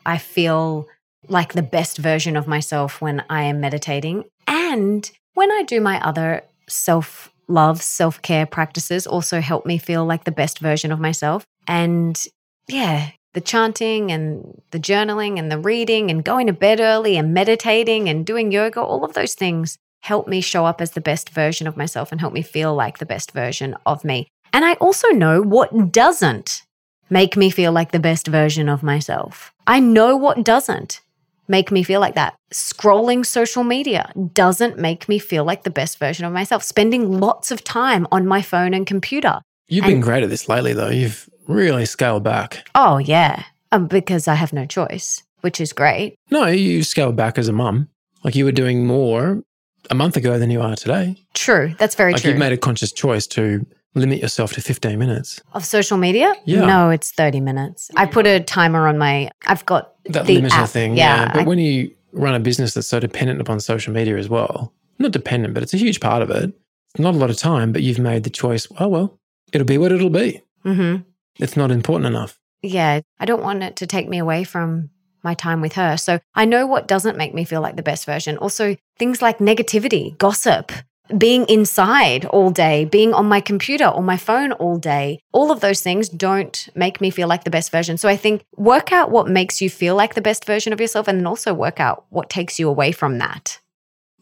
[0.05, 0.87] I feel
[1.29, 4.25] like the best version of myself when I am meditating.
[4.73, 10.03] And when I do my other self love, self care practices, also help me feel
[10.03, 11.45] like the best version of myself.
[11.67, 12.19] And
[12.67, 17.35] yeah, the chanting and the journaling and the reading and going to bed early and
[17.35, 21.29] meditating and doing yoga, all of those things help me show up as the best
[21.29, 24.27] version of myself and help me feel like the best version of me.
[24.53, 26.63] And I also know what doesn't
[27.11, 29.53] make me feel like the best version of myself.
[29.67, 30.99] I know what doesn't
[31.47, 32.35] make me feel like that.
[32.53, 36.63] Scrolling social media doesn't make me feel like the best version of myself.
[36.63, 39.41] Spending lots of time on my phone and computer.
[39.67, 40.89] You've been great at this lately, though.
[40.89, 42.67] You've really scaled back.
[42.75, 46.15] Oh, yeah, um, because I have no choice, which is great.
[46.29, 47.89] No, you scaled back as a mum.
[48.23, 49.41] Like you were doing more
[49.89, 51.17] a month ago than you are today.
[51.33, 51.73] True.
[51.77, 52.31] That's very Like true.
[52.31, 53.65] you've made a conscious choice to
[53.95, 55.41] limit yourself to 15 minutes.
[55.53, 56.33] of social media?
[56.45, 56.65] Yeah.
[56.65, 57.91] No, it's 30 minutes.
[57.95, 60.97] I put a timer on my, I've got That The liminal app, thing.
[60.97, 64.29] yeah, But I- when you run a business that's so dependent upon social media as
[64.29, 66.51] well, not dependent, but it's a huge part of it.
[66.93, 69.19] It's not a lot of time, but you've made the choice, oh, well,
[69.51, 70.41] it'll be what it'll be.
[70.63, 70.97] hmm
[71.39, 72.39] It's not important enough.
[72.61, 74.89] Yeah, I don't want it to take me away from
[75.23, 75.97] my time with her.
[75.97, 78.37] So I know what doesn't make me feel like the best version.
[78.37, 80.71] Also, things like negativity, gossip,
[81.17, 85.59] being inside all day, being on my computer or my phone all day, all of
[85.59, 87.97] those things don't make me feel like the best version.
[87.97, 91.07] So I think work out what makes you feel like the best version of yourself
[91.07, 93.59] and then also work out what takes you away from that.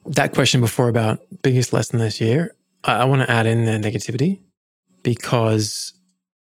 [0.06, 3.74] That question before about biggest lesson this year, I, I want to add in the
[3.74, 4.40] negativity
[5.04, 5.94] because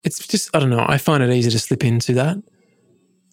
[0.05, 2.37] it's just, I don't know, I find it easy to slip into that.
[2.37, 2.43] A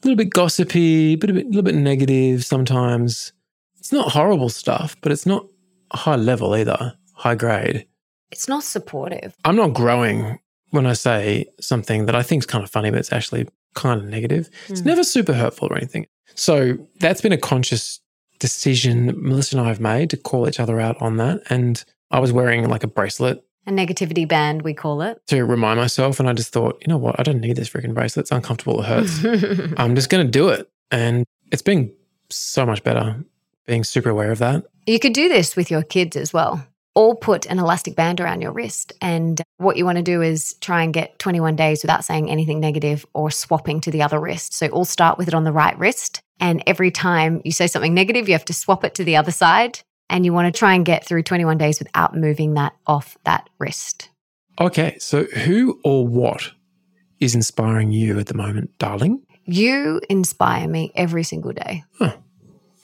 [0.04, 3.32] little bit gossipy, a bit, little bit negative sometimes.
[3.78, 5.46] It's not horrible stuff, but it's not
[5.94, 7.86] high level either, high grade.
[8.32, 9.36] It's not supportive.
[9.46, 10.40] I'm not growing
[10.72, 14.02] when I say something that I think is kind of funny, but it's actually kind
[14.02, 14.50] of negative.
[14.68, 14.86] It's Mm.
[14.86, 16.08] never super hurtful or anything.
[16.34, 18.00] So that's been a conscious
[18.40, 21.42] decision that Melissa and I have made to call each other out on that.
[21.50, 25.22] And I was wearing like a bracelet A negativity band, we call it.
[25.28, 26.20] to remind myself.
[26.20, 27.18] And I just thought, you know what?
[27.20, 28.26] I don't need this freaking bracelet.
[28.26, 28.82] It's uncomfortable.
[28.82, 29.24] It hurts.
[29.78, 30.70] I'm just going to do it.
[30.92, 31.92] And it's been
[32.30, 33.24] so much better
[33.66, 34.64] being super aware of that.
[34.86, 36.66] You could do this with your kids as well.
[36.94, 38.94] All put an elastic band around your wrist.
[39.02, 42.60] And what you want to do is try and get 21 days without saying anything
[42.60, 44.54] negative or swapping to the other wrist.
[44.54, 46.22] So all start with it on the right wrist.
[46.40, 49.32] And every time you say something negative, you have to swap it to the other
[49.32, 49.80] side.
[50.10, 53.50] And you want to try and get through 21 days without moving that off that
[53.60, 54.10] wrist.
[54.60, 54.98] Okay.
[55.00, 56.52] So who or what
[57.20, 59.22] is inspiring you at the moment, darling?
[59.46, 61.84] You inspire me every single day.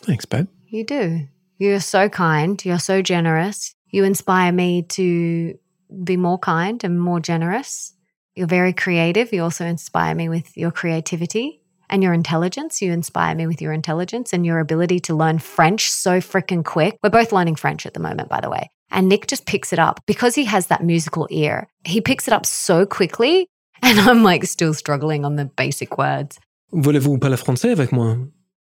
[0.02, 0.48] Thanks, babe.
[0.72, 1.28] You do.
[1.58, 2.64] You're so kind.
[2.64, 3.76] You're so generous.
[3.90, 5.60] You inspire me to
[6.04, 7.94] be more kind and more generous.
[8.36, 9.34] You're very creative.
[9.34, 12.82] You also inspire me with your creativity and your intelligence.
[12.82, 16.98] You inspire me with your intelligence and your ability to learn French so freaking quick.
[17.04, 18.70] We're both learning French at the moment, by the way.
[18.92, 21.68] And Nick just picks it up because he has that musical ear.
[21.84, 23.48] He picks it up so quickly.
[23.84, 26.40] And I'm like still struggling on the basic words.
[26.72, 28.16] Voulez-vous parler français avec moi?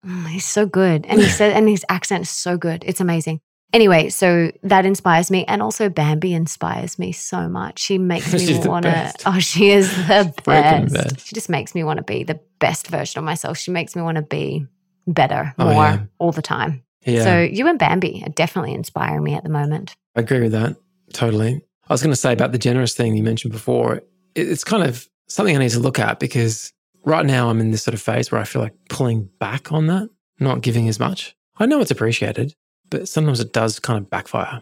[0.06, 1.06] Mm, he's so good.
[1.08, 2.84] And he said, and his accent is so good.
[2.86, 3.42] It's amazing.
[3.72, 5.46] Anyway, so that inspires me.
[5.46, 7.80] And also Bambi inspires me so much.
[7.80, 10.94] She makes me want to, oh, she is the best.
[10.94, 11.28] best.
[11.28, 13.58] She just makes me want to be the best version of myself.
[13.58, 14.66] She makes me want to be
[15.08, 16.00] better, Oh, more, yeah.
[16.18, 16.84] all the time.
[17.06, 17.24] Yeah.
[17.24, 19.96] So you and Bambi are definitely inspiring me at the moment.
[20.16, 20.76] I agree with that.
[21.14, 21.62] Totally.
[21.88, 23.96] I was going to say about the generous thing you mentioned before.
[23.98, 24.04] it-
[24.36, 26.74] It's kind of something I need to look at because
[27.10, 29.88] right now I'm in this sort of phase where I feel like pulling back on
[29.88, 30.10] that,
[30.40, 31.36] not giving as much.
[31.58, 32.54] I know it's appreciated,
[32.90, 34.62] but sometimes it does kind of backfire.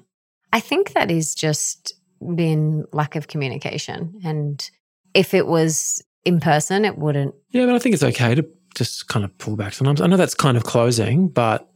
[0.53, 1.93] I think that is just
[2.35, 4.19] been lack of communication.
[4.23, 4.67] And
[5.13, 9.07] if it was in person, it wouldn't Yeah, but I think it's okay to just
[9.07, 10.01] kind of pull back sometimes.
[10.01, 11.69] I know that's kind of closing, but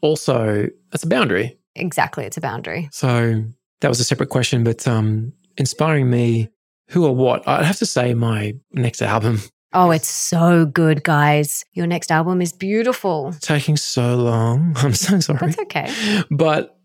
[0.00, 1.58] also that's a boundary.
[1.74, 2.88] exactly, it's a boundary.
[2.92, 3.44] So
[3.80, 6.50] that was a separate question, but um, inspiring me,
[6.88, 7.46] who or what?
[7.46, 9.40] I'd have to say my next album.
[9.78, 11.62] Oh, it's so good, guys.
[11.74, 13.34] Your next album is beautiful.
[13.42, 14.72] Taking so long.
[14.78, 15.38] I'm so sorry.
[15.38, 16.22] That's okay.
[16.30, 16.78] But,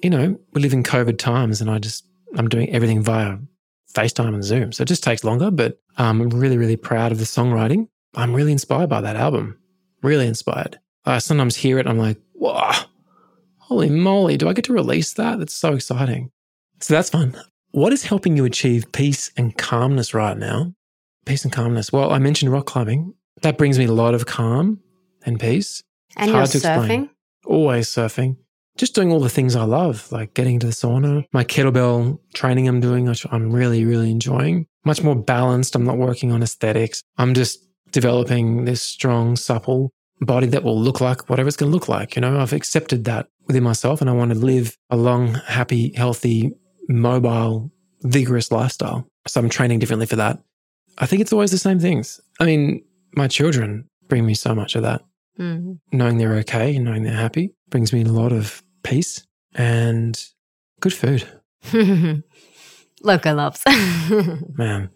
[0.00, 3.36] you know, we live in COVID times and I just, I'm doing everything via
[3.92, 4.70] FaceTime and Zoom.
[4.70, 7.88] So it just takes longer, but um, I'm really, really proud of the songwriting.
[8.14, 9.58] I'm really inspired by that album.
[10.04, 10.78] Really inspired.
[11.04, 12.76] I sometimes hear it, I'm like, wow,
[13.56, 15.40] holy moly, do I get to release that?
[15.40, 16.30] That's so exciting.
[16.78, 17.36] So that's fun.
[17.72, 20.74] What is helping you achieve peace and calmness right now?
[21.26, 21.92] Peace and calmness.
[21.92, 23.14] Well, I mentioned rock climbing.
[23.42, 24.80] That brings me a lot of calm
[25.24, 25.82] and peace.
[26.16, 27.06] And hard you're to explain.
[27.06, 27.10] surfing.
[27.46, 28.36] Always surfing.
[28.76, 32.68] Just doing all the things I love, like getting into the sauna, my kettlebell training
[32.68, 34.66] I'm doing, which I'm really, really enjoying.
[34.84, 35.74] Much more balanced.
[35.74, 37.02] I'm not working on aesthetics.
[37.18, 39.90] I'm just developing this strong, supple
[40.20, 42.14] body that will look like whatever it's going to look like.
[42.14, 45.92] You know, I've accepted that within myself and I want to live a long, happy,
[45.94, 46.52] healthy,
[46.88, 47.70] mobile,
[48.02, 49.08] vigorous lifestyle.
[49.26, 50.42] So I'm training differently for that.
[50.98, 52.20] I think it's always the same things.
[52.40, 52.84] I mean,
[53.14, 55.02] my children bring me so much of that
[55.38, 55.78] Mm.
[55.92, 60.22] knowing they're okay and knowing they're happy brings me a lot of peace and
[60.80, 61.24] good food.
[63.02, 63.62] Loco loves.
[64.58, 64.90] Man,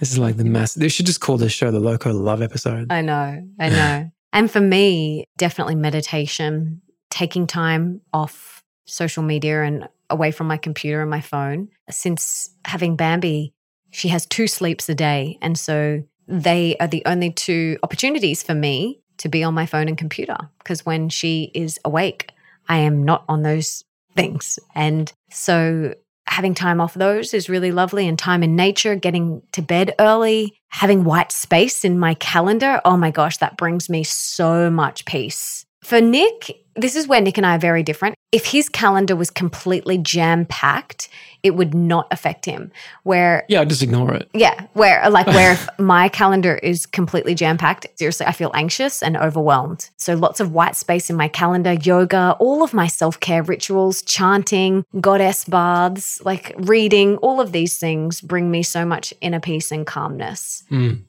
[0.00, 0.74] this is like the mass.
[0.74, 2.90] They should just call this show the Loco Love episode.
[2.90, 4.10] I know, I know.
[4.32, 11.00] and for me, definitely meditation, taking time off social media and away from my computer
[11.02, 11.68] and my phone.
[11.90, 13.54] Since having Bambi,
[13.92, 15.38] she has two sleeps a day.
[15.40, 19.86] And so they are the only two opportunities for me to be on my phone
[19.86, 22.32] and computer because when she is awake,
[22.68, 23.84] I am not on those
[24.16, 24.58] things.
[24.74, 25.94] And so
[26.26, 30.54] having time off those is really lovely and time in nature, getting to bed early,
[30.68, 32.80] having white space in my calendar.
[32.84, 35.66] Oh my gosh, that brings me so much peace.
[35.84, 38.14] For Nick, this is where Nick and I are very different.
[38.32, 41.10] If his calendar was completely jam packed,
[41.42, 42.72] it would not affect him.
[43.02, 44.30] Where Yeah, I just ignore it.
[44.32, 49.02] yeah, where like where if my calendar is completely jam packed, seriously, I feel anxious
[49.02, 49.90] and overwhelmed.
[49.96, 54.02] So lots of white space in my calendar, yoga, all of my self care rituals,
[54.02, 59.70] chanting, goddess baths, like reading, all of these things bring me so much inner peace
[59.70, 60.64] and calmness.
[60.70, 61.02] Mm.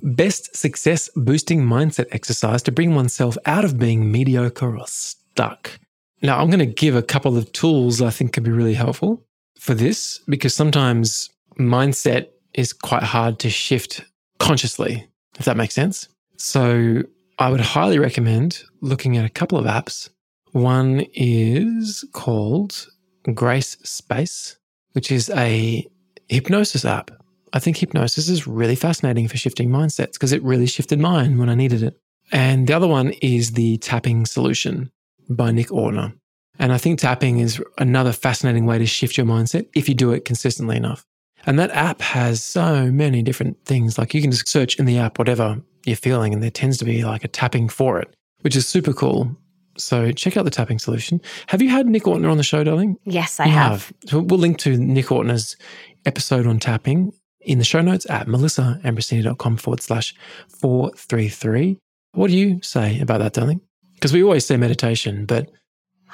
[0.00, 5.80] Best success boosting mindset exercise to bring oneself out of being mediocre or stuck.
[6.22, 9.24] Now, I'm going to give a couple of tools I think could be really helpful
[9.58, 14.04] for this because sometimes mindset is quite hard to shift
[14.38, 15.08] consciously,
[15.38, 16.08] if that makes sense.
[16.36, 17.02] So,
[17.38, 20.10] I would highly recommend looking at a couple of apps.
[20.52, 22.88] One is called
[23.32, 24.56] Grace Space,
[24.92, 25.86] which is a
[26.28, 27.12] hypnosis app.
[27.52, 31.48] I think hypnosis is really fascinating for shifting mindsets because it really shifted mine when
[31.48, 31.98] I needed it.
[32.32, 34.90] And the other one is the tapping solution
[35.28, 36.14] by Nick Ortner.
[36.58, 40.12] And I think tapping is another fascinating way to shift your mindset if you do
[40.12, 41.04] it consistently enough.
[41.46, 43.96] And that app has so many different things.
[43.96, 46.84] Like you can just search in the app whatever you're feeling, and there tends to
[46.84, 49.36] be like a tapping for it, which is super cool.
[49.76, 51.20] So check out the tapping solution.
[51.46, 52.96] Have you had Nick Ortner on the show, darling?
[53.04, 53.92] Yes, I You have.
[54.06, 55.56] So we'll link to Nick Ortner's
[56.04, 60.14] episode on tapping in the show notes at melissaambrosini.com forward slash
[60.48, 61.78] 433.
[62.12, 63.60] What do you say about that, darling?
[63.98, 65.50] Because we always say meditation, but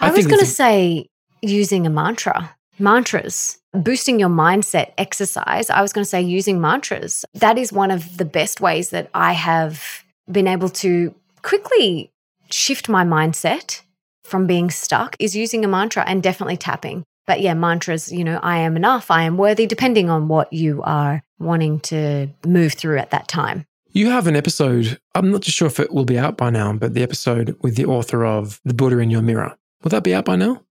[0.01, 1.07] I, I was going to say
[1.43, 5.69] using a mantra, mantras, boosting your mindset exercise.
[5.69, 7.25] I was going to say using mantras.
[7.35, 12.11] That is one of the best ways that I have been able to quickly
[12.51, 13.83] shift my mindset
[14.25, 17.05] from being stuck is using a mantra and definitely tapping.
[17.27, 20.83] But yeah, mantras, you know, I am enough, I am worthy, depending on what you
[20.83, 23.67] are wanting to move through at that time.
[23.95, 24.99] You have an episode.
[25.15, 27.77] I'm not too sure if it will be out by now, but the episode with
[27.77, 29.57] the author of The Buddha in Your Mirror.
[29.83, 30.63] Will that be out by now?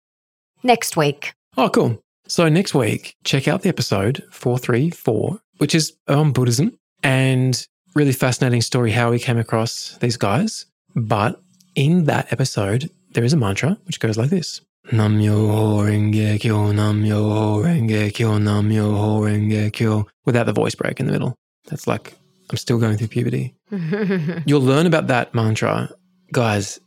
[0.61, 1.33] Next week.
[1.57, 2.03] Oh, cool.
[2.27, 8.61] So next week, check out the episode 434, which is on Buddhism and really fascinating
[8.61, 10.65] story how we came across these guys.
[10.95, 11.41] But
[11.75, 14.61] in that episode, there is a mantra which goes like this.
[14.91, 15.33] Nam yo
[15.77, 21.05] renge kyo, nam yo renge kyo, nam yo renge kyo, without the voice break in
[21.05, 21.35] the middle.
[21.69, 22.15] That's like,
[22.53, 23.55] I'm still going through puberty.
[24.45, 25.89] You'll learn about that mantra.
[26.31, 26.79] Guys,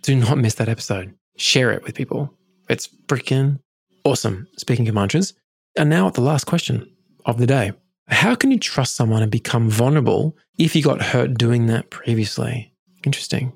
[0.00, 1.12] do not miss that episode.
[1.36, 2.32] Share it with people.
[2.68, 3.58] It's freaking
[4.04, 4.46] awesome.
[4.56, 5.34] Speaking of mantras.
[5.76, 6.88] And now at the last question
[7.26, 7.72] of the day.
[8.06, 12.72] How can you trust someone and become vulnerable if you got hurt doing that previously?
[13.04, 13.52] Interesting.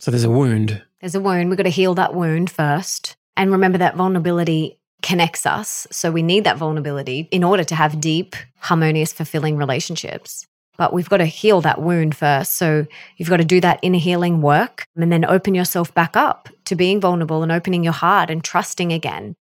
[0.00, 0.82] So there's a wound.
[1.00, 1.50] There's a wound.
[1.50, 3.14] We've got to heal that wound first.
[3.36, 5.86] And remember that vulnerability connects us.
[5.92, 10.48] So we need that vulnerability in order to have deep, harmonious, fulfilling relationships.
[10.76, 12.54] But we've got to heal that wound first.
[12.56, 12.86] So
[13.16, 16.76] you've got to do that inner healing work and then open yourself back up to
[16.76, 19.36] being vulnerable and opening your heart and trusting again.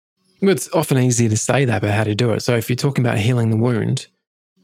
[0.41, 2.41] It's often easier to say that, but how to do it.
[2.41, 4.07] So if you're talking about healing the wound,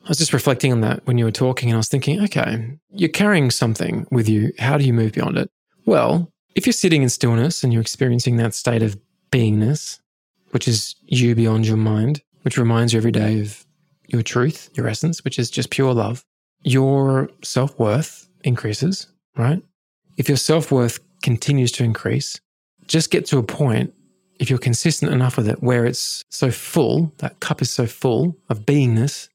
[0.03, 2.77] I was just reflecting on that when you were talking and I was thinking, okay,
[2.91, 4.53] you're carrying something with you.
[4.57, 5.52] How do you move beyond it?
[5.85, 8.98] Well, if you're sitting in stillness and you're experiencing that state of
[9.31, 9.99] beingness,
[10.52, 13.65] which is you beyond your mind, which reminds you every day of
[14.07, 16.23] your truth, your essence, which is just pure love,
[16.63, 19.61] your self worth increases, right?
[20.17, 22.39] If your self worth continues to increase,
[22.88, 23.93] just get to a point,
[24.39, 28.35] if you're consistent enough with it, where it's so full, that cup is so full
[28.49, 29.29] of beingness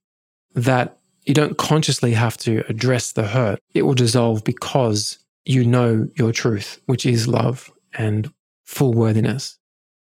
[0.55, 3.59] that you don't consciously have to address the hurt.
[3.74, 8.32] It will dissolve because you know your truth, which is love and
[8.65, 9.59] full worthiness.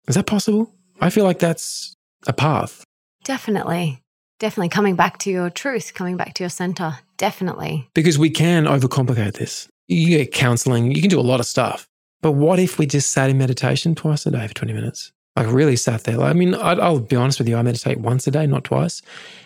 [0.09, 0.72] Is that possible?
[1.01, 1.94] I feel like that's
[2.26, 2.84] a path.
[3.24, 4.02] Definitely.
[4.38, 6.98] Definitely coming back to your truth, coming back to your center.
[7.16, 7.88] Definitely.
[7.94, 9.68] because we can overcomplicate this.
[9.88, 11.88] You get counseling, you can do a lot of stuff.
[12.22, 15.12] But what if we just sat in meditation twice a day for 20 minutes?
[15.36, 16.16] Like really sat there.
[16.16, 18.64] Like, I mean, i I'll be honest with you, I meditate once a day, not
[18.64, 19.02] twice.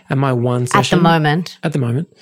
[0.09, 1.59] And my one session At the moment.
[1.63, 2.17] At the moment.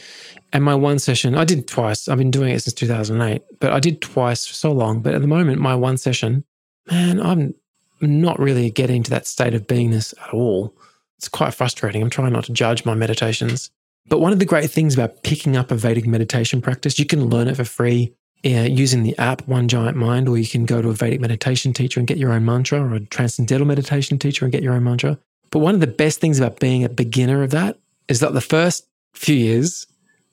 [0.52, 2.08] And my one session, I did twice.
[2.08, 5.00] I've been doing it since 2008, but I did twice for so long.
[5.00, 6.44] But at the moment, my one session,
[6.90, 7.54] man, I'm
[8.00, 10.74] not really getting to that state of beingness at all.
[11.18, 12.00] It's quite frustrating.
[12.00, 13.70] I'm trying not to judge my meditations.
[14.08, 17.26] But one of the great things about picking up a Vedic meditation practice, you can
[17.26, 18.14] learn it for free
[18.44, 21.72] uh, using the app One Giant Mind, or you can go to a Vedic meditation
[21.72, 24.84] teacher and get your own mantra, or a transcendental meditation teacher and get your own
[24.84, 25.18] mantra.
[25.50, 27.78] But one of the best things about being a beginner of that
[28.08, 29.86] is that the first few years,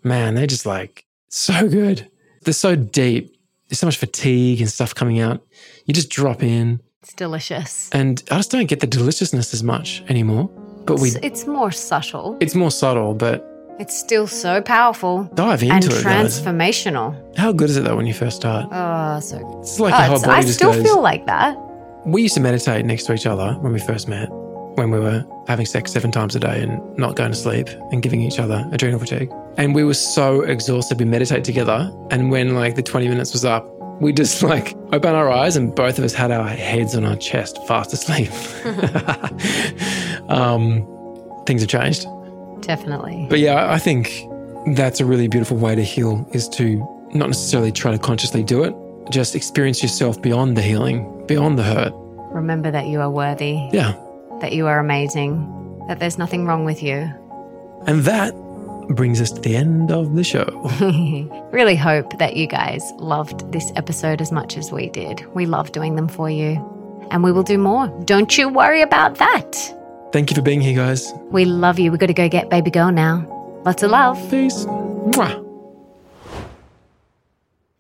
[0.04, 2.10] man, they're just like so good.
[2.44, 3.36] They're so deep.
[3.70, 5.42] There's so much fatigue and stuff coming out.
[5.86, 7.90] You just drop in, It's delicious.
[7.92, 10.50] and I just don't get the deliciousness as much anymore.
[10.86, 12.38] but we It's, it's more subtle.
[12.40, 15.90] it's more subtle, but It's still so powerful dive into and it.
[16.04, 17.16] transformational.
[17.38, 18.68] How good is it though when you first start?
[18.72, 20.84] Oh, so It's like Oh, your whole body I just still goes.
[20.84, 21.58] feel like that.
[22.06, 24.28] we used to meditate next to each other when we first met,
[24.76, 28.02] when we were having sex seven times a day and not going to sleep and
[28.02, 29.30] giving each other adrenal fatigue.
[29.58, 31.00] And we were so exhausted.
[31.00, 33.66] We meditate together, and when like the twenty minutes was up,
[34.02, 37.16] we just like opened our eyes and both of us had our heads on our
[37.18, 38.30] chest, fast asleep.
[40.30, 40.86] um,
[41.46, 42.06] things have changed.
[42.62, 43.28] Definitely.
[43.30, 44.24] But yeah, I think
[44.76, 46.78] that's a really beautiful way to heal is to
[47.14, 48.74] not necessarily try to consciously do it,
[49.12, 51.94] just experience yourself beyond the healing, beyond the hurt.
[52.34, 53.94] Remember that you are worthy, Yeah.
[54.42, 57.10] that you are amazing, that there's nothing wrong with you.
[57.88, 58.34] And that
[58.90, 60.46] brings us to the end of the show.
[61.52, 65.26] really hope that you guys loved this episode as much as we did.
[65.34, 66.62] We love doing them for you.
[67.12, 67.88] And we will do more.
[68.06, 69.74] Don't you worry about that.
[70.16, 71.12] Thank you for being here, guys.
[71.30, 71.92] We love you.
[71.92, 73.28] We've got to go get baby girl now.
[73.66, 74.18] Lots of love.
[74.32, 74.64] Peace.
[74.64, 75.44] Mwah.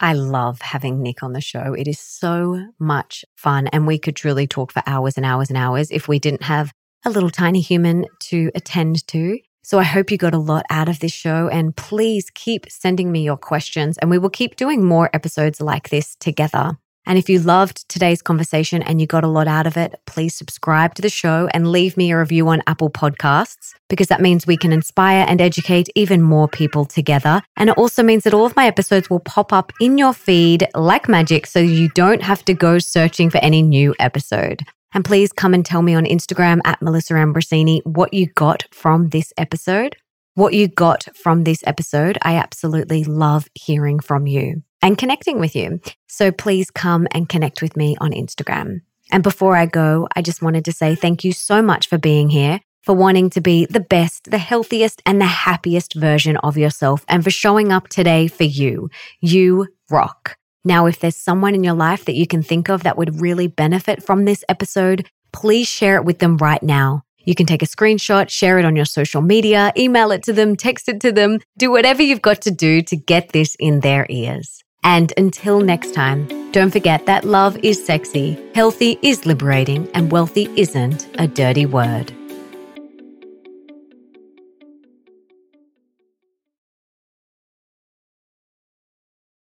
[0.02, 1.74] I love having Nick on the show.
[1.74, 5.56] It is so much fun, and we could truly talk for hours and hours and
[5.56, 6.74] hours if we didn't have
[7.06, 9.40] a little tiny human to attend to.
[9.64, 13.14] So I hope you got a lot out of this show, and please keep sending
[13.14, 16.78] me your questions, and we will keep doing more episodes like this together.
[17.06, 20.36] And if you loved today's conversation and you got a lot out of it, please
[20.36, 24.48] subscribe to the show and leave me a review on Apple Podcasts because that means
[24.48, 27.41] we can inspire and educate even more people together.
[27.57, 30.68] And it also means that all of my episodes will pop up in your feed
[30.73, 34.61] like magic so you don't have to go searching for any new episode.
[34.94, 39.10] And please come and tell me on Instagram at Melissa Ambrosini what you got from
[39.10, 39.98] this episode.
[40.34, 42.18] What you got from this episode.
[42.22, 45.80] I absolutely love hearing from you and connecting with you.
[46.08, 48.82] So please come and connect with me on Instagram.
[49.12, 52.30] And before I go, I just wanted to say thank you so much for being
[52.30, 57.06] here, for wanting to be the best, the healthiest, and the happiest version of yourself,
[57.08, 58.90] and for showing up today for you.
[59.22, 60.38] You rock.
[60.64, 63.48] Now, if there's someone in your life that you can think of that would really
[63.48, 67.04] benefit from this episode, please share it with them right now.
[67.24, 70.56] You can take a screenshot, share it on your social media, email it to them,
[70.56, 74.06] text it to them, do whatever you've got to do to get this in their
[74.10, 74.64] ears.
[74.86, 80.48] And until next time, don't forget that love is sexy, healthy is liberating, and wealthy
[80.56, 82.14] isn't a dirty word.